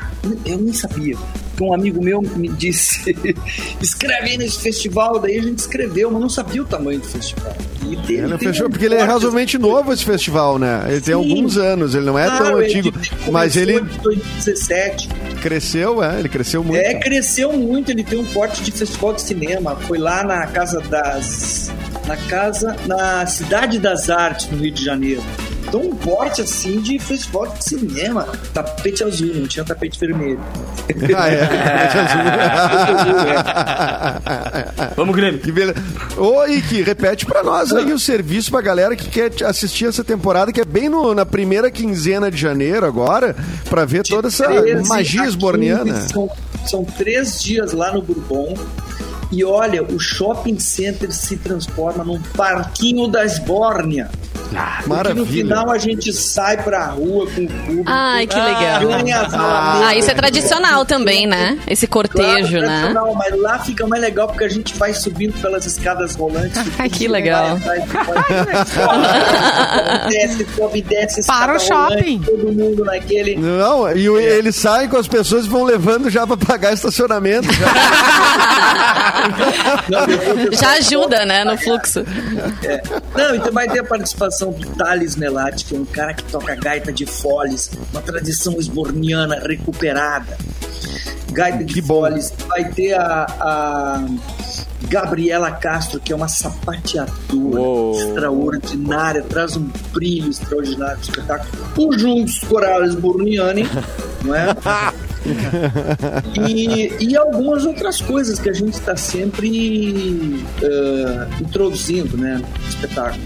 Eu 0.45 0.57
nem 0.57 0.73
sabia. 0.73 1.15
Um 1.61 1.73
amigo 1.73 2.03
meu 2.03 2.21
me 2.21 2.49
disse: 2.49 3.15
escreve 3.81 4.29
aí 4.31 4.37
nesse 4.37 4.59
festival. 4.59 5.19
Daí 5.19 5.37
a 5.39 5.41
gente 5.41 5.59
escreveu, 5.59 6.11
mas 6.11 6.21
não 6.21 6.29
sabia 6.29 6.61
o 6.61 6.65
tamanho 6.65 6.99
do 6.99 7.07
festival. 7.07 7.55
Tem- 8.05 8.17
Ele 8.17 8.37
tem 8.37 8.49
fechou, 8.49 8.67
um 8.67 8.69
porque 8.69 8.85
ele 8.85 8.95
é 8.95 9.03
razoavelmente 9.03 9.57
novo 9.57 9.93
esse 9.93 10.03
festival, 10.03 10.59
né? 10.59 10.83
Ele 10.87 11.01
tem 11.01 11.13
Sim. 11.13 11.13
alguns 11.13 11.57
anos, 11.57 11.95
ele 11.95 12.05
não 12.05 12.19
é 12.19 12.27
tão 12.27 12.37
Claro, 12.37 12.57
antigo. 12.57 12.89
ele 12.89 13.31
Mas 13.31 13.55
ele 13.55 13.79
em 13.79 13.83
2017. 14.03 15.09
cresceu, 15.41 16.03
é, 16.03 16.19
ele 16.19 16.29
cresceu 16.29 16.63
muito. 16.63 16.79
É, 16.81 16.93
cresceu 16.95 17.53
muito. 17.53 17.89
Ele 17.91 18.03
tem 18.03 18.19
um 18.19 18.25
porte 18.25 18.61
de 18.61 18.71
festival 18.71 19.13
de 19.13 19.21
cinema. 19.21 19.75
Foi 19.75 19.97
lá 19.97 20.23
na 20.23 20.45
Casa 20.47 20.81
das. 20.81 21.71
Na 22.07 22.17
Casa. 22.17 22.75
Na 22.85 23.25
Cidade 23.25 23.79
das 23.79 24.09
Artes, 24.09 24.49
no 24.51 24.57
Rio 24.57 24.71
de 24.71 24.83
Janeiro. 24.83 25.23
Um 25.73 25.95
porte 25.95 26.41
assim 26.41 26.79
de 26.79 26.97
festival 26.99 27.47
de 27.47 27.63
cinema. 27.63 28.27
Tapete 28.53 29.03
azul, 29.03 29.33
não 29.35 29.47
tinha 29.47 29.65
tapete 29.65 29.99
vermelho. 29.99 30.39
Ah, 31.15 31.29
é. 31.29 31.47
Vamos, 34.95 35.15
Grêmio. 35.15 35.39
Que 35.39 35.51
beleza. 35.51 35.75
Ô, 36.17 36.45
Ike, 36.45 36.81
repete 36.81 37.25
pra 37.25 37.43
nós 37.43 37.71
aí 37.73 37.91
o 37.91 37.99
serviço 37.99 38.51
pra 38.51 38.61
galera 38.61 38.95
que 38.95 39.09
quer 39.09 39.31
assistir 39.45 39.85
essa 39.87 40.03
temporada, 40.03 40.51
que 40.51 40.61
é 40.61 40.65
bem 40.65 40.89
no- 40.89 41.13
na 41.13 41.25
primeira 41.25 41.69
quinzena 41.69 42.31
de 42.31 42.37
janeiro 42.37 42.85
agora, 42.85 43.35
pra 43.69 43.85
ver 43.85 44.03
toda 44.03 44.27
essa 44.29 44.47
13 44.47 44.87
magia 44.89 45.21
a 45.23 45.27
esborniana. 45.27 45.93
15, 45.93 46.09
São, 46.09 46.29
são 46.65 46.83
três 46.83 47.41
dias 47.41 47.73
lá 47.73 47.91
no 47.93 48.01
Bourbon. 48.01 48.55
E 49.29 49.43
olha, 49.43 49.83
o 49.83 49.99
shopping 49.99 50.57
center 50.57 51.11
se 51.11 51.35
transforma 51.35 52.01
num 52.03 52.19
parquinho 52.35 53.07
da 53.09 53.25
Esbórnia. 53.25 54.09
Porque 54.49 54.89
Maravilha. 54.89 55.15
no 55.15 55.25
final 55.25 55.69
a 55.71 55.77
gente 55.77 56.11
sai 56.13 56.57
pra 56.63 56.85
rua 56.87 57.25
com 57.27 57.43
o 57.43 57.47
público. 57.47 57.83
Ai, 57.85 58.25
que 58.27 58.35
legal. 58.35 58.87
ganha 58.87 59.21
as 59.21 59.33
alamedas. 59.33 59.87
Ah, 59.87 59.95
isso 59.95 60.11
é 60.11 60.13
tradicional 60.13 60.85
também, 60.85 61.25
né? 61.27 61.57
Esse 61.67 61.87
cortejo, 61.87 62.27
Claro, 62.27 62.61
né? 62.61 62.67
tradicional, 62.81 63.15
Mas 63.15 63.39
lá 63.41 63.59
fica 63.59 63.87
mais 63.87 64.01
legal 64.01 64.27
porque 64.27 64.43
a 64.43 64.49
gente 64.49 64.75
vai 64.75 64.93
subindo 64.93 65.33
pelas 65.41 65.65
escadas 65.65 66.15
rolantes. 66.15 66.61
Ai, 66.79 66.89
que 66.89 67.07
legal. 67.07 67.57
Vai 67.57 67.79
atrás, 67.79 68.69
sobe, 68.69 70.09
desce, 70.09 70.47
sobe, 70.55 70.81
desce, 70.81 71.25
Para 71.27 71.55
o 71.55 71.59
rolante, 71.59 71.67
shopping. 71.97 72.19
Todo 72.21 72.51
mundo 72.53 72.83
naquele. 72.85 73.35
Não, 73.37 73.91
e 73.95 74.09
o- 74.09 74.19
eles 74.19 74.55
saem 74.55 74.87
com 74.89 74.97
as 74.97 75.07
pessoas 75.07 75.45
e 75.45 75.49
vão 75.49 75.63
levando 75.63 76.09
já 76.09 76.25
pra 76.27 76.37
pagar 76.37 76.73
estacionamento. 76.73 77.47
já. 77.53 77.67
Não, 79.89 80.51
Já 80.51 80.71
ajuda, 80.73 81.25
né, 81.25 81.43
no 81.43 81.57
fluxo. 81.57 81.99
É. 82.63 82.81
Não, 83.15 83.35
então 83.35 83.51
vai 83.51 83.67
ter 83.67 83.79
a 83.79 83.83
participação 83.83 84.36
do 84.45 84.69
Thales 84.75 85.15
Melati, 85.15 85.65
que 85.65 85.75
é 85.75 85.79
um 85.79 85.85
cara 85.85 86.13
que 86.13 86.23
toca 86.23 86.55
gaita 86.55 86.93
de 86.93 87.05
foles, 87.05 87.71
uma 87.91 88.01
tradição 88.01 88.53
esborniana 88.59 89.39
recuperada. 89.39 90.37
Gaita 91.31 91.63
de 91.63 91.73
Que 91.73 91.81
bom. 91.81 92.01
foles. 92.01 92.33
Vai 92.47 92.71
ter 92.71 92.93
a, 92.93 93.25
a 93.39 94.05
Gabriela 94.87 95.51
Castro, 95.51 95.99
que 95.99 96.13
é 96.13 96.15
uma 96.15 96.27
sapateadora 96.27 97.59
Uou. 97.59 97.99
extraordinária, 97.99 99.21
traz 99.23 99.57
um 99.57 99.69
brilho 99.91 100.29
extraordinário 100.29 100.99
espetáculo. 101.01 101.51
Os 101.77 102.01
Juntos 102.01 102.39
Corais 102.39 102.89
Esborniani, 102.89 103.63
não 104.23 104.35
é? 104.35 104.55
e, 106.49 106.93
e 107.03 107.17
algumas 107.17 107.65
outras 107.65 108.01
coisas 108.01 108.39
que 108.39 108.49
a 108.49 108.53
gente 108.53 108.73
está 108.73 108.95
sempre 108.95 110.43
eh, 110.61 111.27
introduzindo 111.41 112.15
né, 112.17 112.41
no 112.41 112.69
espetáculo. 112.69 113.21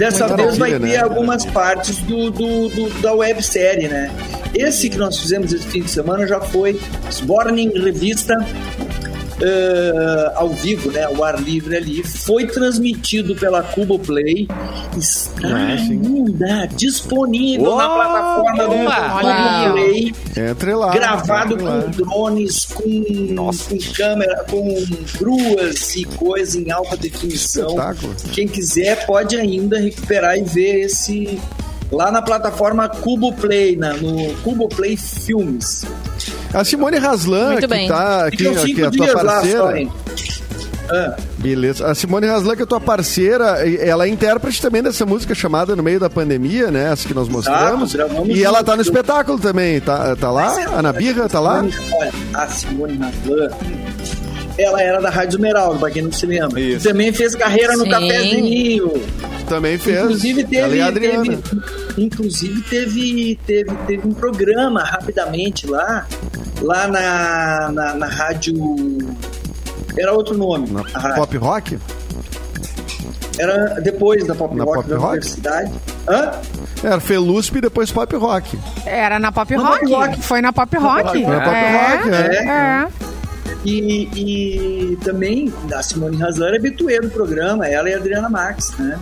Dessa 0.00 0.26
Muita 0.28 0.42
vez 0.44 0.56
vai 0.56 0.70
ter 0.70 0.78
né? 0.80 0.96
algumas 0.96 1.44
partes 1.44 1.98
do, 1.98 2.30
do, 2.30 2.68
do- 2.70 3.00
da 3.02 3.12
websérie, 3.12 3.86
né? 3.86 4.10
Esse 4.54 4.88
que 4.88 4.96
nós 4.96 5.18
fizemos 5.18 5.52
esse 5.52 5.66
fim 5.68 5.82
de 5.82 5.90
semana 5.90 6.26
já 6.26 6.40
foi 6.40 6.80
Sborning 7.10 7.68
Revista 7.78 8.34
eh, 9.42 10.32
ao 10.34 10.50
vivo, 10.50 10.90
né? 10.90 11.04
Ao 11.04 11.24
ar 11.24 11.40
livre 11.40 11.76
ali. 11.76 12.02
Foi 12.02 12.46
transmitido 12.46 13.34
pela 13.34 13.62
Cubo 13.62 13.98
Play. 13.98 14.46
Está 14.96 15.76
sim. 15.78 16.00
ainda 16.02 16.66
disponível 16.66 17.76
na 17.76 17.88
Uau! 17.88 17.94
plataforma 17.94 18.62
do 18.64 18.70
Cubo. 18.70 19.72
Play 19.72 20.14
Entre 20.36 20.74
lá. 20.74 20.90
gravado 20.92 21.54
entre 21.54 21.64
lá. 21.64 21.82
com 21.82 21.90
drones, 21.90 22.64
com, 22.66 23.34
com 23.68 23.78
câmera, 23.94 24.44
com 24.50 24.86
gruas 25.18 25.96
e 25.96 26.04
coisa 26.04 26.58
em 26.58 26.70
alta 26.70 26.96
definição. 26.96 27.76
Quem 28.32 28.46
quiser 28.46 29.06
pode 29.06 29.36
ainda 29.36 29.78
recuperar 29.78 30.36
e 30.38 30.42
ver 30.42 30.80
esse 30.84 31.40
lá 31.90 32.10
na 32.10 32.22
plataforma 32.22 32.88
Cubo 32.88 33.32
Play, 33.32 33.76
na, 33.76 33.94
no 33.94 34.34
Cubo 34.42 34.68
Play 34.68 34.96
Filmes. 34.96 35.84
A 36.52 36.64
Simone 36.64 36.96
Haslan, 36.98 37.52
Muito 37.52 37.68
que 37.68 37.88
tá 37.88 38.30
que 38.30 38.46
é 38.82 38.86
a 38.86 38.90
tua 38.90 39.08
parceira. 39.22 39.88
Ah, 40.92 41.16
Beleza. 41.38 41.86
A 41.86 41.94
Simone 41.94 42.26
Haslan, 42.26 42.56
que 42.56 42.62
é 42.62 42.66
tua 42.66 42.80
parceira, 42.80 43.44
ela 43.78 44.06
é 44.06 44.08
intérprete 44.08 44.60
também 44.60 44.82
dessa 44.82 45.06
música 45.06 45.32
chamada 45.36 45.76
No 45.76 45.82
Meio 45.84 46.00
da 46.00 46.10
Pandemia, 46.10 46.68
né? 46.70 46.90
Essa 46.92 47.06
que 47.06 47.14
nós 47.14 47.28
mostramos. 47.28 47.94
e 48.26 48.42
ela 48.42 48.64
tá 48.64 48.74
no 48.74 48.82
espetáculo 48.82 49.38
também, 49.38 49.80
tá, 49.80 50.16
tá 50.16 50.30
lá? 50.32 50.48
A 50.74 50.78
Ana 50.80 50.92
Birra 50.92 51.28
tá 51.28 51.38
lá? 51.38 51.64
Olha, 51.92 52.12
a 52.34 52.46
Simone 52.48 52.98
Haslan, 52.98 53.50
ela 54.58 54.82
era 54.82 55.00
da 55.00 55.10
Rádio 55.10 55.36
Esmeralda, 55.36 55.78
pra 55.78 55.90
quem 55.92 56.02
não 56.02 56.12
se 56.12 56.26
lembra. 56.26 56.60
Isso. 56.60 56.86
E 56.86 56.90
também 56.90 57.12
fez 57.12 57.36
carreira 57.36 57.76
no 57.76 57.84
Sim. 57.84 57.90
Cafezinho. 57.90 58.92
Também 59.48 59.78
fez. 59.78 59.98
Inclusive 60.00 60.40
ela 60.40 60.48
teve, 60.68 60.76
e 60.76 60.80
a 60.80 60.86
Adriana. 60.88 61.22
teve- 61.24 61.40
inclusive 61.98 62.60
teve, 62.62 63.38
teve, 63.46 63.70
teve 63.86 64.06
um 64.08 64.12
programa 64.12 64.82
rapidamente 64.82 65.66
lá, 65.68 66.06
lá 66.60 66.86
na, 66.86 67.70
na, 67.72 67.94
na 67.94 68.06
rádio. 68.06 68.54
Era 69.98 70.12
outro 70.12 70.36
nome. 70.36 70.70
Na 70.70 70.80
a 70.94 70.98
rádio. 70.98 71.16
pop 71.16 71.36
rock? 71.38 71.78
Era 73.38 73.80
depois 73.80 74.26
da 74.26 74.34
Pop 74.34 74.54
Na 74.54 74.64
Rock 74.64 74.76
Pop 74.76 74.88
da 74.88 74.96
Rock? 74.96 75.08
Universidade. 75.08 75.72
Hã? 76.08 76.32
Era 76.82 77.00
Felusp 77.00 77.56
e 77.56 77.60
depois 77.60 77.90
pop 77.90 78.14
rock. 78.16 78.58
Era 78.84 79.18
na 79.18 79.32
Pop 79.32 79.56
Na 79.56 79.62
Rock. 79.62 79.80
Pop 79.80 79.92
Rock. 79.92 80.22
Foi 80.22 80.40
na 80.42 80.52
Pop 80.52 80.76
Rock. 80.76 81.02
Rock. 81.02 81.24
Foi 81.24 81.36
na 81.36 81.40
Pop 81.40 81.56
é, 81.56 81.96
Rock, 81.96 82.08
é. 82.10 82.48
é. 82.48 82.88
E, 83.64 84.92
e 84.92 84.96
também 84.96 85.52
a 85.74 85.82
Simone 85.82 86.16
Haslan 86.16 86.52
é 86.52 86.56
habituê 86.56 86.98
do 87.00 87.10
programa, 87.10 87.66
ela 87.66 87.90
e 87.90 87.94
a 87.94 87.98
Adriana 87.98 88.28
Marques, 88.28 88.70
né? 88.78 88.98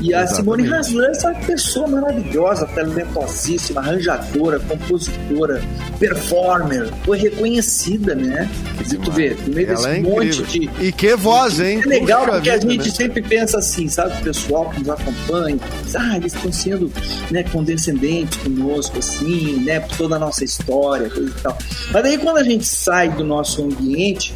E 0.00 0.12
a 0.12 0.26
Simone. 0.26 0.68
Haslan 0.68 1.06
é 1.06 1.10
essa 1.10 1.34
pessoa 1.34 1.86
maravilhosa, 1.88 2.66
talentosíssima, 2.66 3.80
arranjadora, 3.80 4.58
compositora, 4.60 5.62
performer, 5.98 6.92
foi 7.04 7.18
reconhecida, 7.18 8.14
né? 8.14 8.48
Se 8.84 8.98
tu 8.98 9.10
vê, 9.10 9.36
no 9.46 9.54
meio 9.54 9.68
desse 9.68 9.88
é 9.88 10.00
monte 10.00 10.42
de. 10.44 10.70
E 10.80 10.92
que 10.92 11.14
voz, 11.16 11.60
hein? 11.60 11.80
É 11.84 11.88
legal 11.88 12.20
Puxa 12.20 12.32
porque 12.32 12.50
a 12.50 12.58
vida, 12.58 12.70
gente 12.70 12.88
né? 12.88 12.94
sempre 12.94 13.22
pensa 13.22 13.58
assim, 13.58 13.88
sabe? 13.88 14.20
O 14.20 14.24
pessoal 14.24 14.70
que 14.70 14.80
nos 14.80 14.88
acompanha, 14.90 15.58
diz, 15.84 15.96
ah, 15.96 16.16
eles 16.16 16.34
estão 16.34 16.52
sendo 16.52 16.92
né, 17.30 17.42
condescendentes 17.44 18.36
conosco, 18.38 18.98
assim, 18.98 19.60
né? 19.64 19.80
Por 19.80 19.96
toda 19.96 20.16
a 20.16 20.18
nossa 20.18 20.44
história, 20.44 21.08
coisa 21.08 21.30
e 21.30 21.42
tal. 21.42 21.58
Mas 21.92 22.02
daí 22.02 22.18
quando 22.18 22.38
a 22.38 22.44
gente 22.44 22.64
sai 22.64 23.08
do 23.08 23.24
nosso 23.24 23.64
ambiente 23.64 24.34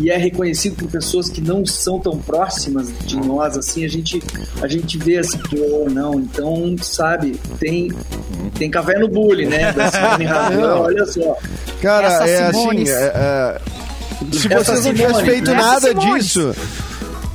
e 0.00 0.10
é 0.10 0.16
reconhecido 0.16 0.76
por 0.76 0.88
pessoas 0.90 1.28
que 1.28 1.40
não 1.40 1.64
são 1.64 1.98
tão 2.00 2.18
próximas 2.18 2.92
de 3.06 3.16
nós, 3.16 3.56
assim, 3.56 3.84
a 3.84 3.88
gente, 3.88 4.22
a 4.60 4.66
gente 4.68 4.98
vê 4.98 5.18
assim, 5.18 5.38
pô, 5.38 5.88
não, 5.90 6.14
então, 6.20 6.74
sabe, 6.82 7.38
tem, 7.58 7.92
tem 8.58 8.70
café 8.70 8.98
no 8.98 9.08
bule, 9.08 9.46
né? 9.46 9.72
Da 9.72 9.90
Simone 9.90 10.26
olha 10.80 11.06
só. 11.06 11.36
Cara, 11.80 12.06
Essa 12.08 12.28
é 12.28 12.52
Simone. 12.52 12.82
assim. 12.82 12.92
é- 12.92 13.12
é, 13.14 13.60
se 14.32 14.52
Essa 14.52 14.64
vocês 14.64 14.84
não 14.84 14.92
tivessem 14.94 15.08
Simone, 15.14 15.30
feito 15.30 15.50
essa 15.50 15.62
nada 15.62 15.88
Simone. 15.88 16.20
disso. 16.20 16.56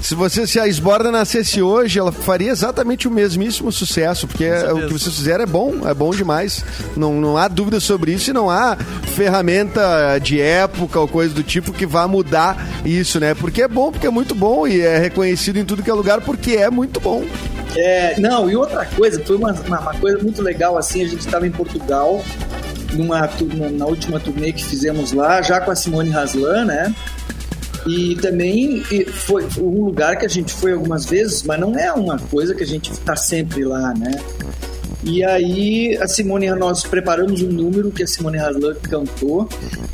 Se 0.02 0.16
você 0.16 0.48
se 0.48 0.60
a 0.60 0.68
Esborda 0.68 1.12
nascesse 1.12 1.62
hoje, 1.62 2.00
ela 2.00 2.12
faria 2.12 2.52
exatamente 2.52 3.08
o 3.08 3.12
mesmíssimo 3.12 3.72
sucesso, 3.72 4.28
porque 4.28 4.50
o 4.50 4.88
que 4.88 4.94
vocês 4.94 5.16
fizeram 5.16 5.44
é 5.44 5.48
bom, 5.48 5.88
é 5.88 5.94
bom 5.94 6.12
demais. 6.12 6.64
Não, 6.96 7.20
não 7.20 7.38
há 7.38 7.48
dúvida 7.48 7.80
sobre 7.80 8.14
isso 8.14 8.30
e 8.30 8.34
não 8.34 8.50
há 8.50 8.78
ferramenta 9.16 10.18
de 10.20 10.40
época 10.40 11.00
ou 11.00 11.08
coisa 11.08 11.34
do 11.34 11.44
tipo 11.44 11.74
que 11.74 11.86
vá 11.86 12.08
mudar 12.08 12.66
isso, 12.86 13.20
né? 13.20 13.34
Porque 13.34 13.62
é 13.62 13.68
bom, 13.68 13.92
porque 13.92 14.08
é 14.08 14.10
muito 14.10 14.34
bom 14.34 14.66
e 14.66 14.82
é 14.82 14.98
reconhecido 14.98 15.58
em 15.58 15.66
tudo 15.66 15.84
que 15.84 15.90
é 15.90 15.94
lugar 15.94 16.22
porque 16.22 16.54
é 16.54 16.70
muito 16.70 17.00
bom. 17.00 17.26
É, 17.76 18.20
não, 18.20 18.50
e 18.50 18.56
outra 18.56 18.86
coisa, 18.86 19.22
foi 19.24 19.36
uma, 19.36 19.52
uma, 19.52 19.94
coisa 19.96 20.18
muito 20.20 20.42
legal, 20.42 20.78
assim, 20.78 21.04
a 21.04 21.08
gente 21.08 21.20
estava 21.20 21.46
em 21.46 21.52
Portugal, 21.52 22.24
numa, 22.94 23.30
na 23.74 23.86
última 23.86 24.20
turnê 24.20 24.52
que 24.52 24.64
fizemos 24.64 25.12
lá, 25.12 25.42
já 25.42 25.62
com 25.62 25.70
a 25.70 25.76
Simone 25.76 26.10
Haslan, 26.10 26.66
né? 26.66 26.96
E 27.88 28.16
também 28.16 28.82
foi, 28.82 29.48
um 29.58 29.86
lugar 29.86 30.18
que 30.18 30.26
a 30.26 30.30
gente 30.30 30.54
foi 30.54 30.74
algumas 30.74 31.06
vezes, 31.06 31.44
mas 31.44 31.60
não 31.60 31.78
é 31.78 31.92
uma 31.94 32.18
coisa 32.18 32.54
que 32.54 32.64
a 32.64 32.68
gente 32.68 32.92
está 32.92 33.16
sempre 33.16 33.64
lá, 33.64 33.94
né? 33.94 34.12
E 35.04 35.24
aí 35.24 35.98
a 35.98 36.08
Simone, 36.08 36.50
nós 36.52 36.84
preparamos 36.84 37.42
um 37.42 37.50
número 37.50 37.90
que 37.90 38.04
a 38.04 38.08
Simone 38.08 38.38
Harlan 38.38 38.76
cantou 38.82 39.48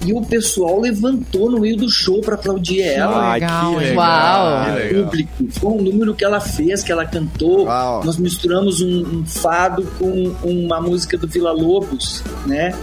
e 0.04 0.12
o 0.14 0.22
pessoal 0.22 0.80
levantou 0.80 1.52
no 1.52 1.60
meio 1.60 1.78
do 1.78 1.88
show 1.88 2.22
para 2.22 2.36
aplaudir 2.36 2.82
ela. 2.82 3.32
Ai, 3.32 3.40
legal, 3.40 3.72
que 3.72 3.80
legal. 3.84 4.46
Uau. 4.46 4.66
que 4.66 4.72
legal. 4.72 5.04
público. 5.04 5.32
Foi 5.52 5.72
um 5.72 5.82
número 5.82 6.16
que 6.16 6.26
ela 6.26 6.40
fez, 6.40 6.82
que 6.82 6.92
ela 6.92 7.06
cantou. 7.06 7.66
Uau. 7.66 8.04
Nós 8.04 8.18
misturamos 8.18 8.82
um, 8.82 9.20
um 9.20 9.26
fado 9.26 9.84
com 10.00 10.36
uma 10.44 10.82
música 10.82 11.18
do 11.18 11.28
Vila 11.28 11.52
Lobos, 11.52 12.24
né? 12.48 12.74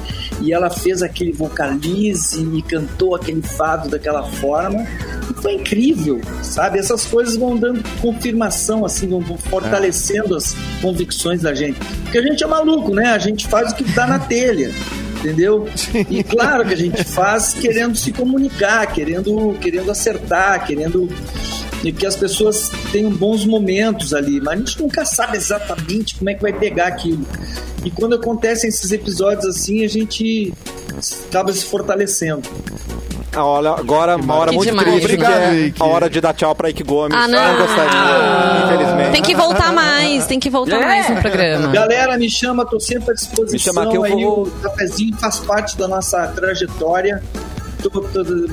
E 0.42 0.52
ela 0.52 0.68
fez 0.68 1.02
aquele 1.02 1.32
vocalize 1.32 2.42
e 2.52 2.62
cantou 2.62 3.14
aquele 3.14 3.42
fado 3.42 3.88
daquela 3.88 4.24
forma. 4.24 4.84
E 5.30 5.34
foi 5.40 5.54
incrível, 5.54 6.20
sabe? 6.42 6.78
Essas 6.78 7.04
coisas 7.04 7.36
vão 7.36 7.56
dando 7.56 7.82
confirmação, 8.00 8.84
assim, 8.84 9.08
vão 9.08 9.22
fortalecendo 9.38 10.36
as 10.36 10.54
convicções 10.80 11.42
da 11.42 11.54
gente. 11.54 11.78
Porque 12.02 12.18
a 12.18 12.22
gente 12.22 12.42
é 12.42 12.46
maluco, 12.46 12.94
né? 12.94 13.06
A 13.12 13.18
gente 13.18 13.46
faz 13.46 13.72
o 13.72 13.74
que 13.76 13.84
dá 13.84 14.06
na 14.06 14.18
telha. 14.18 14.72
Entendeu? 15.18 15.68
E 16.10 16.24
claro 16.24 16.66
que 16.66 16.74
a 16.74 16.76
gente 16.76 17.04
faz 17.04 17.54
querendo 17.54 17.96
se 17.96 18.10
comunicar, 18.10 18.84
querendo, 18.92 19.56
querendo 19.60 19.88
acertar, 19.88 20.66
querendo 20.66 21.08
e 21.84 21.92
que 21.92 22.06
as 22.06 22.16
pessoas 22.16 22.70
tenham 22.92 23.10
bons 23.10 23.44
momentos 23.44 24.14
ali, 24.14 24.40
mas 24.40 24.54
a 24.54 24.56
gente 24.56 24.80
nunca 24.80 25.04
sabe 25.04 25.36
exatamente 25.36 26.14
como 26.16 26.30
é 26.30 26.34
que 26.34 26.42
vai 26.42 26.52
pegar 26.52 26.86
aquilo. 26.86 27.26
E 27.84 27.90
quando 27.90 28.14
acontecem 28.14 28.68
esses 28.68 28.92
episódios 28.92 29.44
assim, 29.46 29.84
a 29.84 29.88
gente 29.88 30.52
acaba 31.28 31.52
se 31.52 31.64
fortalecendo. 31.66 32.48
Ah, 33.34 33.44
Olha, 33.46 33.70
agora 33.70 34.16
uma 34.16 34.34
hora 34.34 34.50
Que 34.50 34.56
muito 34.56 34.68
demais. 34.68 34.88
triste, 34.88 35.04
Obrigado, 35.06 35.50
que 35.72 35.82
é 35.82 35.84
a 35.84 35.86
hora 35.86 36.10
de 36.10 36.20
dar 36.20 36.34
tchau 36.34 36.54
pra 36.54 36.68
Ike 36.68 36.82
Gomes. 36.82 37.16
Ah, 37.18 37.26
não. 37.26 37.56
gostaria, 37.56 38.64
infelizmente. 38.66 39.12
Tem 39.12 39.22
que 39.22 39.34
voltar 39.34 39.72
mais, 39.72 40.26
tem 40.26 40.38
que 40.38 40.50
voltar 40.50 40.76
É. 40.82 40.84
mais 40.84 41.08
no 41.08 41.16
programa. 41.16 41.68
Galera, 41.72 42.18
me 42.18 42.28
chama, 42.30 42.66
tô 42.66 42.78
sempre 42.78 43.10
à 43.12 43.14
disposição. 43.14 43.52
Me 43.54 43.58
chama 43.58 43.86
que 43.90 43.96
eu 43.96 44.04
aí 44.04 44.12
vou- 44.12 44.42
o 44.42 44.50
cafezinho 44.50 45.16
faz 45.16 45.38
parte 45.38 45.78
da 45.78 45.88
nossa 45.88 46.26
trajetória. 46.28 47.22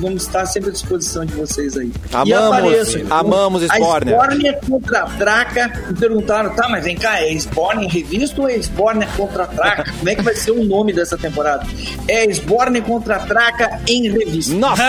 Vamos 0.00 0.22
estar 0.24 0.46
sempre 0.46 0.70
à 0.70 0.72
disposição 0.72 1.24
de 1.24 1.34
vocês 1.34 1.76
aí. 1.76 1.92
e 2.26 2.32
Amamos, 2.32 2.58
apareçam. 2.58 3.02
amamos 3.10 3.62
Sborner. 3.62 4.14
A 4.14 4.24
Sborner 4.24 4.60
contra 4.68 5.00
a 5.00 5.06
Traca. 5.06 5.72
Me 5.88 5.96
perguntaram, 5.98 6.54
tá, 6.54 6.68
mas 6.68 6.84
vem 6.84 6.96
cá, 6.96 7.20
é 7.20 7.32
Sborner 7.34 7.88
revista 7.88 8.40
ou 8.40 8.48
é 8.48 8.56
Sborner 8.56 9.08
contra 9.16 9.44
a 9.44 9.46
Traca? 9.46 9.84
Como 9.98 10.08
é 10.08 10.14
que 10.14 10.22
vai 10.22 10.34
ser 10.34 10.50
o 10.52 10.64
nome 10.64 10.92
dessa 10.92 11.16
temporada? 11.16 11.66
É 12.08 12.24
Sborner 12.30 12.82
contra 12.82 13.16
a 13.16 13.20
Traca 13.20 13.80
em 13.86 14.10
revista. 14.10 14.54
Nossa! 14.54 14.82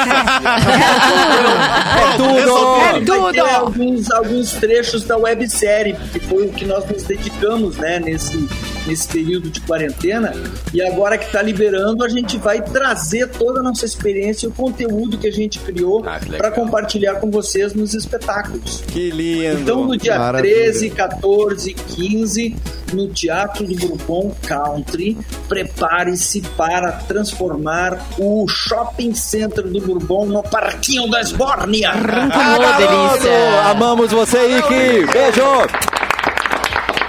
Pronto, 1.96 2.18
tudo! 2.18 2.34
resolvido. 2.34 3.22
Vai 3.22 3.34
ter 3.34 3.40
alguns, 3.42 4.12
alguns 4.12 4.52
trechos 4.54 5.04
da 5.04 5.18
websérie, 5.18 5.96
que 6.12 6.20
foi 6.20 6.48
o 6.48 6.50
que 6.50 6.66
nós 6.66 6.86
nos 6.90 7.04
dedicamos, 7.04 7.78
né, 7.78 8.00
nesse, 8.00 8.48
nesse 8.88 9.08
período 9.08 9.50
de 9.50 9.62
quarentena. 9.62 10.34
E 10.74 10.82
agora 10.82 11.18
que 11.18 11.26
está 11.26 11.42
liberando, 11.42 12.04
a 12.04 12.10
gente 12.10 12.38
vai 12.38 12.62
trazer 12.62 13.28
toda 13.30 13.60
a 13.60 13.64
nossa 13.64 13.86
experiência 13.86 14.46
e 14.46 14.50
o 14.50 14.52
conteúdo 14.52 15.18
que 15.18 15.28
a 15.28 15.32
gente 15.32 15.60
criou 15.60 16.04
Ah, 16.06 16.20
para 16.38 16.52
compartilhar 16.52 17.16
com 17.16 17.30
vocês 17.30 17.74
nos 17.74 17.94
espetáculos. 17.94 18.82
Que 18.88 19.10
lindo! 19.12 19.62
Então, 19.62 19.86
no 19.86 19.98
dia 19.98 20.18
Maravilha. 20.18 20.54
13, 20.56 20.90
14 20.92 21.70
e 21.70 21.74
15, 21.74 22.56
no 22.94 23.08
Teatro 23.08 23.66
do 23.66 23.76
Bourbon 23.76 24.36
Country, 24.48 25.18
prepare-se 25.48 26.42
para 26.58 26.92
transformar 26.92 27.98
o 28.18 28.46
Shopping 28.48 29.14
Center 29.14 29.66
do 29.68 29.80
Bourbon 29.80 30.26
no 30.26 30.44
Parquinho 30.44 31.10
da 31.10 31.22
Esbórnia. 31.22 31.92
Ô, 31.92 32.78
delícia. 32.78 33.62
Amamos 33.70 34.12
você, 34.12 34.58
Ike! 34.58 35.06
Beijo! 35.12 36.01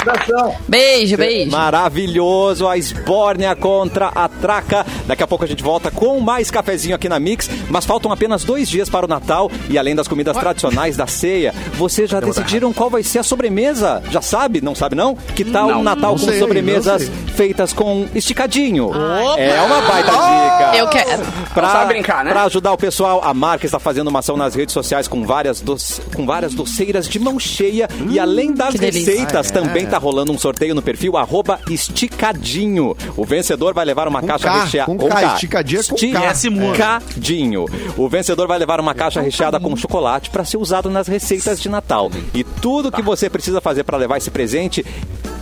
Abração. 0.03 0.55
Beijo, 0.69 1.17
beijo. 1.17 1.51
Maravilhoso, 1.51 2.67
a 2.69 2.77
Esbórnia 2.77 3.55
contra 3.55 4.09
a 4.09 4.29
Traca. 4.29 4.85
Daqui 5.07 5.23
a 5.23 5.27
pouco 5.27 5.45
a 5.45 5.47
gente 5.49 5.63
volta 5.63 5.91
com 5.91 6.21
mais 6.21 6.51
cafezinho 6.51 6.95
aqui 6.95 7.09
na 7.09 7.19
Mix, 7.19 7.49
mas 7.69 7.85
faltam 7.85 8.11
apenas 8.13 8.45
dois 8.45 8.69
dias 8.69 8.89
para 8.89 9.07
o 9.07 9.09
Natal 9.09 9.51
e 9.69 9.79
além 9.79 9.95
das 9.95 10.09
comidas 10.09 10.37
tradicionais 10.37 10.97
da 10.97 11.07
ceia, 11.07 11.55
vocês 11.75 12.11
já 12.11 12.21
decidiram 12.21 12.73
qual 12.73 12.91
vai 12.91 13.03
ser 13.03 13.21
a 13.21 13.23
sobremesa? 13.23 14.03
Já 14.11 14.21
sabe? 14.21 14.61
Não 14.61 14.75
sabe 14.75 14.95
não? 14.97 15.15
Que 15.15 15.45
tal 15.45 15.69
Não. 15.69 15.81
um 15.81 15.83
Natal 15.83 16.13
com 16.13 16.19
sei, 16.19 16.39
sobremesas 16.39 17.11
feitas 17.35 17.73
com 17.73 18.07
esticadinho? 18.15 18.91
É 19.39 19.61
uma 19.63 19.81
baita 19.83 20.11
dica. 20.11 20.77
Eu 20.77 20.89
quero. 20.89 21.23
Pra, 21.55 21.85
brincar, 21.85 22.25
né? 22.25 22.31
Pra 22.33 22.45
ajudar 22.45 22.73
o 22.73 22.77
pessoal, 22.79 23.21
a 23.23 23.33
marca 23.35 23.67
está 23.67 23.79
fazendo 23.79 24.09
uma 24.09 24.19
ação 24.21 24.37
nas 24.37 24.55
redes 24.55 24.73
sociais 24.73 25.07
com 25.07 25.25
várias, 25.25 25.61
doce- 25.61 26.01
com 26.15 26.25
várias 26.27 26.55
doceiras 26.55 27.09
de 27.09 27.19
mão 27.19 27.39
cheia. 27.39 27.89
e 28.11 28.19
além 28.19 28.53
das 28.53 28.73
que 28.73 28.79
delícia. 28.79 29.13
receitas, 29.13 29.51
também 29.51 29.87
tá 29.93 29.99
rolando 29.99 30.33
um 30.33 30.39
sorteio 30.39 30.75
no 30.75 30.81
perfil 30.81 31.19
arroba 31.19 31.61
esticadinho. 31.69 32.97
O 33.15 33.27
vencedor 33.27 33.75
vai 33.75 33.85
levar 33.85 34.09
uma 34.09 34.23
Com 34.23 34.27
caixa 34.27 34.49
K, 34.49 34.65
recheada. 34.65 34.87
com 34.87 34.97
K, 34.97 35.35
esticadinho 35.35 35.81
é 35.81 35.85
com 35.85 35.97
K. 35.97 36.33
Esticadinho. 36.33 37.67
O 37.99 38.09
vencedor 38.09 38.49
vai 38.49 38.59
levar 38.59 38.81
uma 38.81 38.95
caixa 38.95 39.21
recheada 39.21 39.61
com 39.61 39.77
chocolate 39.77 40.31
para 40.31 40.47
ser 40.47 40.57
usado 40.57 40.89
nas 40.89 41.07
receitas 41.07 41.61
de 41.61 41.69
Natal. 41.69 42.11
E 42.33 42.43
tudo 42.43 42.91
que 42.91 43.03
você 43.03 43.29
precisa 43.29 43.61
fazer 43.61 43.85
para 43.85 43.99
levar 43.99 44.17
esse 44.17 44.31
presente 44.31 44.83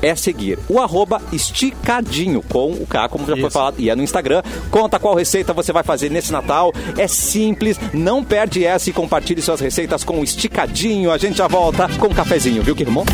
é 0.02 0.16
seguir 0.16 0.58
o 0.68 0.80
arroba 0.80 1.22
esticadinho, 1.32 2.42
com 2.42 2.72
o 2.72 2.86
K, 2.86 3.08
como 3.08 3.24
já 3.26 3.34
foi 3.34 3.42
Isso. 3.42 3.50
falado, 3.50 3.76
e 3.78 3.88
é 3.88 3.94
no 3.94 4.02
Instagram. 4.02 4.42
Conta 4.68 4.98
qual 4.98 5.14
receita 5.14 5.52
você 5.52 5.72
vai 5.72 5.84
fazer 5.84 6.10
nesse 6.10 6.32
Natal. 6.32 6.72
É 6.98 7.06
simples, 7.06 7.78
não 7.94 8.24
perde 8.24 8.64
essa 8.64 8.90
e 8.90 8.92
compartilhe 8.92 9.40
suas 9.40 9.60
receitas 9.60 10.02
com 10.02 10.18
o 10.18 10.24
esticadinho. 10.24 11.12
A 11.12 11.18
gente 11.18 11.38
já 11.38 11.46
volta 11.46 11.88
com 12.00 12.08
um 12.08 12.14
cafezinho, 12.14 12.64
viu, 12.64 12.74
que 12.74 12.82
irmão? 12.82 13.04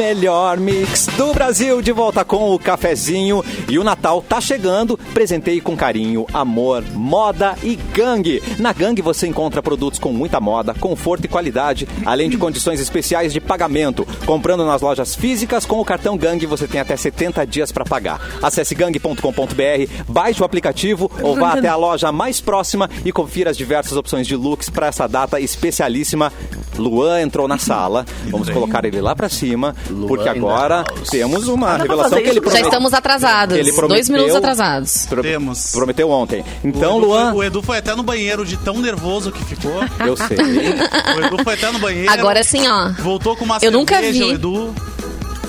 Melhor 0.00 0.56
mix 0.56 1.08
do 1.08 1.34
Brasil 1.34 1.82
de 1.82 1.92
volta 1.92 2.24
com 2.24 2.54
o 2.54 2.58
cafezinho 2.58 3.44
e 3.68 3.78
o 3.78 3.84
Natal 3.84 4.24
tá 4.26 4.40
chegando. 4.40 4.96
Presentei 5.12 5.60
com 5.60 5.76
carinho, 5.76 6.24
amor, 6.32 6.82
moda 6.94 7.54
e 7.62 7.76
gangue. 7.76 8.42
Na 8.58 8.72
gangue 8.72 9.02
você 9.02 9.26
encontra 9.26 9.62
produtos 9.62 9.98
com 9.98 10.10
muita 10.10 10.40
moda, 10.40 10.72
conforto 10.72 11.26
e 11.26 11.28
qualidade, 11.28 11.86
além 12.06 12.30
de 12.30 12.38
condições 12.38 12.80
especiais 12.80 13.30
de 13.30 13.42
pagamento. 13.42 14.08
Comprando 14.24 14.64
nas 14.64 14.80
lojas 14.80 15.14
físicas 15.14 15.66
com 15.66 15.78
o 15.78 15.84
cartão 15.84 16.16
Gangue 16.16 16.46
você 16.46 16.66
tem 16.66 16.80
até 16.80 16.96
70 16.96 17.46
dias 17.46 17.70
para 17.70 17.84
pagar. 17.84 18.26
Acesse 18.42 18.74
gangue.com.br, 18.74 19.92
baixe 20.08 20.40
o 20.40 20.46
aplicativo 20.46 21.10
ou 21.20 21.36
vá 21.36 21.52
até 21.52 21.68
a 21.68 21.76
loja 21.76 22.10
mais 22.10 22.40
próxima 22.40 22.88
e 23.04 23.12
confira 23.12 23.50
as 23.50 23.56
diversas 23.56 23.98
opções 23.98 24.26
de 24.26 24.34
looks 24.34 24.70
para 24.70 24.86
essa 24.86 25.06
data 25.06 25.38
especialíssima. 25.38 26.32
Luan 26.78 27.20
entrou 27.20 27.46
na 27.46 27.58
sala. 27.58 28.06
Vamos 28.30 28.48
colocar 28.48 28.84
ele 28.86 29.00
lá 29.00 29.14
pra 29.14 29.28
cima, 29.28 29.74
porque 30.06 30.28
agora 30.28 30.84
temos 31.10 31.48
uma 31.48 31.68
Ah, 31.74 31.76
revelação 31.78 32.10
que 32.18 32.24
ele 32.24 32.28
isso? 32.30 32.34
Já 32.36 32.40
prometeu. 32.42 32.68
estamos 32.68 32.94
atrasados. 32.94 33.56
Ele 33.56 33.72
prometeu- 33.72 33.88
Dois 33.96 34.08
minutos 34.08 34.34
atrasados. 34.36 35.06
Pro- 35.06 35.22
Temos. 35.22 35.72
Prometeu 35.72 36.10
ontem. 36.10 36.44
Então, 36.64 36.94
o 36.94 36.98
Edu, 36.98 37.06
Luan, 37.06 37.32
Foi, 37.32 37.36
o 37.36 37.42
Edu 37.44 37.62
foi 37.62 37.78
até 37.78 37.94
no 37.94 38.02
banheiro 38.02 38.44
de 38.44 38.56
tão 38.56 38.78
nervoso 38.78 39.30
que 39.32 39.44
ficou. 39.44 39.72
eu 40.06 40.16
sei. 40.16 40.36
O 40.36 41.24
Edu 41.26 41.42
foi 41.44 41.54
até 41.54 41.70
no 41.70 41.78
banheiro. 41.78 42.10
Agora 42.10 42.42
sim, 42.42 42.66
ó. 42.68 42.90
Voltou 43.02 43.36
com 43.36 43.44
uma 43.44 43.58
Eu 43.62 43.70
nunca 43.72 44.00
vi. 44.00 44.22
o 44.22 44.32
Edu. 44.32 44.74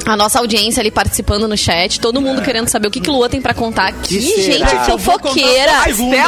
A 0.04 0.18
nossa 0.18 0.40
audiência 0.40 0.82
ali 0.82 0.90
participando 0.90 1.48
no 1.48 1.56
chat, 1.56 2.00
todo 2.00 2.20
mundo 2.20 2.42
querendo 2.42 2.68
saber 2.68 2.88
o 2.88 2.92
que, 2.92 3.00
que 3.00 3.10
Lua 3.10 3.30
tem 3.30 3.40
pra 3.40 3.54
contar. 3.54 3.94
Que, 3.94 4.20
será? 4.20 4.68
gente 4.68 4.86
fofoqueira! 4.88 5.72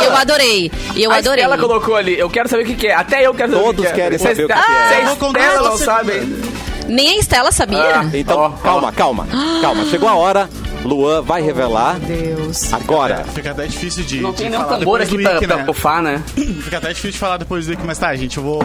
Eu 0.06 0.16
adorei. 0.16 0.72
E 0.96 1.04
eu 1.04 1.12
a 1.12 1.16
adorei. 1.18 1.44
Estela 1.44 1.58
colocou 1.58 1.96
ali, 1.96 2.18
eu 2.18 2.30
quero 2.30 2.48
saber 2.48 2.64
o 2.64 2.66
que, 2.68 2.76
que 2.76 2.88
é. 2.88 2.94
Até 2.94 3.26
eu 3.26 3.34
quero 3.34 3.52
saber 3.52 3.64
Todos 3.64 3.80
o 3.86 3.88
que, 3.88 3.94
que 3.94 4.00
é. 4.00 4.04
querem 4.04 4.20
saber 4.20 4.46
o 4.46 4.48
que 4.48 4.54
que 4.54 4.60
é. 4.60 4.88
Se 4.90 4.94
a 4.94 5.00
Eu 5.00 5.06
vou 5.08 5.16
contar 5.18 5.40
Estela 5.40 5.58
só 5.64 5.68
não 5.70 5.74
a 5.76 5.78
sabe. 5.80 6.12
segunda. 6.14 6.48
Nem 6.88 7.12
a 7.12 7.20
Estela 7.20 7.52
sabia. 7.52 8.02
Ah. 8.02 8.10
Então, 8.14 8.38
ó. 8.40 8.50
calma, 8.50 8.92
calma. 8.92 9.28
Calma, 9.62 9.86
chegou 9.86 10.10
a 10.10 10.16
hora. 10.16 10.50
Luan 10.84 11.22
vai 11.22 11.42
revelar 11.42 11.98
Deus. 12.00 12.74
agora. 12.74 13.24
Fica 13.34 13.52
até 13.52 13.66
difícil 13.68 14.04
de. 14.04 14.20
Não 14.20 14.34
tem 14.34 14.50
nenhum 14.50 14.64
falar 14.64 14.80
tambor 14.80 15.00
depois 15.00 15.08
aqui 15.08 15.18
do 15.18 15.24
pra, 15.24 15.36
Ike, 15.38 15.48
pra 15.48 15.58
né? 15.58 15.64
pufar, 15.64 16.02
né? 16.02 16.24
Fica 16.62 16.78
até 16.78 16.90
difícil 16.90 17.12
de 17.12 17.18
falar 17.18 17.38
depois 17.38 17.66
do 17.66 17.74
Ike, 17.74 17.84
mas 17.86 17.98
tá, 17.98 18.14
gente, 18.18 18.36
eu 18.36 18.44
vou, 18.44 18.60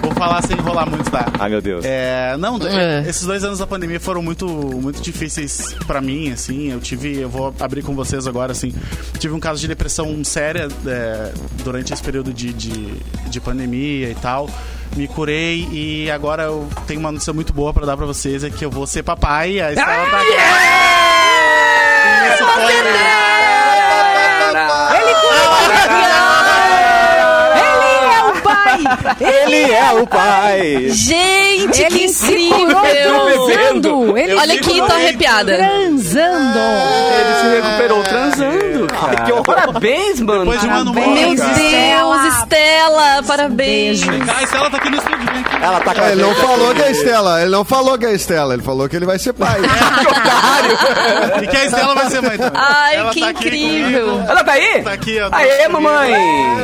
vou 0.00 0.12
falar 0.14 0.42
sem 0.42 0.56
enrolar 0.56 0.88
muito, 0.88 1.10
tá? 1.10 1.26
Ai, 1.38 1.50
meu 1.50 1.60
Deus. 1.60 1.84
É, 1.84 2.34
não, 2.38 2.58
É. 2.66 3.02
esses 3.06 3.26
dois 3.26 3.44
anos 3.44 3.58
da 3.58 3.66
pandemia 3.66 4.00
foram 4.00 4.22
muito, 4.22 4.46
muito 4.48 5.02
difíceis 5.02 5.74
pra 5.86 6.00
mim, 6.00 6.32
assim. 6.32 6.72
Eu 6.72 6.80
tive, 6.80 7.18
eu 7.18 7.28
vou 7.28 7.54
abrir 7.60 7.82
com 7.82 7.94
vocês 7.94 8.26
agora, 8.26 8.52
assim. 8.52 8.72
Tive 9.18 9.34
um 9.34 9.40
caso 9.40 9.60
de 9.60 9.68
depressão 9.68 10.24
séria 10.24 10.66
é, 10.86 11.30
durante 11.62 11.92
esse 11.92 12.02
período 12.02 12.32
de, 12.32 12.54
de, 12.54 12.94
de 13.28 13.38
pandemia 13.40 14.08
e 14.08 14.14
tal. 14.14 14.48
Me 14.96 15.06
curei 15.08 15.68
e 15.70 16.10
agora 16.10 16.44
eu 16.44 16.68
tenho 16.86 17.00
uma 17.00 17.12
notícia 17.12 17.32
muito 17.32 17.52
boa 17.52 17.72
pra 17.72 17.86
dar 17.86 17.96
pra 17.96 18.06
vocês: 18.06 18.44
é 18.44 18.50
que 18.50 18.64
eu 18.64 18.70
vou 18.70 18.86
ser 18.86 19.02
papai. 19.02 19.60
A 19.60 19.72
Estela 19.72 20.06
tá 20.10 20.20
aqui. 20.20 20.30
Isso 22.34 22.44
foi, 22.44 22.80
Ele 29.20 29.72
é 29.72 29.92
o 29.92 30.06
pai! 30.06 30.88
Gente, 30.90 31.84
que 31.86 32.08
se 32.08 32.32
incrível! 32.32 32.80
transando. 33.80 34.18
Ele 34.18 34.34
Olha 34.34 34.52
se 34.52 34.58
aqui, 34.58 34.78
tô 34.78 34.92
arrepiada. 34.92 35.56
Transando. 35.56 36.58
Ele 36.58 37.34
se 37.40 37.46
recuperou 37.62 38.02
transando. 38.02 38.59
Lindo, 38.80 38.94
cara. 38.94 39.16
que 39.22 39.32
horror. 39.32 39.44
Parabéns, 39.44 40.20
mano. 40.20 40.40
Depois 40.40 40.60
de 40.60 40.66
um 40.66 40.72
ano. 40.74 40.92
Meu 40.94 41.34
Estela. 41.34 42.22
Deus, 42.22 42.34
Estela, 42.38 43.22
parabéns. 43.26 44.04
Cara. 44.04 44.38
A 44.38 44.42
Estela 44.42 44.70
tá 44.70 44.76
aqui 44.76 44.90
no 44.90 44.96
estúdio, 44.96 45.18
vem 45.32 45.40
aqui. 45.40 45.56
Ela 45.64 45.80
tá 45.80 45.94
com 45.94 46.00
Ele 46.02 46.22
não 46.22 46.34
falou 46.34 46.74
que 46.74 46.82
é 46.82 46.86
a 46.86 46.90
Estela, 46.90 47.40
ele 47.42 47.50
não 47.50 47.64
falou 47.64 47.98
que 47.98 48.06
é 48.06 48.08
a 48.08 48.12
Estela, 48.12 48.54
ele 48.54 48.62
falou 48.62 48.88
que 48.88 48.96
ele 48.96 49.06
vai 49.06 49.18
ser 49.18 49.32
pai. 49.32 49.60
E 51.42 51.46
que 51.46 51.56
a 51.56 51.64
Estela 51.64 51.94
vai 51.94 52.10
ser 52.10 52.20
mãe 52.22 52.36
também. 52.38 52.60
Ai, 52.62 52.96
Ela 52.96 53.10
que 53.12 53.20
tá 53.20 53.30
incrível. 53.30 54.06
comigo. 54.08 54.24
Ela 54.30 54.44
tá 54.44 54.52
aí? 54.52 54.82
Tá 54.82 54.92
aqui, 54.92 55.20
ó. 55.20 55.30
tá 55.30 55.36
Aê, 55.38 55.68
mamãe. 55.68 56.12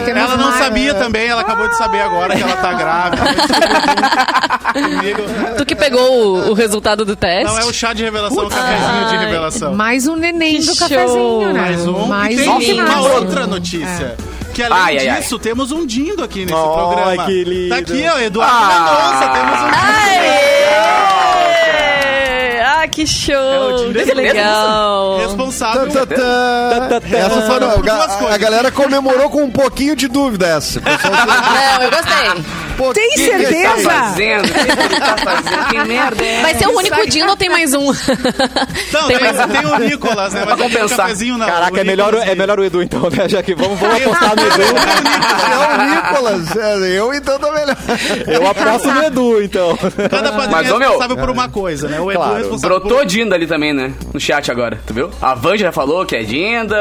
Ela 0.08 0.36
não 0.36 0.52
sabia 0.58 0.94
também, 0.94 1.26
ela 1.26 1.40
acabou 1.42 1.68
de 1.68 1.76
saber 1.76 2.00
agora 2.02 2.36
que 2.36 2.42
ela 2.42 2.56
tá 2.56 2.72
grávida. 2.72 3.22
Comigo. 4.82 5.22
Tu 5.56 5.66
que 5.66 5.74
pegou 5.76 6.00
o, 6.00 6.50
o 6.50 6.54
resultado 6.54 7.04
do 7.04 7.16
teste? 7.16 7.44
Não 7.44 7.58
é 7.58 7.64
o 7.64 7.72
chá 7.72 7.92
de 7.92 8.02
revelação, 8.04 8.42
é 8.42 8.46
o 8.46 8.48
cafezinho 8.48 9.08
de 9.08 9.16
revelação. 9.16 9.74
Mais 9.74 10.06
um 10.06 10.16
neném 10.16 10.58
do 10.60 10.66
show. 10.74 10.76
cafezinho, 10.88 11.52
né? 11.52 11.60
Mais 11.60 11.86
um. 11.86 12.06
Mais 12.06 12.34
e 12.34 12.44
tem 12.44 12.80
um 12.80 12.84
uma 12.84 13.00
um. 13.00 13.12
outra 13.14 13.46
notícia. 13.46 14.16
Que 14.54 14.62
além 14.62 14.78
Ai, 14.78 14.98
ai, 14.98 15.08
ai. 15.08 15.20
disso, 15.20 15.38
temos 15.38 15.70
um 15.70 15.84
dindo 15.84 16.24
aqui 16.24 16.46
nesse 16.46 16.54
Ai, 16.54 16.62
programa. 16.64 17.26
que 17.26 17.44
lindo. 17.44 17.68
Tá 17.68 17.76
aqui, 17.76 18.06
ó, 18.08 18.18
Eduardo 18.18 18.56
Ah. 18.56 18.68
Mendonça, 18.68 19.28
temos 19.34 19.60
um 19.60 19.66
Aê! 21.36 22.60
Ah, 22.64 22.88
que 22.88 23.02
É 23.02 23.04
o 23.04 23.06
show! 23.06 23.86
Tinder 23.86 24.06
que 24.06 24.14
legal! 24.14 25.18
responsável. 25.18 25.88
Tá, 25.92 26.06
tá, 26.06 27.00
tá. 27.00 27.16
Essa 27.16 27.42
foi, 28.18 28.30
a, 28.30 28.34
a 28.34 28.38
galera 28.38 28.70
comemorou 28.70 29.28
com 29.28 29.42
um 29.44 29.50
pouquinho 29.50 29.94
de 29.94 30.08
dúvida 30.08 30.46
essa. 30.46 30.80
Não, 30.86 31.82
eu 31.82 31.90
gostei. 31.90 32.65
Pô, 32.76 32.92
Tem 32.92 33.08
que 33.10 33.18
certeza? 33.20 33.48
que 33.48 33.54
é 33.56 33.66
aí? 33.66 33.82
Fazendo, 33.82 34.52
que 34.52 34.58
ele 34.58 35.00
tá 35.00 35.16
fazendo? 35.16 35.66
Que 35.68 35.84
merda 35.88 36.24
é 36.24 36.42
Vai 36.42 36.54
ser 36.54 36.66
o 36.68 36.76
único 36.76 37.06
Dino 37.08 37.30
ou 37.30 37.36
tem 37.36 37.48
mais 37.48 37.72
um? 37.72 37.86
Não, 38.92 39.06
tem 39.08 39.18
tem, 39.18 39.20
mais 39.32 39.38
um. 39.38 39.48
tem 39.48 39.66
o 39.66 39.78
Nicolas, 39.78 40.34
né? 40.34 40.42
Mas 40.44 40.60
compensar. 40.60 40.96
cafezinho 40.98 41.38
não. 41.38 41.46
Caraca, 41.46 41.74
O 41.74 41.78
é 41.78 41.84
melhor, 41.84 42.14
é 42.14 42.34
melhor 42.34 42.60
o 42.60 42.64
Edu 42.64 42.82
então, 42.82 43.02
né? 43.10 43.28
Já 43.28 43.42
que 43.42 43.54
vamos, 43.54 43.78
vamos 43.78 43.96
apostar 44.02 44.36
no 44.36 44.42
Edu. 44.42 44.56
É 45.46 45.58
o 45.58 45.94
Nicolas, 45.94 46.56
é, 46.56 46.98
eu 46.98 47.14
então 47.14 47.38
tô 47.38 47.50
melhor. 47.52 47.76
Eu 48.26 48.46
aposto 48.48 48.88
no 48.92 49.02
Edu, 49.04 49.42
então. 49.42 49.76
Cada 50.10 50.32
padrinho 50.32 50.50
Mas, 50.50 50.68
é 50.68 50.72
ô, 50.74 50.78
meu, 50.78 50.88
responsável 50.88 51.16
por 51.16 51.30
uma 51.30 51.48
coisa, 51.48 51.88
né? 51.88 52.00
O 52.00 52.10
Edu 52.10 52.18
Claro. 52.20 52.34
é 52.34 52.38
responsável 52.38 52.78
Brotou 52.80 52.98
por... 52.98 53.06
Dinda 53.06 53.34
ali 53.34 53.46
também, 53.46 53.72
né? 53.72 53.92
No 54.12 54.20
chat 54.20 54.50
agora, 54.50 54.78
tu 54.86 54.92
viu? 54.92 55.10
A 55.22 55.34
Vanja 55.34 55.66
já 55.66 55.72
falou 55.72 56.04
que 56.04 56.16
é 56.16 56.22
Dinda, 56.22 56.76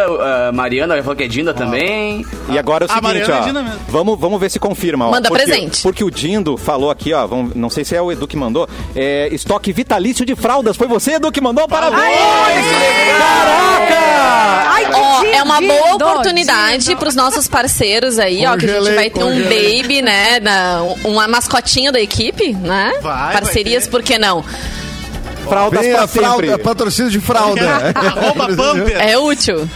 a 0.47 0.51
Mariana 0.51 0.95
já 0.97 1.03
falou 1.03 1.15
que 1.15 1.23
é 1.23 1.27
Dinda 1.27 1.53
também. 1.53 2.25
E 2.49 2.57
agora 2.57 2.85
é 2.85 2.87
o 2.87 2.91
A 2.91 2.95
seguinte, 2.95 3.29
Mariana 3.29 3.59
ó. 3.59 3.63
Mesmo. 3.63 3.79
Vamos, 3.87 4.19
vamos 4.19 4.39
ver 4.39 4.49
se 4.49 4.59
confirma. 4.59 5.07
Ó, 5.07 5.11
Manda 5.11 5.29
porque, 5.29 5.43
presente. 5.43 5.81
Porque 5.85 6.03
o 6.03 6.09
Dindo 6.09 6.57
falou 6.57 6.89
aqui, 6.89 7.13
ó. 7.13 7.27
vamos- 7.27 7.53
não 7.53 7.69
sei 7.69 7.85
se 7.85 7.95
é 7.95 8.01
o 8.01 8.11
Edu 8.11 8.27
que 8.27 8.35
mandou. 8.35 8.67
É, 8.95 9.29
estoque 9.31 9.71
vitalício 9.71 10.25
de 10.25 10.35
fraldas. 10.35 10.75
Foi 10.75 10.87
você, 10.87 11.11
Edu, 11.13 11.31
que 11.31 11.39
mandou? 11.39 11.67
Parabéns! 11.67 12.01
Caraca! 13.19 14.71
Ai, 14.71 14.85
Ó, 14.91 15.21
dindo, 15.21 15.33
é 15.35 15.43
uma 15.43 15.61
boa 15.61 15.91
dindo, 15.91 16.05
oportunidade 16.07 16.85
dindo. 16.85 16.97
pros 16.97 17.13
nossos 17.13 17.47
parceiros 17.47 18.17
aí, 18.17 18.47
ó, 18.47 18.57
que 18.57 18.65
a 18.65 18.67
gente 18.67 18.77
Congelei, 18.79 18.95
vai 18.95 19.09
ter 19.11 19.23
um 19.23 19.27
congelei. 19.27 19.81
baby, 19.83 20.01
né, 20.01 20.39
da, 20.39 20.81
uma 21.03 21.27
mascotinha 21.27 21.91
da 21.91 21.99
equipe, 22.01 22.53
né? 22.53 22.93
Vai, 23.03 23.33
Parcerias, 23.33 23.83
vai 23.83 23.91
por 23.91 24.01
que 24.01 24.17
não? 24.17 24.43
Fraldas 25.47 25.81
Vem 25.81 25.91
pra 25.93 26.03
a 26.03 26.07
fralda, 26.07 26.47
sempre. 26.47 26.63
patrocínio 26.63 27.11
de 27.11 27.19
fralda. 27.19 27.61
Arroba 27.93 28.47
Pamper. 28.57 28.97
É 28.99 29.17
útil. 29.19 29.69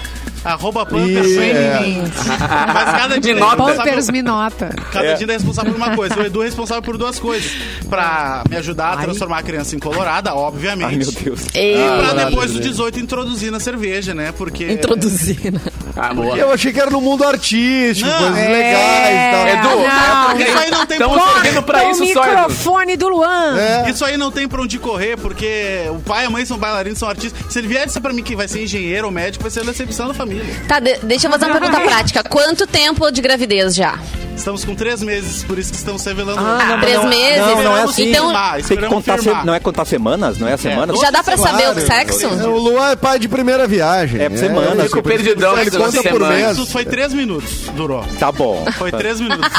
Arroba 0.43 0.85
Pamper. 0.85 1.07
E, 1.25 1.39
é. 1.51 1.79
Mas 2.73 3.01
cada 3.01 3.19
dia 3.19 3.31
é 3.33 3.35
nota. 3.35 3.49
responsável- 3.55 3.83
Pampers 3.85 4.09
me 4.09 4.21
nota. 4.21 4.69
Cada 4.91 5.13
dia 5.15 5.27
é 5.27 5.31
responsável 5.33 5.71
por 5.73 5.77
uma 5.77 5.95
coisa. 5.95 6.19
O 6.19 6.25
Edu 6.25 6.41
é 6.41 6.45
responsável 6.45 6.81
por 6.83 6.97
duas 6.97 7.19
coisas. 7.19 7.51
Pra 7.89 8.43
me 8.49 8.55
ajudar 8.57 8.93
a 8.93 8.97
transformar 8.97 9.39
a 9.39 9.43
criança 9.43 9.75
em 9.75 9.79
colorada, 9.79 10.33
obviamente. 10.33 10.87
Ai, 10.89 10.95
meu 10.95 11.11
Deus. 11.11 11.41
E 11.53 11.73
pra 11.97 12.07
Caralho, 12.09 12.29
depois 12.29 12.51
gente. 12.51 12.63
18 12.69 12.99
introduzir 12.99 13.51
na 13.51 13.59
cerveja, 13.59 14.13
né? 14.13 14.31
Porque. 14.37 14.65
introduzir. 14.71 15.51
né? 15.51 15.59
Ah, 15.95 16.13
boa. 16.13 16.37
Eu 16.37 16.51
achei 16.51 16.71
que 16.71 16.79
era 16.79 16.89
no 16.89 17.01
mundo 17.01 17.23
artístico, 17.25 18.09
Não, 18.09 18.17
coisas 18.19 18.37
é. 18.37 18.47
legais 18.49 19.17
e 19.17 19.31
tal. 19.31 19.47
Edu, 19.73 19.83
Não. 19.83 20.39
Isso 20.39 20.57
aí 20.57 20.71
não 20.71 20.85
tem 20.85 20.97
Estamos 20.99 21.23
servindo 21.33 21.63
pra 21.63 21.87
o 21.87 21.91
isso 21.91 22.05
só, 22.13 22.23
microfone 22.25 22.97
do 22.97 23.09
Luan. 23.09 23.57
É. 23.59 23.89
Isso 23.89 24.05
aí 24.05 24.15
não 24.17 24.31
tem 24.31 24.47
pra 24.47 24.61
onde 24.61 24.77
correr, 24.79 25.17
porque 25.17 25.83
o 25.89 25.99
pai 25.99 26.23
e 26.23 26.27
a 26.27 26.29
mãe 26.29 26.45
são 26.45 26.57
bailarinos, 26.57 26.99
são 26.99 27.09
artistas. 27.09 27.39
Se 27.51 27.59
ele 27.59 27.67
vier 27.67 27.85
dizer 27.85 27.99
pra 27.99 28.13
mim 28.13 28.23
que 28.23 28.35
vai 28.35 28.47
ser 28.47 28.63
engenheiro 28.63 29.07
ou 29.07 29.11
médico, 29.11 29.43
vai 29.43 29.51
ser 29.51 29.61
a 29.61 29.63
decepção 29.63 30.07
da 30.07 30.13
família. 30.13 30.28
Tá, 30.67 30.79
de- 30.79 30.97
deixa 31.03 31.27
eu 31.27 31.31
fazer 31.31 31.45
uma 31.45 31.59
pergunta 31.59 31.79
prática. 31.87 32.23
Quanto 32.23 32.65
tempo 32.67 33.09
de 33.11 33.21
gravidez 33.21 33.75
já? 33.75 33.97
Estamos 34.35 34.63
com 34.63 34.73
três 34.73 35.03
meses, 35.03 35.43
por 35.43 35.59
isso 35.59 35.69
que 35.69 35.77
estamos 35.77 36.01
revelando. 36.05 36.39
Ah, 36.41 36.77
três 36.79 37.03
meses? 37.03 37.39
Não, 37.41 37.61
não 37.61 37.77
é 37.77 37.83
assim. 37.83 38.09
Então, 38.09 38.31
Tem 38.65 38.77
que 38.77 38.85
contar, 38.87 39.19
se- 39.19 39.29
não 39.45 39.53
é 39.53 39.59
contar 39.59 39.83
semanas? 39.83 40.37
Não 40.39 40.47
é 40.47 40.53
a 40.53 40.57
semana? 40.57 40.93
já 40.95 41.11
dá 41.11 41.21
pra 41.21 41.35
saber 41.35 41.69
o 41.69 41.81
sexo? 41.85 42.25
É, 42.25 42.47
O 42.47 42.57
Luan 42.57 42.91
é 42.91 42.95
pai 42.95 43.19
de 43.19 43.27
primeira 43.27 43.67
viagem. 43.67 44.21
É 44.21 44.29
por 44.29 44.37
semana, 44.37 44.75
isso, 44.75 44.83
Fico 44.95 45.03
por 45.03 45.11
isso 45.11 45.23
perdidão 45.25 45.57
ele 45.59 45.69
conta 45.71 45.91
por 45.91 46.01
semanas. 46.03 46.57
mês. 46.57 46.71
Foi 46.71 46.85
três 46.85 47.13
minutos, 47.13 47.51
durou. 47.75 48.01
Tá 48.17 48.31
bom. 48.31 48.63
Foi 48.77 48.91
três 48.93 49.19
minutos. 49.21 49.49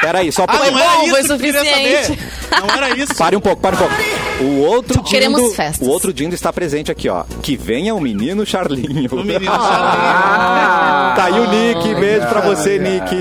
Peraí, 0.00 0.30
só 0.32 0.42
Ah, 0.42 0.46
pra... 0.48 0.70
não 0.70 0.78
era 0.78 0.90
bom, 0.96 1.02
isso 1.04 1.10
foi 1.10 1.22
suficiente. 1.24 2.02
saber. 2.06 2.18
Não 2.60 2.74
era 2.76 2.90
isso. 2.98 3.14
Pare 3.14 3.36
um 3.36 3.40
pouco, 3.40 3.62
pare 3.62 3.76
um 3.76 3.78
pouco. 3.78 3.94
O 4.42 4.60
outro 4.62 5.02
Queremos 5.04 5.40
Dindo, 5.40 5.54
festas. 5.54 5.86
o 5.86 5.90
outro 5.90 6.12
Dindo 6.12 6.34
está 6.34 6.52
presente 6.52 6.90
aqui, 6.90 7.08
ó. 7.08 7.24
Que 7.42 7.56
venha 7.56 7.94
o 7.94 8.00
menino 8.00 8.44
Charlinho. 8.44 8.93
O 9.10 9.24
menino 9.24 9.50
Ah, 9.52 11.12
tá 11.16 11.24
aí 11.24 11.40
o 11.40 11.50
Nick, 11.50 11.94
beijo 12.00 12.26
pra 12.26 12.40
você, 12.40 12.78
cara. 12.78 12.90
Nick, 12.90 13.14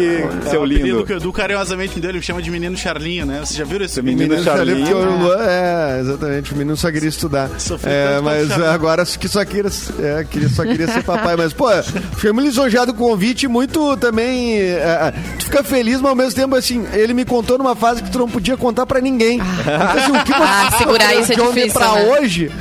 É 0.45 0.49
seu 0.49 0.61
o 0.61 0.65
lindo. 0.65 1.05
que 1.05 1.13
o 1.13 1.17
Edu 1.17 1.31
carinhosamente 1.33 1.95
me 1.95 2.01
deu, 2.01 2.09
ele 2.11 2.17
me 2.19 2.23
chama 2.23 2.41
de 2.41 2.49
menino 2.51 2.75
Charlinho, 2.77 3.25
né? 3.25 3.39
Vocês 3.39 3.55
já 3.57 3.63
viram 3.65 3.85
esse 3.85 4.01
Menino 4.01 4.29
Menino 4.29 4.43
Charlinho, 4.43 4.85
Charlinho. 4.85 5.11
o 5.11 5.23
Luan, 5.23 5.37
é, 5.45 5.99
exatamente, 6.01 6.53
o 6.53 6.57
menino 6.57 6.75
só 6.77 6.91
queria 6.91 7.09
estudar. 7.09 7.49
É, 7.85 8.19
mas 8.21 8.47
Charlinho. 8.49 8.69
agora 8.71 9.05
que 9.05 9.27
só 9.27 9.43
queria, 9.45 9.71
é, 9.99 10.23
queria, 10.23 10.49
só 10.49 10.63
queria 10.63 10.87
ser 10.87 11.03
papai. 11.03 11.35
Mas, 11.35 11.53
pô, 11.53 11.69
fiquei 12.15 12.31
muito 12.31 12.47
lisonjeado 12.47 12.93
com 12.93 13.03
o 13.05 13.09
convite, 13.09 13.47
muito 13.47 13.95
também. 13.97 14.59
é, 14.59 15.13
tu 15.39 15.45
fica 15.45 15.63
feliz, 15.63 15.99
mas 16.01 16.09
ao 16.09 16.15
mesmo 16.15 16.33
tempo, 16.35 16.55
assim, 16.55 16.85
ele 16.93 17.13
me 17.13 17.25
contou 17.25 17.57
numa 17.57 17.75
fase 17.75 18.01
que 18.03 18.09
tu 18.11 18.19
não 18.19 18.29
podia 18.29 18.57
contar 18.57 18.85
pra 18.85 18.99
ninguém. 19.01 19.39
Então, 19.39 20.03
assim, 20.03 20.11
o 20.11 20.23
que 20.23 20.31
você 20.31 20.43
Ah, 20.43 20.71
segurar 20.77 21.15
isso 21.15 21.31
é 21.31 21.35
difícil, 21.35 21.71
pra 21.73 21.93
né? 21.93 22.01
hoje. 22.19 22.51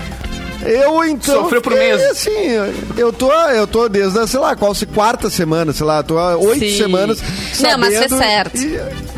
Eu 0.64 1.04
então. 1.04 1.42
Sofreu 1.42 1.60
por 1.62 1.72
mês. 1.72 2.02
Assim, 2.10 2.30
eu 2.96 3.12
tô, 3.12 3.32
eu 3.32 3.66
tô 3.66 3.88
desde 3.88 4.18
a, 4.18 4.26
sei 4.26 4.40
lá, 4.40 4.54
qual 4.56 4.74
se 4.74 4.86
quarta 4.86 5.28
semana, 5.30 5.72
sei 5.72 5.86
lá, 5.86 6.02
tô 6.02 6.18
há 6.18 6.36
oito 6.36 6.60
Sim. 6.60 6.76
semanas. 6.76 7.20
Não, 7.60 7.78
mas 7.78 7.96
fez 7.98 8.10
sabendo 8.10 8.18
certo. 8.18 8.56
e- 8.58 9.11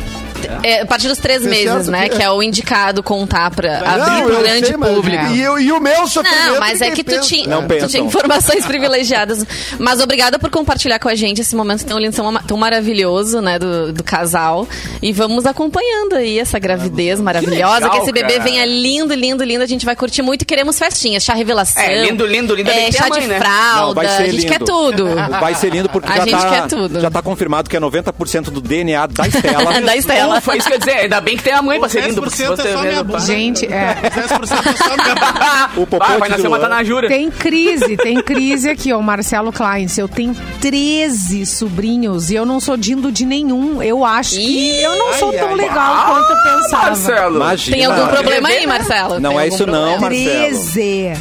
É, 0.62 0.80
a 0.82 0.86
partir 0.86 1.08
dos 1.08 1.18
três 1.18 1.42
meses, 1.44 1.88
né? 1.88 2.08
que- 2.08 2.14
Que 2.16 2.22
é 2.22 2.30
o 2.30 2.42
indicado 2.42 3.02
contar 3.02 3.50
pra 3.50 3.78
abrir 3.78 4.20
Não, 4.20 4.26
pro 4.26 4.38
grande 4.42 4.66
sei, 4.68 4.76
mas- 4.76 4.94
público. 4.94 5.26
E, 5.32 5.40
eu- 5.42 5.58
e 5.58 5.72
o 5.72 5.80
meu 5.80 6.06
sofrimento. 6.06 6.46
Não, 6.52 6.60
mas 6.60 6.80
é 6.80 6.90
que 6.90 7.02
tu 7.02 7.20
tinha, 7.20 7.46
Não 7.48 7.66
tu 7.66 7.88
tinha 7.88 8.02
informações 8.02 8.64
privilegiadas. 8.66 9.44
Mas 9.78 10.00
obrigada 10.00 10.38
por 10.38 10.48
compartilhar 10.50 10.98
com 10.98 11.08
a 11.08 11.14
gente 11.14 11.40
esse 11.40 11.54
momento 11.56 11.84
tão 11.84 11.98
lindo, 11.98 12.14
tão, 12.46 12.56
maravilhoso, 12.56 13.40
né, 13.40 13.58
do, 13.58 13.92
do 13.92 14.04
casal. 14.04 14.68
E 15.02 15.12
vamos 15.12 15.44
acompanhando 15.46 16.14
aí 16.14 16.38
essa 16.38 16.58
gravidez 16.58 17.20
maravilhosa. 17.20 17.76
Que, 17.80 17.84
legal, 17.84 18.02
esse 18.02 18.12
bebê 18.12 18.32
cara. 18.34 18.44
venha 18.44 18.64
lindo, 18.64 19.14
lindo, 19.14 19.42
lindo. 19.44 19.62
A 19.62 19.66
gente 19.66 19.84
vai 19.84 19.96
curtir 19.96 20.22
muito 20.22 20.42
e 20.42 20.44
queremos 20.44 20.78
festinhas. 20.78 21.22
Chá 21.24 21.34
revelação. 21.34 21.82
É, 21.82 22.04
lindo, 22.04 22.24
lindo, 22.26 22.54
lindo. 22.54 22.70
É, 22.70 22.86
que 22.86 22.92
chá 22.92 23.06
a 23.06 23.08
mãe, 23.08 23.20
de 23.22 23.26
né? 23.26 23.38
fralda. 23.38 24.02
Não, 24.02 24.10
a 24.10 24.20
gente 24.22 24.36
lindo. 24.36 24.46
quer 24.52 24.58
tudo. 24.60 25.06
Vai 25.40 25.54
ser 25.54 25.70
lindo 25.70 25.88
porque 25.88 26.10
A 26.12 26.16
já, 26.16 26.24
gente 26.24 26.40
tá, 26.40 26.48
quer 26.50 26.66
tudo. 26.68 27.00
já 27.00 27.10
tá 27.10 27.22
confirmado 27.22 27.68
que 27.68 27.76
é 27.76 27.80
90% 27.80 28.44
do 28.50 28.60
DNA 28.60 29.06
da 29.06 29.26
Estela. 29.26 29.80
da 29.82 29.96
Estela. 29.96 30.33
Foi 30.40 30.58
isso 30.58 30.66
que 30.66 30.72
eu 30.72 30.76
ia 30.76 30.78
dizer. 30.78 30.98
Ainda 31.00 31.20
bem 31.20 31.36
que 31.36 31.42
tem 31.42 31.52
a 31.52 31.62
mãe 31.62 31.78
pra 31.78 31.88
ser 31.88 32.02
lindo. 32.02 32.22
porque 32.22 32.36
se 32.36 32.44
10% 32.44 32.56
você 32.56 32.68
é 32.68 32.72
só 32.72 32.80
vê 32.82 32.88
minha 32.88 33.04
bunda. 33.04 33.20
Gente, 33.20 33.66
é. 33.66 33.94
10% 33.94 34.42
é 34.42 34.46
só 34.46 34.96
minha 34.96 35.70
O 35.76 35.86
popote 35.86 36.12
Ah, 36.12 36.18
vai 36.18 36.28
nascer 36.28 36.46
uma. 36.46 36.58
Tanajura. 36.58 37.08
Tem 37.08 37.30
crise, 37.30 37.96
tem 37.96 38.22
crise 38.22 38.68
aqui, 38.68 38.92
ó. 38.92 39.00
Marcelo 39.00 39.52
Kleins. 39.52 39.98
Eu 39.98 40.08
tenho 40.08 40.34
13 40.60 41.46
sobrinhos 41.46 42.30
e 42.30 42.34
eu 42.34 42.46
não 42.46 42.60
sou 42.60 42.76
dindo 42.76 43.10
de 43.12 43.24
nenhum. 43.24 43.82
Eu 43.82 44.04
acho 44.04 44.36
que 44.36 44.80
eu 44.82 44.96
não 44.96 45.12
sou 45.14 45.32
tão 45.32 45.54
legal 45.54 46.06
quanto 46.06 46.30
eu 46.30 46.60
pensava. 46.60 46.84
Marcelo. 46.86 47.36
Imagina. 47.36 47.76
Tem 47.76 47.86
algum 47.86 48.06
problema 48.08 48.48
aí, 48.48 48.66
Marcelo? 48.66 49.20
Não 49.20 49.38
é 49.38 49.48
isso 49.48 49.66
não? 49.66 49.98
Marcelo. 50.00 50.08
13. 50.08 51.12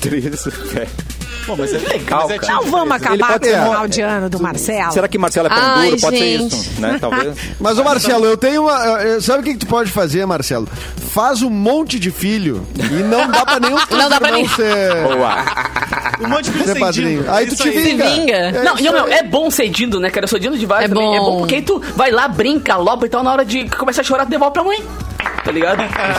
Treze, 0.00 0.48
é. 0.76 0.86
Pô, 1.46 1.56
mas 1.56 1.72
é 1.72 1.78
Legal, 1.78 2.20
mas 2.22 2.30
é 2.30 2.38
cara. 2.38 2.52
Não 2.54 2.70
vamos 2.70 2.92
acabar 2.96 3.38
com 3.38 3.44
ser- 3.46 3.58
o 3.58 3.62
final 3.64 3.88
de 3.88 4.00
ano 4.00 4.30
do 4.30 4.40
Marcelo. 4.40 4.92
Será 4.92 5.08
que 5.08 5.18
Marcelo 5.18 5.46
é 5.48 5.50
pão 5.50 5.58
Ai, 5.60 5.88
duro? 5.90 6.00
Pode 6.00 6.18
ser 6.18 6.38
gente. 6.38 6.54
isso, 6.56 6.80
né? 6.80 6.98
Talvez. 7.00 7.36
Mas, 7.60 7.78
ô 7.78 7.84
Marcelo, 7.84 8.24
eu 8.26 8.36
tenho 8.36 8.62
uma. 8.62 9.20
Sabe 9.20 9.40
o 9.40 9.42
que, 9.42 9.52
que 9.52 9.58
tu 9.58 9.66
pode 9.66 9.90
fazer, 9.90 10.24
Marcelo? 10.26 10.68
Faz 11.10 11.42
um 11.42 11.50
monte 11.50 11.98
de 11.98 12.10
filho 12.10 12.66
e 12.76 13.02
não 13.02 13.28
dá 13.30 13.44
pra 13.44 13.60
nenhum 13.60 13.76
Não 13.90 14.08
dá 14.08 14.18
pra 14.18 14.28
irmão 14.28 14.40
nem- 14.42 14.48
ser, 14.48 15.02
Boa. 15.02 15.44
Um 16.24 16.28
monte 16.28 16.50
de 16.50 16.58
ser 16.58 16.64
filho 16.68 16.80
padrinho. 16.80 17.24
Aí 17.28 17.46
tu 17.46 17.56
te 17.56 17.68
aí. 17.68 17.78
vinga. 17.82 18.08
vinga. 18.10 18.32
É 18.32 18.62
Não, 18.64 18.74
meu, 18.76 19.06
é 19.08 19.22
bom 19.22 19.50
ser 19.50 19.68
dindo, 19.68 19.98
né, 20.00 20.08
cara? 20.10 20.24
Eu 20.24 20.28
sou 20.28 20.38
dindo 20.38 20.56
de 20.56 20.64
vários 20.64 20.90
É 20.90 20.94
também. 20.94 21.14
É 21.14 21.18
bom. 21.18 21.24
bom 21.32 21.38
porque 21.40 21.56
aí 21.56 21.62
tu 21.62 21.82
vai 21.96 22.10
lá, 22.10 22.28
brinca, 22.28 22.76
loba 22.76 23.04
e 23.06 23.08
tal, 23.08 23.22
na 23.22 23.32
hora 23.32 23.44
de 23.44 23.68
começar 23.70 24.00
a 24.00 24.04
chorar, 24.04 24.24
tu 24.24 24.30
devolve 24.30 24.52
pra 24.54 24.64
mãe. 24.64 24.78
Tá 25.44 25.50
ligado? 25.50 25.78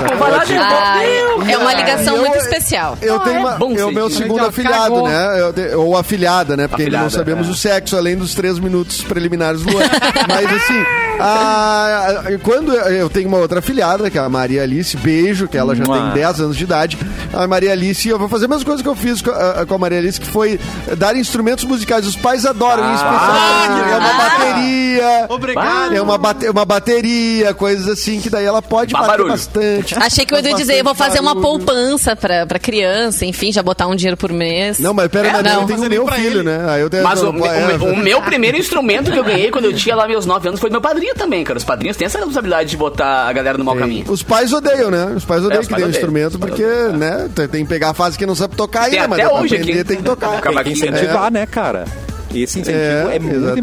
Pô, 0.09 0.15
vai 0.17 0.31
lá, 0.31 0.43
Ai, 0.81 1.05
devolve. 1.07 1.51
é 1.53 1.57
uma 1.57 1.73
ligação 1.73 2.15
Eu- 2.17 2.21
muito 2.23 2.37
especial. 2.39 2.97
Eu 3.01 3.19
tenho 3.21 3.37
é 3.37 3.39
uma, 3.39 3.51
bom 3.51 3.71
eu 3.73 3.89
meu 3.91 4.09
segundo 4.09 4.45
afilhado, 4.45 4.95
cagou. 4.95 5.07
né? 5.07 5.39
Eu 5.41 5.53
te- 5.53 5.75
ou 5.75 5.95
afilhada, 5.97 6.57
né? 6.57 6.67
Porque 6.67 6.83
ainda 6.83 6.97
não 6.97 7.05
Afilhada, 7.05 7.23
sabemos 7.25 7.47
é. 7.47 7.51
o 7.51 7.55
sexo, 7.55 7.95
além 7.95 8.17
dos 8.17 8.35
três 8.35 8.59
minutos 8.59 9.01
preliminares 9.01 9.61
do 9.61 9.69
ano. 9.77 9.89
Mas 10.27 10.45
assim, 10.53 10.85
Ah, 11.19 12.23
quando 12.41 12.73
eu 12.73 13.09
tenho 13.09 13.27
uma 13.29 13.37
outra 13.37 13.61
filhada, 13.61 14.09
que 14.09 14.17
é 14.17 14.21
a 14.21 14.29
Maria 14.29 14.63
Alice, 14.63 14.95
beijo, 14.97 15.47
que 15.47 15.57
ela 15.57 15.75
já 15.75 15.83
Mua. 15.85 15.97
tem 16.11 16.21
10 16.21 16.41
anos 16.41 16.57
de 16.57 16.63
idade. 16.63 16.97
A 17.31 17.47
Maria 17.47 17.71
Alice, 17.71 18.07
eu 18.07 18.19
vou 18.19 18.27
fazer 18.29 18.45
a 18.45 18.47
mesma 18.47 18.65
coisa 18.65 18.83
que 18.83 18.89
eu 18.89 18.95
fiz 18.95 19.21
com 19.21 19.31
a, 19.31 19.65
com 19.65 19.73
a 19.75 19.77
Maria 19.77 19.97
Alice, 19.99 20.19
que 20.19 20.27
foi 20.27 20.59
dar 20.97 21.15
instrumentos 21.15 21.63
musicais. 21.65 22.05
Os 22.05 22.15
pais 22.15 22.45
adoram, 22.45 22.83
em 22.91 22.93
especial. 22.95 23.19
Ah, 23.21 23.89
é 23.91 23.97
uma 23.97 24.13
bateria. 24.13 25.25
Obrigado. 25.29 25.95
É 25.95 26.01
uma, 26.01 26.17
bate- 26.17 26.49
uma 26.49 26.65
bateria, 26.65 27.53
coisas 27.53 27.87
assim, 27.87 28.19
que 28.19 28.29
daí 28.29 28.45
ela 28.45 28.61
pode 28.61 28.93
Bah, 28.93 28.99
bater 29.01 29.11
barulho. 29.11 29.29
bastante. 29.31 29.95
Achei 29.97 30.25
que 30.25 30.33
eu 30.33 30.39
ia 30.39 30.53
dizer, 30.53 30.79
eu 30.79 30.83
vou 30.83 30.93
fazer 30.95 31.19
uma 31.19 31.33
barulho. 31.35 31.59
poupança 31.65 32.15
pra, 32.15 32.45
pra 32.45 32.59
criança, 32.59 33.25
enfim, 33.25 33.51
já 33.51 33.63
botar 33.63 33.87
um 33.87 33.95
dinheiro 33.95 34.17
por 34.17 34.31
mês. 34.31 34.79
Não, 34.79 34.93
mas 34.93 35.07
pera, 35.09 35.27
É, 35.29 35.31
mas 35.33 35.43
não. 35.43 35.61
eu 35.61 35.67
tenho 35.67 35.79
o 35.85 35.89
meu 35.89 36.07
filho, 36.07 36.39
ele. 36.39 36.43
né? 36.43 36.65
Aí 36.67 36.81
eu 36.81 36.89
tenho 36.89 37.03
Mas 37.03 37.21
o, 37.21 37.31
não, 37.31 37.45
é, 37.45 37.75
o- 37.75 37.93
o 37.93 37.97
meu 37.97 38.21
primeiro 38.21 38.57
instrumento 38.57 39.11
que 39.11 39.17
eu 39.17 39.23
ganhei 39.23 39.49
quando 39.51 39.65
eu 39.65 39.73
tinha 39.73 39.95
lá 39.95 40.07
meus 40.07 40.25
9 40.25 40.47
anos 40.49 40.59
foi 40.59 40.69
do 40.69 40.73
meu 40.73 40.81
padrinho 40.81 41.12
também, 41.13 41.43
cara. 41.43 41.57
Os 41.57 41.63
padrinhos 41.63 41.95
têm 41.97 42.05
essa 42.05 42.17
responsabilidade 42.17 42.69
de 42.69 42.77
botar 42.77 43.27
a 43.27 43.33
galera 43.33 43.57
no 43.57 43.63
mau 43.63 43.75
caminho. 43.75 44.05
Os 44.09 44.23
pais 44.23 44.51
odeiam, 44.53 44.89
né? 44.91 45.13
Os 45.15 45.25
pais 45.25 45.43
odeiam 45.43 45.61
os 45.61 45.67
que 45.67 45.73
dê 45.73 45.81
um 45.81 45.85
odeiam. 45.85 45.89
instrumento, 45.97 46.39
porque, 46.39 46.63
né, 46.97 47.29
tem 47.35 47.47
tem 47.47 47.63
que 47.63 47.69
pegar 47.69 47.89
a 47.91 47.93
fase 47.93 48.17
que 48.17 48.25
não 48.25 48.35
sabe 48.35 48.55
tocar 48.55 48.89
Tem 48.89 48.99
ainda, 48.99 49.07
mas 49.07 49.19
até 49.19 49.29
pra 49.29 49.39
hoje 49.41 49.55
aprender 49.55 49.71
aqui. 49.79 49.83
tem 49.87 49.97
que 49.97 50.03
tocar. 50.03 50.41
Tem 50.41 50.63
que 50.63 50.69
incentivar, 50.71 51.31
né, 51.31 51.45
cara? 51.45 51.85
Esse 52.33 52.59
incentivo 52.59 53.09
é, 53.11 53.15
É, 53.15 53.19
muito 53.19 53.35
exatamente. 53.35 53.59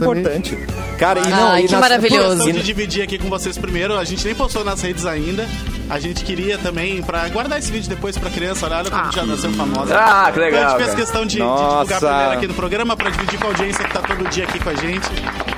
importante. 0.53 0.59
Cara, 0.97 1.19
e 1.19 1.29
não, 1.29 1.49
Ai, 1.51 1.63
e 1.63 1.67
que 1.67 1.73
nas- 1.73 1.81
maravilhoso. 1.81 2.37
questão 2.37 2.53
de 2.53 2.63
dividir 2.63 3.03
aqui 3.03 3.19
com 3.19 3.29
vocês 3.29 3.59
primeiro. 3.59 3.99
A 3.99 4.05
gente 4.05 4.25
nem 4.25 4.33
postou 4.35 4.65
nas 4.65 4.81
redes 4.81 5.05
ainda. 5.07 5.45
A 5.89 5.99
gente 5.99 6.23
queria 6.25 6.57
também, 6.57 7.03
pra 7.03 7.27
guardar 7.31 7.59
esse 7.59 7.73
vídeo 7.73 7.89
depois 7.89 8.17
pra 8.17 8.31
criança, 8.31 8.67
olha 8.67 8.89
como 8.89 9.11
já 9.11 9.27
nasceu 9.27 9.51
famosa. 9.55 9.93
Ah, 9.99 10.31
que 10.33 10.39
legal, 10.39 10.61
Então 10.61 10.67
a 10.67 10.69
gente 10.71 10.77
fez 10.77 10.91
cara. 10.91 11.01
questão 11.03 11.23
de, 11.27 11.39
de 11.39 11.43
divulgar 11.43 11.99
primeiro 12.01 12.31
aqui 12.31 12.47
no 12.47 12.55
programa 12.55 12.97
pra 12.97 13.11
dividir 13.11 13.41
com 13.41 13.47
a 13.47 13.51
audiência 13.51 13.85
que 13.85 13.93
tá 13.93 14.01
todo 14.03 14.29
dia 14.31 14.45
aqui 14.45 14.59
com 14.61 14.71
a 14.71 14.75
gente. 14.77 15.09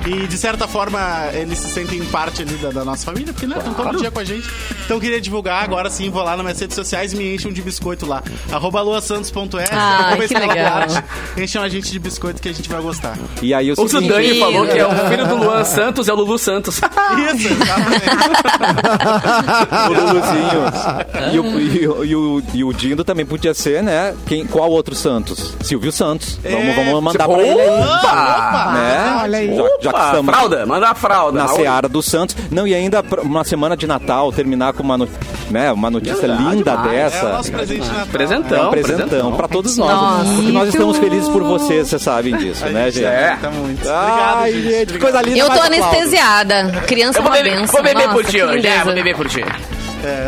E 0.05 0.27
de 0.27 0.37
certa 0.37 0.67
forma 0.67 0.99
eles 1.33 1.57
se 1.59 1.69
sentem 1.69 2.03
parte 2.05 2.41
ali 2.41 2.55
da, 2.55 2.69
da 2.69 2.83
nossa 2.83 3.05
família, 3.05 3.31
porque 3.33 3.47
né, 3.47 3.57
estão 3.57 3.73
todo 3.73 3.97
dia 3.97 4.11
com 4.11 4.19
a 4.19 4.23
gente. 4.23 4.47
Então 4.83 4.97
eu 4.97 5.01
queria 5.01 5.21
divulgar, 5.21 5.63
agora 5.63 5.89
sim, 5.89 6.09
vou 6.09 6.21
lá 6.21 6.35
nas 6.35 6.43
minhas 6.43 6.59
redes 6.59 6.75
sociais 6.75 7.13
e 7.13 7.15
me 7.15 7.35
enchem 7.35 7.53
de 7.53 7.61
biscoito 7.61 8.05
lá. 8.05 8.21
Arroba 8.51 8.81
luasantos.s, 8.81 9.69
Ah, 9.71 10.07
arroba 10.07 10.17
que 10.17 10.23
Estela 10.25 10.53
legal. 10.53 10.87
Duarte. 10.87 11.03
Enchem 11.37 11.61
a 11.61 11.69
gente 11.69 11.91
de 11.91 11.99
biscoito 11.99 12.41
que 12.41 12.49
a 12.49 12.53
gente 12.53 12.67
vai 12.69 12.81
gostar. 12.81 13.17
E 13.41 13.53
aí 13.53 13.71
o 13.71 13.73
O 13.73 13.87
seguinte, 13.87 14.09
Dani 14.09 14.39
falou 14.39 14.67
que 14.67 14.77
é 14.77 14.85
o 14.85 15.09
filho 15.09 15.27
do 15.27 15.35
Luan 15.37 15.63
Santos, 15.65 16.07
é 16.07 16.13
o 16.13 16.15
Lulu 16.15 16.37
Santos. 16.37 16.81
Isso, 17.35 17.47
exatamente. 17.53 18.03
o 19.89 19.93
Luluzinho. 19.93 21.33
E 21.33 21.39
o, 21.39 21.59
e, 21.59 21.87
o, 21.87 22.05
e, 22.05 22.15
o, 22.15 22.43
e 22.55 22.63
o 22.63 22.73
Dindo 22.73 23.03
também 23.03 23.25
podia 23.25 23.53
ser, 23.53 23.81
né? 23.81 24.13
Quem, 24.25 24.45
qual 24.45 24.69
outro 24.69 24.95
Santos? 24.95 25.55
Silvio 25.61 25.91
Santos. 25.91 26.39
Vamos, 26.43 26.75
vamos 26.75 27.03
mandar 27.03 27.27
pra 27.27 27.41
ele 27.41 27.61
aí. 27.61 27.69
Opa! 27.69 28.71
Né? 28.73 29.19
olha 29.23 29.37
aí. 29.37 29.55
Já, 29.55 29.63
já 29.81 29.92
estamos 29.97 30.33
fralda, 30.35 30.65
manda 30.65 30.89
a 30.89 30.95
fralda. 30.95 31.39
na 31.39 31.47
seara 31.49 31.87
do 31.89 32.01
Santos. 32.01 32.35
Não, 32.51 32.67
e 32.67 32.73
ainda 32.73 33.03
uma 33.21 33.43
semana 33.43 33.75
de 33.77 33.85
Natal, 33.87 34.31
terminar 34.31 34.73
com 34.73 34.83
uma, 34.83 34.97
no- 34.97 35.09
né, 35.49 35.71
uma 35.71 35.89
notícia 35.89 36.15
Verdade, 36.27 36.43
linda 36.55 36.71
demais. 36.71 36.87
É 36.87 36.89
o 36.89 37.03
dessa. 37.11 37.29
nosso 37.29 37.51
presente 37.51 37.81
de 37.83 37.87
Natal. 37.89 38.07
Presentão, 38.07 38.57
É 38.57 38.67
um 38.67 38.71
presentão 38.71 39.31
pra 39.33 39.47
todos 39.47 39.77
nós. 39.77 39.89
Nossa. 39.89 40.33
Porque 40.35 40.51
nós 40.51 40.69
estamos 40.69 40.97
felizes 40.97 41.29
por 41.29 41.43
vocês, 41.43 41.87
vocês 41.87 42.01
sabem 42.01 42.35
disso, 42.37 42.65
né, 42.67 42.91
gente? 42.91 43.05
É. 43.05 43.37
Tá 43.41 43.49
muito. 43.51 43.79
Obrigado, 43.79 44.37
Ai, 44.37 44.51
gente. 44.53 44.63
gente, 44.69 44.93
que 44.93 44.99
coisa 44.99 45.21
linda. 45.21 45.37
Eu 45.39 45.49
tô 45.49 45.61
anestesiada. 45.61 46.71
Criança 46.87 47.17
é 47.17 47.21
Eu 47.21 47.23
vou 47.23 47.31
uma 47.31 47.37
beber, 47.37 47.59
benção. 47.59 47.73
vou 47.73 47.83
beber 47.83 48.09
por 48.09 48.25
ti 48.25 48.41
hoje. 48.41 48.67
É, 48.67 48.83
vou 48.83 48.93
beber 48.93 49.15
por 49.15 49.27
ti. 49.27 49.43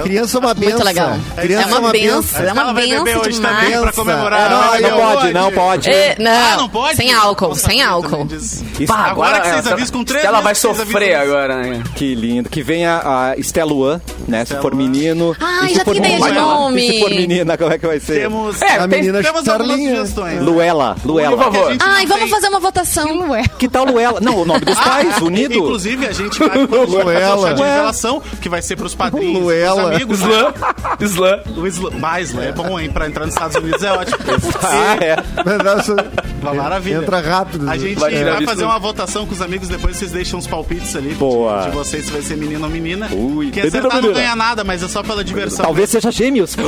Criança 0.03 0.37
é 0.37 0.39
uma 0.39 0.53
benção. 0.53 0.73
Muito 0.75 0.85
legal. 0.85 1.17
Criança 1.35 1.75
é 1.75 1.79
uma 1.79 1.91
benção. 1.91 2.23
É 2.35 2.41
Ela 2.43 2.53
uma 2.53 2.73
vai 2.73 2.73
beber 2.87 3.03
benção 3.03 3.21
hoje 3.21 3.31
demais. 3.31 3.57
também 3.65 3.81
pra 3.81 3.91
comemorar. 3.93 4.49
Não, 4.49 4.57
não 4.59 4.75
eu 4.89 4.95
pode, 5.15 5.33
não 5.33 5.51
pode. 5.51 5.89
É, 5.89 6.15
não, 6.19 6.31
Ah, 6.31 6.55
não 6.57 6.69
pode? 6.69 6.95
Sem 6.97 7.13
álcool, 7.13 7.47
Nossa, 7.49 7.67
sem 7.67 7.81
álcool. 7.81 8.27
Isso- 8.31 8.63
Bah, 8.87 9.05
Agora 9.11 9.39
que 9.41 9.47
é, 9.47 9.51
vocês 9.53 9.65
ela- 9.65 9.75
avisam 9.75 9.97
com 9.97 10.03
três 10.03 10.23
Ela 10.25 10.41
vai 10.41 10.53
que 10.53 10.59
vocês 10.59 10.77
sofrer 10.77 11.15
avisam. 11.15 11.35
agora, 11.37 11.57
né? 11.61 11.83
Que 11.95 12.15
lindo. 12.15 12.49
Que 12.49 12.61
venha 12.63 13.01
a 13.03 13.35
Esteluan, 13.37 14.01
né? 14.27 14.45
se 14.45 14.55
for 14.57 14.73
menino. 14.75 15.35
Ai, 15.39 15.73
já 15.73 15.83
for 15.83 15.93
tem 15.93 16.01
ideia 16.03 16.17
de 16.17 16.23
menina- 16.23 16.41
nome. 16.41 16.87
E 16.87 16.91
se 16.93 16.99
for 16.99 17.09
menina, 17.09 17.57
como 17.57 17.71
é 17.73 17.77
que 17.77 17.87
vai 17.87 17.99
ser? 17.99 18.21
Temos, 18.21 18.61
É, 18.61 18.75
A 18.77 18.87
tem- 18.87 18.99
menina 19.01 19.21
temos 19.23 19.47
algumas 19.47 19.67
Charlinha. 19.69 19.95
sugestões. 19.97 20.41
Luela, 20.41 20.95
Por 21.01 21.11
Luela. 21.11 21.37
favor. 21.37 21.67
A 21.67 21.71
gente 21.71 21.81
Ai, 21.83 22.01
não 22.03 22.07
vamos 22.09 22.23
tem- 22.23 22.29
fazer 22.33 22.47
uma 22.49 22.59
votação. 22.59 23.15
Não 23.15 23.35
é. 23.35 23.43
Que 23.57 23.67
tal 23.67 23.85
Luela? 23.85 24.19
Não, 24.21 24.37
o 24.37 24.45
nome 24.45 24.61
dos 24.61 24.79
pais, 24.79 25.15
Ah, 25.19 25.23
unido. 25.23 25.53
Inclusive, 25.55 26.07
a 26.07 26.11
gente 26.11 26.39
vai 26.39 26.49
a 26.49 26.65
vai 26.65 26.85
Luela. 26.85 27.53
de 27.53 27.61
revelação, 27.61 28.21
que 28.41 28.49
vai 28.49 28.61
ser 28.61 28.75
pros 28.75 28.93
padrinhos, 28.95 29.41
Luela. 29.41 29.64
Pros 29.73 29.85
amigos. 29.95 30.19
Slam. 30.19 30.53
Slam. 31.01 31.39
O 31.57 31.67
Isla... 31.67 31.91
Mais, 31.91 32.35
é 32.37 32.51
bom, 32.51 32.79
hein? 32.79 32.89
Pra 32.89 33.07
entrar 33.07 33.25
nos 33.25 33.33
Estados 33.35 33.55
Unidos 33.55 33.81
é 33.83 33.91
ótimo. 33.91 34.17
Ah, 34.63 34.97
é. 35.03 35.15
Nossa, 35.63 35.95
Uma 36.41 36.53
maravilha. 36.53 36.97
Entra 36.97 37.19
rápido. 37.21 37.69
A 37.69 37.77
gente 37.77 37.95
Vai 37.99 38.23
vai, 38.23 38.45
fazer 38.45 38.63
uma 38.63 38.79
votação 38.79 39.25
com 39.25 39.33
os 39.33 39.41
amigos, 39.41 39.67
depois 39.67 39.95
vocês 39.97 40.11
deixam 40.11 40.39
os 40.39 40.47
palpites 40.47 40.95
ali 40.95 41.13
Boa. 41.15 41.61
de, 41.63 41.69
de 41.69 41.75
vocês 41.75 42.05
se 42.05 42.11
vai 42.11 42.21
ser 42.21 42.35
menino 42.37 42.63
ou 42.63 42.69
menina. 42.69 43.07
Ui, 43.11 43.51
Quem 43.51 43.63
acertar 43.63 44.01
não 44.01 44.13
ganha 44.13 44.35
nada, 44.35 44.63
mas 44.63 44.83
é 44.83 44.87
só 44.87 45.01
pela 45.03 45.23
diversão. 45.23 45.65
Talvez 45.65 45.89
seja 45.89 46.11
gêmeos. 46.11 46.55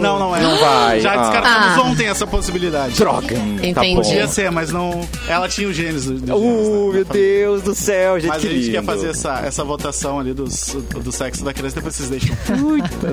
Não, 0.00 0.18
não 0.18 0.34
é. 0.36 0.40
Não 0.40 0.56
vai. 0.58 1.00
Já 1.00 1.12
Ah. 1.12 1.16
descartamos 1.18 1.78
Ah. 1.78 1.82
ontem 1.82 2.06
essa 2.08 2.26
possibilidade. 2.26 2.94
Droga. 2.96 3.34
Entendi. 3.36 3.74
Tá 3.74 3.80
bom. 3.82 3.96
Podia 3.96 4.26
ser, 4.26 4.50
mas 4.50 4.70
não. 4.70 5.00
Ela 5.28 5.48
tinha 5.48 5.68
o 5.68 5.72
gênesis. 5.72 6.06
do- 6.06 6.14
do 6.20 6.26
gênesis, 6.26 6.68
Uh, 6.68 6.86
né? 6.88 6.92
meu 6.94 7.04
Deus 7.04 7.62
do 7.62 7.74
céu, 7.74 8.18
gente, 8.18 8.28
Mas 8.30 8.38
a 8.38 8.40
gente 8.48 8.54
lindo. 8.60 8.72
quer 8.72 8.84
fazer 8.84 9.08
essa, 9.10 9.40
essa 9.44 9.64
votação 9.64 10.18
ali 10.18 10.32
dos, 10.32 10.76
do 11.02 11.12
sexo 11.12 11.44
da 11.44 11.52
criança, 11.52 11.74
depois 11.76 11.94
vocês 11.96 12.08
deixam. 12.08 12.29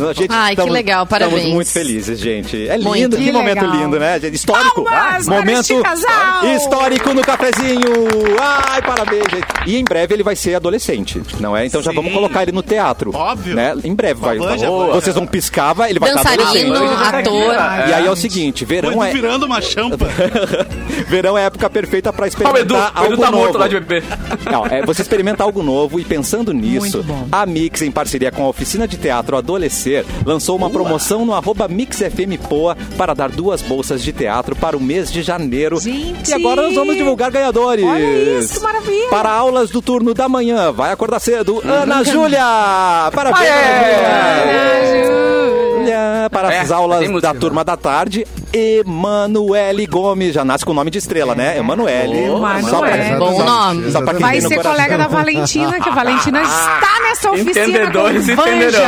A 0.08 0.14
gente, 0.14 0.28
Ai, 0.32 0.56
que 0.56 0.70
legal, 0.70 1.06
parabéns. 1.06 1.38
Estamos 1.38 1.56
muito 1.56 1.72
felizes, 1.72 2.20
gente. 2.20 2.68
É 2.68 2.76
lindo, 2.78 2.90
Muito. 2.90 3.18
que, 3.18 3.24
Que 3.26 3.32
momento 3.32 3.66
lindo, 3.66 4.00
né? 4.00 4.20
gente? 4.20 4.36
Histórico. 4.36 4.84
Palmas 4.84 5.26
para 5.26 5.36
momento 5.36 5.74
histórico 6.56 7.14
no 7.14 7.22
cafezinho. 7.22 7.92
Ai, 8.40 8.82
parabéns, 8.82 9.24
gente. 9.32 9.48
E 9.66 9.78
em 9.78 9.84
breve 9.84 10.14
ele 10.14 10.24
vai 10.24 10.36
ser 10.36 10.56
adolescente, 10.56 11.22
não 11.40 11.56
é? 11.56 11.66
Então 11.66 11.82
já 11.82 11.92
Sim. 11.92 11.96
vamos 11.98 12.14
colocar 12.14 12.44
ele 12.44 12.52
no 12.52 12.62
teatro. 12.64 13.12
Óbvio. 13.16 13.56
Né? 13.56 13.76
Em 13.84 13.94
breve 13.94 14.20
vai. 14.20 14.38
Boa. 14.38 14.52
Vanja. 14.52 14.70
Vocês 14.70 15.16
vão 15.16 15.26
piscar, 15.28 15.74
vai, 15.74 15.90
ele 15.90 16.00
vai 16.00 16.10
estar 16.10 16.24
Dançarino, 16.36 16.76
adolescente. 16.76 17.16
ator. 17.16 17.54
E 17.90 17.94
aí 17.94 18.06
é 18.06 18.12
o 18.12 18.16
seguinte, 18.16 18.66
verão 18.66 18.94
Foi 18.94 19.10
é, 19.10 19.12
virando 19.12 19.46
uma 19.46 19.62
champa. 19.62 20.06
verão 21.08 21.38
é 21.38 21.44
a 21.44 21.46
época 21.46 21.70
perfeita 21.70 22.12
pra 22.14 22.28
Edu, 22.28 22.34
experimentar 22.38 22.62
o 22.62 22.66
Edu 22.66 22.76
algo 22.96 23.18
tá 23.18 23.32
novo. 23.32 23.44
morto 23.44 23.58
lá 23.58 23.68
de 23.68 23.80
bebê. 23.80 24.04
Não, 24.52 24.66
é 24.66 24.86
você 24.86 25.02
experimentar 25.02 25.46
algo 25.46 25.62
novo 25.64 26.00
e 26.00 26.04
pensando 26.06 26.54
nisso, 26.54 27.06
a 27.32 27.46
Mix, 27.46 27.82
em 27.82 27.92
parceria 27.92 28.32
com 28.32 28.44
a 28.44 28.50
oficina 28.50 28.88
de 28.88 28.98
teatro 29.08 29.38
Adolescer, 29.38 30.06
lançou 30.26 30.58
uma 30.58 30.70
promoção 30.70 31.26
no 31.26 31.34
arroba 31.34 31.66
MixFMPoa 31.70 32.76
para 32.98 33.14
dar 33.14 33.30
duas 33.30 33.62
bolsas 33.62 34.04
de 34.04 34.12
teatro 34.12 34.54
para 34.54 34.76
o 34.76 34.82
mês 34.82 35.10
de 35.10 35.22
janeiro. 35.22 35.80
Gente! 35.80 36.30
E 36.30 36.34
agora 36.34 36.62
nós 36.64 36.76
vamos 36.76 36.96
divulgar 36.98 37.32
ganhadores. 37.32 37.86
Olha 37.86 38.40
isso, 38.40 38.56
que 38.56 38.60
maravilha! 38.60 39.08
Para 39.10 39.32
aulas 39.32 39.70
do 39.70 39.82
turno 39.82 40.14
da 40.14 40.28
manhã, 40.28 40.74
vai 40.74 40.92
acordar 40.92 41.20
cedo, 41.22 41.62
Ana 41.64 42.04
Júlia! 42.04 42.44
Parabéns, 43.14 43.50
Ana 43.50 45.06
Júlia! 45.06 46.30
Para 46.30 46.54
É, 46.54 46.60
as 46.60 46.72
aulas 46.72 47.10
da 47.22 47.34
turma 47.34 47.64
da 47.64 47.78
tarde, 47.78 48.28
Emanuele 48.54 49.86
Gomes. 49.86 50.34
Já 50.34 50.44
nasce 50.46 50.66
com 50.66 50.72
o 50.72 50.76
nome 50.76 50.90
de 50.92 50.98
estrela, 50.98 51.36
né? 51.36 51.58
Emanuele. 51.58 52.18
Emanuele. 52.26 52.70
Só 52.70 52.80
pra- 52.80 53.18
Bom 53.20 53.44
nome. 53.44 53.92
Só 53.92 54.02
pra 54.02 54.14
quem 54.14 54.22
Vai 54.22 54.34
tem 54.34 54.42
no 54.44 54.50
ser 54.50 54.56
coração. 54.56 54.72
colega 54.76 54.98
da 54.98 55.08
Valentina, 55.08 55.80
que 55.80 55.90
a 55.90 55.94
Valentina 55.94 56.42
está 56.42 57.00
nessa 57.04 57.32
oficina 57.32 57.52
Entendedores 57.52 58.28
com 58.30 58.36
Vanja. 58.36 58.56
entenderão. 58.56 58.82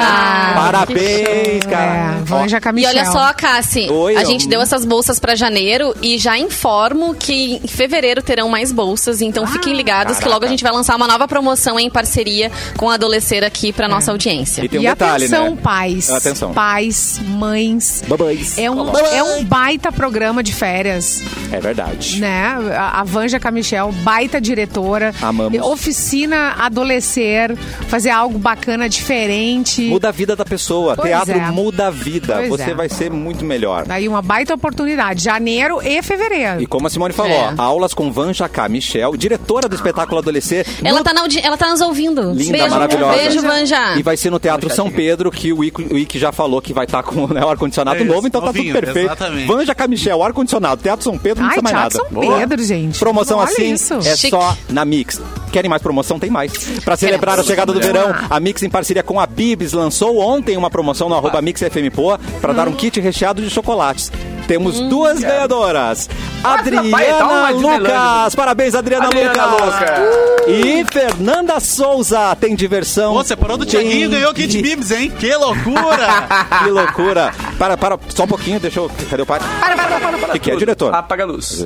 Parabéns, 0.56 1.66
cara. 1.66 2.16
É, 2.20 2.24
Vanja 2.24 2.58
E 2.58 2.62
Camichel. 2.62 2.90
olha 2.92 3.06
só, 3.06 3.34
Cassi, 3.34 3.90
Oi, 3.90 4.16
a 4.16 4.24
gente 4.24 4.48
deu 4.48 4.62
essas 4.62 4.86
bolsas 4.86 5.20
pra 5.20 5.36
janeiro 5.36 5.94
e 6.02 6.18
já 6.18 6.38
informo 6.38 7.14
que 7.16 7.60
em 7.64 7.68
fevereiro 7.68 8.22
terão 8.22 8.50
mais 8.50 8.72
bolsas, 8.72 9.22
então 9.22 9.46
fiquem 9.48 9.74
ligados 9.74 10.18
que 10.20 10.28
logo 10.28 10.46
a 10.46 10.48
gente 10.48 10.64
vai 10.64 10.72
lançar 10.72 10.96
uma 10.96 11.08
nova 11.08 11.28
promoção 11.28 11.80
em 11.80 11.90
parceria 11.90 12.52
com 12.78 12.90
a 12.90 12.96
Adolescer 12.96 13.44
aqui 13.44 13.72
pra 13.72 13.88
nossa 13.88 14.12
audiência. 14.12 14.64
E 14.64 14.70
tem 14.70 14.80
um 14.80 14.84
e 14.84 14.88
detalhe, 14.88 15.26
atenção, 15.26 15.52
né? 15.52 15.58
pais. 15.62 16.10
Atenção. 16.10 16.54
Pais, 16.54 17.20
mães. 17.26 18.04
Babães. 18.08 18.58
É 18.58 18.70
um, 18.70 18.90
é 18.98 19.24
um 19.24 19.44
baita 19.50 19.92
programa 19.92 20.44
de 20.44 20.54
férias, 20.54 21.24
É 21.52 21.60
verdade. 21.60 22.20
né? 22.22 22.56
A, 22.78 23.02
a 23.02 23.04
Vanja 23.04 23.40
Camichel, 23.40 23.92
baita 24.04 24.40
diretora. 24.40 25.12
Amamos. 25.22 25.60
Oficina 25.62 26.54
Adolescer, 26.60 27.56
fazer 27.88 28.12
algo 28.12 28.38
bacana, 28.38 28.88
diferente. 28.88 29.82
Muda 29.88 30.10
a 30.10 30.12
vida 30.12 30.36
da 30.36 30.46
pessoa. 30.46 30.96
Pois 30.96 31.08
Teatro 31.10 31.34
é. 31.38 31.52
muda 31.52 31.88
a 31.88 31.90
vida. 31.90 32.36
Pois 32.38 32.50
Você 32.50 32.72
é. 32.72 32.74
vai 32.76 32.88
ser 32.88 33.10
muito 33.12 33.44
melhor. 33.44 33.86
Daí 33.88 34.08
uma 34.08 34.22
baita 34.22 34.54
oportunidade, 34.54 35.24
janeiro 35.24 35.80
e 35.84 36.02
fevereiro. 36.04 36.62
E 36.62 36.68
como 36.68 36.86
a 36.86 36.90
Simone 36.90 37.14
falou, 37.14 37.32
É. 37.32 37.54
aulas 37.58 37.94
com 37.94 38.12
Vanja 38.12 38.48
K. 38.48 38.70
Michel, 38.70 39.18
diretora 39.18 39.68
do 39.68 39.76
espetáculo 39.76 40.20
Adolescer. 40.20 40.66
Ela 40.84 41.00
no- 41.00 41.04
tá, 41.04 41.12
na 41.14 41.22
audi- 41.22 41.42
ela 41.44 41.58
tá 41.58 41.70
nos 41.72 41.82
ouvindo. 41.82 42.32
Linda, 42.34 42.52
beijo, 42.60 42.70
maravilhosa. 42.70 43.18
Beijo, 43.18 43.42
Vanja. 43.42 43.96
E 43.98 44.04
vai 44.04 44.16
ser 44.16 44.30
no 44.30 44.40
Teatro 44.40 44.70
São 44.70 44.92
Pedro, 44.92 45.32
que 45.32 45.52
o 45.52 45.64
Ick 45.64 46.20
já 46.20 46.32
falou 46.32 46.62
que 46.62 46.72
vai 46.74 46.86
estar 46.86 47.02
com 47.02 47.26
né, 47.28 47.44
o 47.44 47.50
ar-condicionado 47.50 48.02
É 48.02 48.04
novo, 48.04 48.28
então 48.28 48.42
tá 48.42 48.54
tudo 48.54 48.72
perfeito. 48.74 49.00
exatamente. 49.08 49.39
Vanja 49.48 49.76
K. 49.76 49.88
Michel, 49.88 50.22
ar-condicionado, 50.24 50.82
Teatro 50.82 51.04
São 51.04 51.18
Pedro, 51.18 51.44
não 51.44 51.50
Ai, 51.50 51.60
precisa 51.60 51.74
mais 51.74 51.94
Teatro 51.94 52.14
nada. 52.16 52.26
São 52.28 52.40
Pedro, 52.40 52.64
gente. 52.64 53.00
Promoção 53.00 53.38
Olha 53.40 53.50
assim 53.50 53.74
isso. 53.74 53.94
é 53.96 54.16
Chique. 54.16 54.30
só 54.30 54.56
na 54.70 54.86
Mix. 54.86 55.22
Querem 55.52 55.70
mais 55.70 55.82
promoção? 55.82 56.20
Tem 56.20 56.30
mais. 56.30 56.52
Pra 56.84 56.96
celebrar 56.96 57.40
a 57.40 57.44
chegada 57.44 57.74
do 57.74 57.80
verão, 57.80 58.14
a 58.30 58.40
Mix, 58.40 58.62
em 58.64 58.70
parceria 58.70 59.02
com 59.02 59.20
a 59.20 59.26
Bibs, 59.26 59.74
lançou 59.74 60.20
ontem 60.20 60.56
uma 60.58 60.70
promoção 60.70 61.10
no 61.10 61.16
arroba 61.16 61.42
MixFMPoa 61.42 62.20
pra 62.40 62.54
dar 62.54 62.68
um 62.68 62.74
kit 62.74 63.00
recheado 63.00 63.42
de 63.42 63.50
chocolates. 63.50 64.12
Temos 64.50 64.80
duas 64.80 65.20
ganhadoras. 65.20 66.10
Adriana 66.44 66.82
Disneyland. 66.82 67.62
Lucas. 67.62 68.36
Parabéns, 68.36 68.74
Adriana, 68.74 69.06
Adriana 69.06 69.46
Lucas. 69.46 69.66
Lucas. 69.68 70.00
E 70.48 70.86
Fernanda 70.92 71.60
Souza. 71.60 72.36
Tem 72.36 72.56
diversão. 72.56 73.14
Você 73.14 73.36
parou 73.36 73.58
do 73.58 73.66
Thiaguinho 73.66 74.06
e 74.06 74.08
ganhou 74.08 74.34
Kit 74.34 74.60
Bibs, 74.60 74.90
hein? 74.90 75.12
Que 75.12 75.36
loucura! 75.36 76.28
Que 76.64 76.72
loucura. 76.72 77.32
Para, 77.58 77.78
para, 77.78 78.00
só 78.10 78.24
um 78.24 78.28
pouquinho, 78.28 78.60
deixa 78.60 78.80
eu... 78.80 78.90
Cadê 79.10 79.22
o 79.22 79.26
pai? 79.26 79.40
Para, 79.40 79.76
para, 79.76 80.00
para, 80.00 80.18
para. 80.18 80.30
O 80.30 80.32
que, 80.34 80.40
que 80.40 80.52
é, 80.52 80.56
diretor? 80.56 80.94
Apaga 80.94 81.24
a 81.24 81.28
luz. 81.28 81.66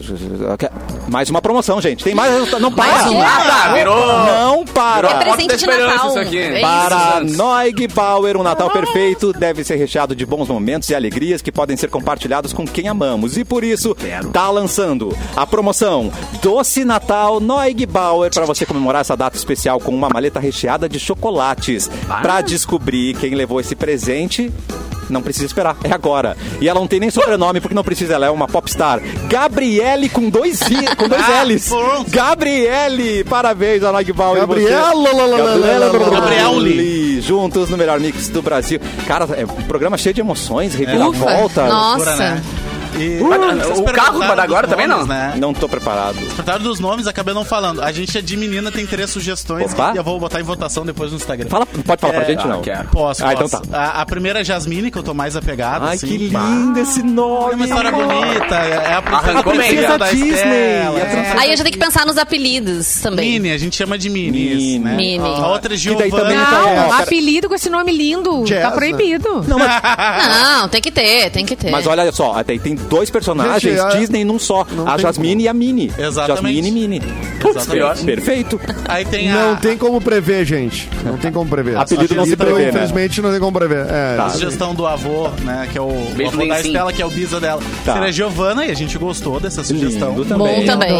Mais 1.07 1.29
uma 1.29 1.41
promoção, 1.41 1.79
gente. 1.81 2.03
Tem 2.03 2.13
mais... 2.13 2.51
Não 2.59 2.71
para. 2.71 2.91
Mais 2.91 3.07
uma? 3.07 3.23
Tá, 3.23 3.73
virou. 3.73 4.25
Não 4.25 4.65
para. 4.65 5.09
É 5.09 5.23
presente 5.23 5.57
de 5.57 5.65
Natal. 5.65 6.09
isso 6.09 6.19
aqui. 6.19 6.37
Isso. 6.37 6.61
Para 6.61 7.21
Noig 7.21 7.87
Power, 7.87 8.37
um 8.37 8.43
Natal 8.43 8.69
perfeito 8.69 9.31
deve 9.31 9.63
ser 9.63 9.75
recheado 9.75 10.15
de 10.15 10.25
bons 10.25 10.47
momentos 10.47 10.89
e 10.89 10.95
alegrias 10.95 11.41
que 11.41 11.51
podem 11.51 11.77
ser 11.77 11.89
compartilhados 11.89 12.51
com 12.51 12.65
quem 12.73 12.87
amamos. 12.87 13.37
E 13.37 13.45
por 13.45 13.63
isso, 13.63 13.95
tá 14.33 14.49
lançando 14.49 15.15
a 15.35 15.45
promoção 15.45 16.11
Doce 16.41 16.83
Natal 16.83 17.39
Noig 17.39 17.85
Bauer 17.85 18.31
para 18.33 18.45
você 18.45 18.65
comemorar 18.65 19.01
essa 19.01 19.15
data 19.15 19.37
especial 19.37 19.79
com 19.79 19.95
uma 19.95 20.09
maleta 20.09 20.39
recheada 20.39 20.89
de 20.89 20.99
chocolates. 20.99 21.89
Para 22.07 22.41
descobrir 22.41 23.15
quem 23.15 23.35
levou 23.35 23.59
esse 23.59 23.75
presente, 23.75 24.51
não 25.13 25.21
precisa 25.21 25.45
esperar, 25.45 25.77
é 25.83 25.91
agora. 25.93 26.35
E 26.59 26.67
ela 26.67 26.79
não 26.79 26.87
tem 26.87 26.99
nem 26.99 27.09
sobrenome, 27.09 27.61
porque 27.61 27.75
não 27.75 27.83
precisa, 27.83 28.15
ela 28.15 28.25
é 28.25 28.29
uma 28.29 28.47
popstar. 28.47 28.99
Gabriele 29.29 30.09
com 30.09 30.29
dois, 30.29 30.59
I, 30.61 30.95
com 30.95 31.07
dois 31.07 31.23
Ah, 31.29 31.43
L's. 31.43 31.69
Gabriele, 32.09 33.23
parabéns 33.23 33.83
a 33.83 33.91
Noig 33.91 34.11
Bauer. 34.11 34.43
e 34.43 34.45
você. 34.45 34.69
Gabriele. 36.11 37.21
Juntos 37.21 37.69
no 37.69 37.77
melhor 37.77 37.99
mix 37.99 38.27
do 38.29 38.41
Brasil. 38.41 38.79
Cara, 39.07 39.27
é 39.37 39.45
um 39.45 39.63
programa 39.63 39.97
cheio 39.97 40.13
de 40.13 40.21
emoções, 40.21 40.73
reviravolta. 40.75 41.67
Nossa. 41.67 42.41
Né? 42.93 43.03
E- 43.05 43.19
Vocês 43.19 43.79
o 43.79 43.83
carro 43.85 44.19
vai 44.19 44.27
dar 44.29 44.35
perguntaram 44.35 44.43
agora 44.43 44.67
também, 44.67 44.87
nomes, 44.87 45.07
não? 45.07 45.15
Né? 45.15 45.33
Não 45.37 45.53
tô 45.53 45.67
preparado. 45.69 46.15
Perguntaram 46.15 46.63
dos 46.63 46.79
nomes, 46.79 47.07
acabei 47.07 47.33
não 47.33 47.43
falando. 47.45 47.81
A 47.81 47.91
gente 47.91 48.17
é 48.17 48.21
de 48.21 48.35
menina, 48.37 48.71
tem 48.71 48.85
três 48.85 49.09
sugestões 49.09 49.73
Opa. 49.73 49.91
e 49.93 49.97
eu 49.97 50.03
vou 50.03 50.19
botar 50.19 50.39
em 50.39 50.43
votação 50.43 50.85
depois 50.85 51.11
no 51.11 51.17
Instagram. 51.17 51.49
Fala, 51.49 51.65
pode 51.65 52.01
falar 52.01 52.13
pra 52.13 52.23
É, 52.23 52.25
gente, 52.25 52.43
ah, 52.43 52.47
não? 52.47 52.61
quero. 52.61 52.87
Posso, 52.89 53.25
Ah, 53.25 53.31
posso. 53.35 53.45
então 53.55 53.61
tá. 53.71 53.77
A, 53.77 54.01
a 54.01 54.05
primeira 54.05 54.41
é 54.41 54.43
Jasmine, 54.43 54.91
que 54.91 54.97
eu 54.97 55.03
tô 55.03 55.13
mais 55.13 55.35
apegado. 55.35 55.85
Ai, 55.85 55.95
assim. 55.95 56.07
que 56.07 56.17
lindo 56.17 56.79
esse 56.79 56.99
É 57.01 57.03
nome. 57.03 57.55
uma 57.55 57.65
história 57.65 57.91
bonita, 57.91 58.55
é 58.55 58.93
a 58.93 58.97
Arrancou 58.97 59.55
bem, 59.55 59.67
princesa 59.69 59.97
da 59.97 60.09
Disney, 60.11 60.29
Estela. 60.33 60.97
a 60.97 61.05
princesa- 61.05 61.39
Aí 61.39 61.51
eu 61.51 61.57
já 61.57 61.63
tenho 61.63 61.73
que 61.73 61.79
pensar 61.79 62.05
nos 62.05 62.17
apelidos 62.17 62.95
também. 63.01 63.31
Mini, 63.33 63.51
a 63.51 63.57
gente 63.57 63.75
chama 63.75 63.97
de 63.97 64.09
Mini. 64.09 64.31
Mini. 64.55 64.79
Né? 64.79 64.95
Mini. 64.95 65.19
A 65.29 65.47
outra 65.47 65.73
é 65.73 65.77
Giovanna. 65.77 66.09
também 66.11 66.37
Não, 66.37 66.45
tá- 66.45 66.69
é, 66.69 67.01
apelido 67.03 67.47
com 67.49 67.55
esse 67.55 67.69
nome 67.69 67.91
lindo. 67.91 68.43
Jazz, 68.43 68.61
tá 68.63 68.69
né? 68.69 68.75
proibido. 68.75 69.45
Não, 69.47 70.67
tem 70.69 70.81
que 70.81 70.91
ter, 70.91 71.29
tem 71.31 71.45
que 71.45 71.55
ter. 71.55 71.71
Mas 71.71 71.85
olha 71.87 72.11
só, 72.11 72.33
até 72.37 72.57
tem 72.57 72.75
dois 72.89 73.09
personagens 73.09 73.61
Gente, 73.61 73.79
a- 73.79 73.89
Disney 73.99 74.23
num 74.23 74.37
só. 74.39 74.61
A 74.85 74.95
tem 74.95 74.99
Jasmine 74.99 75.43
e 75.43 75.47
a 75.47 75.53
Mini. 75.53 75.91
Exatamente. 75.97 76.27
Jasmine 76.55 76.67
e 76.67 76.71
Mini. 76.71 77.01
Exatamente. 77.45 78.03
Perfeito. 78.05 78.59
Aí 78.87 79.05
tem 79.05 79.31
a... 79.31 79.35
Não 79.47 79.55
tem 79.57 79.77
como 79.77 79.99
prever, 80.01 80.45
gente. 80.45 80.89
Não 81.03 81.17
tem 81.17 81.31
como 81.31 81.49
prever. 81.49 81.77
Apelido 81.77 82.15
não 82.15 82.25
se 82.25 82.35
prevê, 82.35 82.63
né? 82.63 82.69
Infelizmente, 82.69 83.21
não 83.21 83.31
tem 83.31 83.39
como 83.39 83.51
prever. 83.51 83.85
É, 83.89 84.15
Tá. 84.15 84.25
A 84.25 84.29
sugestão 84.29 84.73
do 84.75 84.85
avô, 84.85 85.29
né? 85.41 85.67
Que 85.71 85.77
é 85.77 85.81
o, 85.81 85.85
o 85.85 86.27
avô 86.27 86.45
da. 86.47 86.61
Estela, 86.61 86.93
que 86.93 87.01
é 87.01 87.05
o 87.05 87.09
bisa 87.09 87.39
dela. 87.39 87.61
Tá. 87.83 87.93
Seria 87.93 88.11
Giovanna, 88.11 88.65
e 88.65 88.71
a 88.71 88.73
gente 88.73 88.97
gostou 88.97 89.39
dessa 89.39 89.63
sugestão. 89.63 90.09
Lindo 90.09 90.25
também. 90.25 90.59
Bom 90.59 90.65
também. 90.65 90.93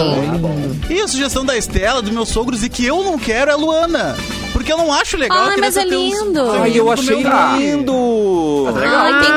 E 0.89 0.99
a 1.01 1.07
sugestão 1.07 1.45
da 1.45 1.57
Estela, 1.57 2.01
dos 2.01 2.11
meus 2.11 2.29
sogros, 2.29 2.63
e 2.63 2.69
que 2.69 2.85
eu 2.85 3.03
não 3.03 3.17
quero 3.17 3.51
é 3.51 3.53
a 3.53 3.57
Luana. 3.57 4.15
Porque 4.63 4.71
eu 4.71 4.77
não 4.77 4.93
acho 4.93 5.17
legal. 5.17 5.37
Ai, 5.37 5.55
a 5.55 5.57
mas 5.57 5.75
é 5.75 5.83
uns- 5.85 5.89
lindo. 5.89 6.51
ter 6.51 6.57
Ai, 6.61 6.79
eu 6.79 6.89
achei 6.89 7.15
lindo. 7.17 8.65
Ai, 8.73 9.19
tem 9.21 9.31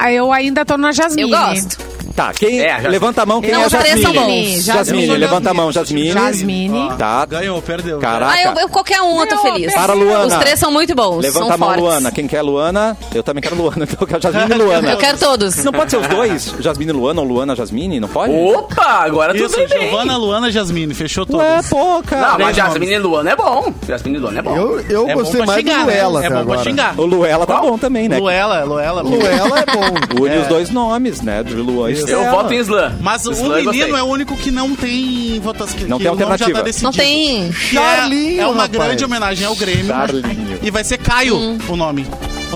Ah, 0.00 0.12
eu 0.12 0.32
ainda 0.32 0.64
tô 0.64 0.76
na 0.76 0.90
Jasmine. 0.90 1.30
Eu 1.30 1.38
gosto. 1.38 1.78
Tá, 2.16 2.32
quem 2.32 2.60
É, 2.60 2.68
Jasmine. 2.70 2.88
levanta 2.88 3.22
a 3.22 3.26
mão, 3.26 3.42
quem 3.42 3.52
Não, 3.52 3.62
é 3.62 3.66
os 3.66 3.72
três 3.72 4.00
são 4.00 4.14
Jasmine? 4.14 4.46
bons. 4.54 4.64
Jasmine, 4.64 5.06
sou 5.06 5.16
levanta 5.16 5.50
a 5.50 5.54
mão, 5.54 5.70
Jasmine. 5.70 6.12
Jasmine. 6.12 6.68
Jasmine. 6.70 6.96
Tá. 6.98 7.26
Ganhou, 7.26 7.60
perdeu. 7.60 7.98
Caraca. 7.98 8.32
Ah, 8.32 8.42
eu, 8.42 8.54
eu- 8.62 8.68
qualquer 8.70 9.02
um 9.02 9.20
eu 9.20 9.28
tô 9.28 9.36
feliz. 9.42 9.74
Para, 9.74 9.92
Luana. 9.92 10.26
Os 10.26 10.34
três 10.36 10.58
são 10.58 10.72
muito 10.72 10.94
bons. 10.94 11.18
Levanta 11.22 11.44
são 11.46 11.54
a 11.54 11.58
mão, 11.58 11.68
fortes. 11.68 11.84
Luana. 11.84 12.10
Quem 12.10 12.26
quer 12.26 12.40
Luana? 12.40 12.96
Eu 13.14 13.22
também 13.22 13.42
quero 13.42 13.54
Luana. 13.56 13.84
Então 13.86 13.98
eu 14.00 14.06
quero 14.06 14.22
Jasmine 14.22 14.50
e 14.50 14.54
Luana. 14.54 14.90
Eu 14.92 14.96
quero 14.96 15.18
todos. 15.18 15.62
Não 15.62 15.72
pode 15.72 15.90
ser 15.90 15.98
os 15.98 16.06
dois? 16.06 16.54
Jasmine 16.58 16.90
e 16.90 16.94
Luana 16.94 17.20
ou 17.20 17.26
Luana 17.28 17.54
Jasmine? 17.54 18.00
Não 18.00 18.08
pode? 18.08 18.32
Opa, 18.32 18.82
agora 19.04 19.36
Isso, 19.36 19.48
tudo 19.54 19.68
bem. 19.68 19.88
Giovanna, 19.90 20.16
Luana, 20.16 20.50
Jasmine. 20.50 20.94
Fechou 20.94 21.26
todos. 21.26 21.42
Ué, 21.46 21.60
pô, 21.68 22.02
cara. 22.02 22.32
Não, 22.32 22.38
mas 22.38 22.56
Jasmine 22.56 22.92
e 22.94 22.98
Luana 22.98 23.30
é 23.32 23.36
bom. 23.36 23.74
Jasmine 23.86 24.16
e 24.16 24.20
Luana 24.20 24.38
é 24.38 24.42
bom. 24.42 24.56
Eu, 24.56 24.80
eu 24.88 25.08
É 25.10 25.14
gostei 25.14 25.36
pra 25.38 25.46
mais 25.46 25.60
xingar, 25.60 25.80
do 25.80 25.86
né? 25.86 25.92
Luela 26.06 26.22
É 26.22 26.26
até 26.26 26.28
bom 26.28 26.44
pra 26.44 26.52
agora. 26.54 26.70
xingar. 26.70 26.94
O 26.98 27.04
Luela 27.04 27.46
tá 27.46 27.60
bom 27.60 27.76
também, 27.76 28.08
né? 28.08 28.16
Luela, 28.18 28.64
Luela. 28.64 29.02
Luela 29.02 29.58
é 29.60 29.66
bom. 29.66 30.22
Une 30.24 30.34
É. 30.34 30.38
os 30.38 30.46
dois 30.46 30.70
nomes, 30.70 31.20
né? 31.20 31.42
De 31.42 31.54
Luan 31.54 31.90
e 31.90 32.05
Eu 32.08 32.18
Estela. 32.20 32.30
voto 32.42 32.52
em 32.54 32.58
Slam. 32.58 32.92
Mas 33.00 33.26
o 33.26 33.32
Slam 33.32 33.58
eu 33.58 33.70
menino 33.72 33.96
é 33.96 34.02
o 34.02 34.06
único 34.06 34.36
que 34.36 34.50
não 34.50 34.74
tem 34.74 35.38
votação. 35.40 35.76
Não 35.88 35.98
que 35.98 36.04
tem 36.04 36.12
o 36.12 36.16
nome 36.16 36.24
Já 36.38 36.46
alternativa. 36.46 36.58
tá 36.58 36.64
decidido. 36.64 36.84
Não 36.84 36.92
tem. 36.92 37.50
Que 37.50 37.76
é, 37.78 37.80
Charlinho, 37.80 38.40
é 38.40 38.46
uma 38.46 38.62
rapaz. 38.62 38.70
grande 38.70 39.04
homenagem 39.04 39.46
ao 39.46 39.54
Grêmio. 39.56 39.86
Charlinho. 39.86 40.58
E 40.62 40.70
vai 40.70 40.84
ser 40.84 40.98
Caio 40.98 41.36
o 41.68 41.76
nome. 41.76 42.06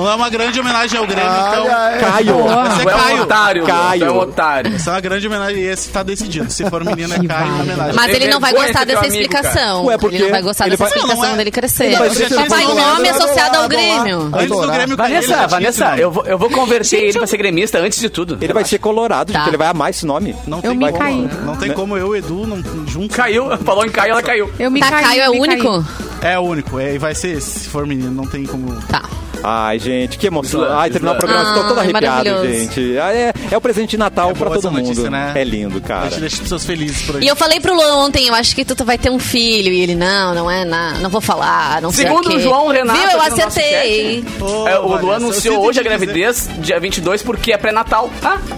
Não 0.01 0.11
é 0.11 0.15
uma 0.15 0.31
grande 0.31 0.59
homenagem 0.61 0.99
ao 0.99 1.07
Grêmio, 1.07 1.31
então. 1.31 1.67
Ai, 1.67 1.95
ai. 1.95 1.99
Caio. 2.01 2.39
Vai 2.45 2.69
Tu 2.85 2.89
é 2.89 2.95
um 2.95 2.99
Caio. 2.99 3.23
otário, 3.23 3.65
Caio. 3.65 4.05
é 4.05 4.11
um 4.11 4.19
otário. 4.19 4.75
Isso 4.77 4.89
é 4.89 4.93
uma 4.93 5.01
grande 5.01 5.27
homenagem 5.27 5.59
e 5.63 5.67
esse 5.67 5.89
tá 5.91 6.03
decidido. 6.03 6.51
Se 6.51 6.69
for 6.71 6.85
menina, 6.85 7.15
é 7.17 7.27
Caio 7.27 7.61
homenagem. 7.61 7.95
Mas 7.95 8.15
ele 8.15 8.29
não 8.29 8.41
vai 8.41 8.51
vergonha 8.53 8.73
gostar 8.73 8.85
dessa 8.87 9.01
amigo, 9.01 9.15
explicação. 9.15 9.85
Ué, 9.87 9.99
por 9.99 10.11
quê? 10.11 10.17
Ele 10.17 10.25
não 10.25 10.31
vai 10.31 10.43
gostar 10.43 10.67
Ele 10.67 10.77
dessa 10.77 10.85
vai- 10.85 10.93
explicação 10.99 11.23
Não, 11.29 11.35
é- 11.35 11.37
dele 11.37 11.51
crescer. 11.51 11.97
Vai 11.97 12.11
Papai, 12.11 12.65
o 12.67 12.75
nome 12.75 13.09
é 13.09 13.11
associado 13.11 13.57
ao 13.59 13.69
Grêmio. 13.69 14.31
Antes 14.33 14.49
do. 14.49 14.69
Grêmio 14.71 14.97
Vanessa, 14.97 15.47
Vanessa, 15.47 15.97
eu 15.99 16.11
vou, 16.11 16.25
eu 16.27 16.39
vou 16.39 16.51
converter 16.51 16.97
ele 17.05 17.13
pra 17.19 17.27
ser 17.27 17.37
gremista 17.37 17.79
antes 17.79 17.99
de 17.99 18.09
tudo. 18.09 18.39
Ele 18.41 18.53
vai 18.53 18.65
ser 18.65 18.79
colorado, 18.79 19.33
Tá. 19.33 19.39
gente. 19.41 19.49
Ele 19.51 19.57
vai 19.57 19.69
amar 19.69 19.91
esse 19.91 20.07
nome. 20.07 20.35
Não 20.47 20.61
tem 20.61 20.79
como, 20.79 20.99
caí. 20.99 21.29
Não 21.45 21.57
tem 21.57 21.73
como 21.73 21.97
eu 21.97 22.17
Edu 22.17 22.47
não, 22.47 22.63
juntos. 22.87 23.17
Caiu, 23.17 23.57
falou 23.59 23.85
em 23.85 23.91
Caio, 23.91 24.13
ela 24.13 24.23
caiu. 24.23 24.51
Eu 24.59 24.71
me 24.71 24.81
Tá, 24.81 24.91
Caio 25.03 25.23
é 25.23 25.31
único? 25.31 25.85
É 26.23 26.39
o 26.39 26.43
único. 26.43 26.79
É, 26.79 26.95
e 26.95 26.99
vai 26.99 27.15
ser, 27.15 27.41
se 27.41 27.69
for 27.69 27.87
menino, 27.87 28.11
não 28.11 28.27
tem 28.27 28.45
como. 28.45 28.75
Tá. 28.83 29.03
Ai, 29.43 29.79
gente, 29.79 30.19
que 30.19 30.27
emoção. 30.27 30.63
Ai, 30.79 30.91
terminar 30.91 31.15
o 31.15 31.19
programa, 31.19 31.49
estou 31.51 31.65
todo 31.69 31.81
Ai, 31.81 31.91
arrepiado, 31.91 32.47
gente. 32.47 32.99
Ah, 32.99 33.13
É, 33.15 33.33
é 33.51 33.57
o 33.57 33.61
presente 33.61 33.91
de 33.91 33.99
Natal 33.99 34.31
É 34.31 34.35
pra 34.35 34.51
todo 34.51 34.71
mundo. 34.71 34.83
notícia, 34.83 35.11
né? 35.11 35.33
É 35.35 35.45
lindo, 35.45 35.79
A 35.79 35.81
cara. 35.81 36.11
gente 36.11 36.21
deixa 36.21 36.37
as 36.37 36.43
pessoas 36.43 36.65
felizes 36.65 37.03
por 37.07 37.17
aí. 37.17 37.25
E 37.25 37.29
eu 37.29 37.37
falei 37.37 37.61
pro 37.61 37.75
Luan 37.75 37.97
ontem, 38.07 38.29
eu 38.29 38.35
acho 38.35 38.55
que 38.55 38.65
tu 38.65 38.85
vai 38.85 38.99
ter 38.99 39.11
um 39.11 39.19
filho. 39.19 39.73
E 39.73 39.81
ele, 39.81 39.95
não, 39.95 40.35
não 40.35 40.51
é 40.51 40.65
nada, 40.65 40.99
não 40.99 41.11
vou 41.11 41.21
falar, 41.21 41.81
não 41.83 41.91
sei 41.91 42.07
Segundo 42.07 42.27
o 42.27 42.31
quê. 42.31 42.37
o 42.37 42.41
João 42.41 42.69
Renato 42.69 42.99
Viu, 42.99 43.11
eu 43.11 43.17
no 43.19 43.23
acertei. 43.25 44.25
Ô, 44.41 44.69
É, 44.69 44.79
o 44.79 44.97
Luan 44.97 45.17
anunciou 45.17 45.59
hoje 45.65 45.81
a 45.81 45.83
dizer- 45.83 45.97
gravidez, 45.99 46.49
dia 46.59 46.79
22, 46.81 47.23
porque 47.23 47.53
é 47.53 47.57
pré-natal. 47.57 48.11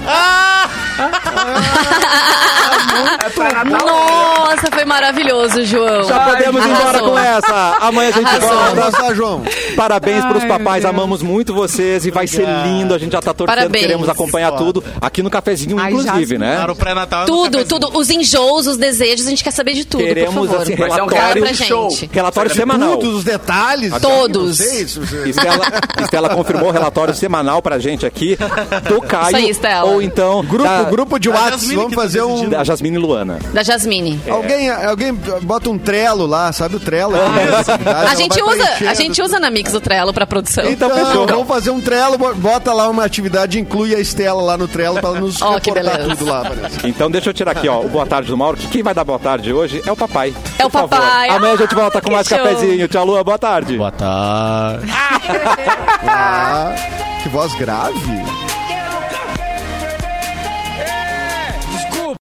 Ah, 0.06 0.68
é 3.24 3.28
pré-natal. 3.30 3.86
Nossa, 3.86 4.66
foi 4.72 4.84
maravilhoso, 4.84 5.64
João. 5.64 6.02
Já 6.04 6.20
podemos 6.20 6.64
ir 6.64 6.68
embora 6.70 6.98
com 7.00 7.18
essa. 7.18 7.76
Amanhã 7.80 8.08
a 8.08 8.12
gente 8.12 8.26
Arrasou. 8.26 8.48
volta. 8.50 8.70
Abraço, 8.70 9.14
João. 9.14 9.42
Parabéns 9.76 10.24
pros 10.24 10.42
Ai, 10.42 10.48
papais, 10.48 10.71
Deus. 10.80 10.90
amamos 10.94 11.22
muito 11.22 11.54
vocês 11.54 12.04
e 12.06 12.10
vai 12.10 12.26
ser 12.26 12.46
lindo. 12.64 12.94
A 12.94 12.98
gente 12.98 13.12
já 13.12 13.20
tá 13.20 13.32
torcendo, 13.34 13.56
Parabéns. 13.56 13.84
queremos 13.84 14.08
acompanhar 14.08 14.52
tudo 14.52 14.82
aqui 15.00 15.22
no 15.22 15.30
cafezinho, 15.30 15.78
Ai, 15.78 15.92
inclusive, 15.92 16.34
já- 16.34 16.38
né? 16.38 16.56
Para 16.56 16.72
o 16.72 16.76
pré-natal. 16.76 17.20
é 17.24 17.30
no 17.30 17.36
Tudo, 17.36 17.64
tudo. 17.64 17.90
Os 17.98 18.10
enjoos, 18.10 18.66
os 18.66 18.76
desejos, 18.76 19.26
a 19.26 19.30
gente 19.30 19.44
quer 19.44 19.50
saber 19.50 19.74
de 19.74 19.84
tudo, 19.84 20.02
Queremos, 20.04 20.34
por 20.34 20.46
favor. 20.48 20.62
assim, 20.62 20.72
um 20.72 20.76
relatório, 20.76 21.42
pra 21.42 21.52
gente. 21.52 22.10
relatório 22.12 22.54
semanal. 22.54 22.96
Todos 22.96 23.14
os 23.16 23.24
detalhes. 23.24 23.92
Todos. 24.00 24.60
Estela, 25.26 25.64
Estela 26.02 26.28
confirmou 26.30 26.68
o 26.68 26.72
relatório 26.72 27.14
semanal 27.14 27.60
pra 27.62 27.78
gente 27.78 28.04
aqui 28.06 28.36
do 28.88 29.00
Caio. 29.00 29.26
Isso 29.28 29.36
aí, 29.36 29.50
Estela. 29.50 29.90
Ou 29.90 30.02
então 30.02 30.42
Grupo, 30.44 30.64
da, 30.64 30.82
grupo 30.84 31.18
de 31.18 31.28
WhatsApp, 31.28 31.74
vamos 31.74 31.90
tá 31.94 32.00
fazer 32.02 32.22
um... 32.22 32.48
da 32.48 32.64
Jasmine 32.64 32.96
e 32.96 32.98
Luana. 32.98 33.38
Da 33.52 33.62
Jasmine. 33.62 34.20
Alguém, 34.28 34.70
alguém 34.70 35.12
bota 35.42 35.70
um 35.70 35.78
trelo 35.78 36.26
lá, 36.26 36.52
sabe 36.52 36.76
o 36.76 36.80
trelo? 36.80 37.12
A 38.10 38.14
gente 38.14 38.40
usa, 38.42 38.68
a 38.88 38.94
gente 38.94 39.22
usa 39.22 39.38
na 39.40 39.50
Mix 39.50 39.74
o 39.74 39.80
Trello 39.80 40.12
pra 40.12 40.26
produção. 40.26 40.61
Então, 40.70 40.88
Então, 40.90 41.06
fechou. 41.06 41.26
vamos 41.26 41.46
fazer 41.48 41.70
um 41.70 41.80
trelo, 41.80 42.16
bo- 42.18 42.34
bota 42.34 42.72
lá 42.72 42.88
uma 42.88 43.04
atividade, 43.04 43.58
inclui 43.58 43.94
a 43.94 43.98
Estela 44.00 44.42
lá 44.42 44.56
no 44.56 44.66
trelo 44.68 45.00
pra 45.00 45.10
ela 45.10 45.20
nos 45.20 45.36
que 45.36 45.44
reportar 45.44 45.98
tudo 46.08 46.24
lá, 46.24 46.42
Vanessa. 46.42 46.86
Então 46.88 47.10
deixa 47.10 47.30
eu 47.30 47.34
tirar 47.34 47.52
aqui, 47.52 47.68
ó, 47.68 47.80
o 47.80 47.88
boa 47.88 48.06
tarde 48.06 48.28
do 48.28 48.36
Mauro. 48.36 48.56
que 48.56 48.66
Quem 48.68 48.82
vai 48.82 48.94
dar 48.94 49.04
boa 49.04 49.18
tarde 49.18 49.52
hoje 49.52 49.82
é 49.86 49.92
o 49.92 49.96
papai. 49.96 50.34
É 50.58 50.64
o 50.66 50.70
Por 50.70 50.80
favor. 50.80 50.88
papai. 50.90 51.28
Amanhã 51.30 51.54
a 51.54 51.56
gente 51.56 51.74
volta 51.74 52.00
com 52.00 52.08
que 52.08 52.14
mais 52.14 52.26
show. 52.26 52.38
cafezinho. 52.38 52.88
Tchau, 52.88 53.04
Lua. 53.04 53.22
Boa 53.24 53.38
tarde. 53.38 53.76
Boa 53.76 53.90
tarde. 53.92 54.86
Ah, 56.06 56.74
que 57.22 57.28
voz 57.28 57.52
grave. 57.54 58.51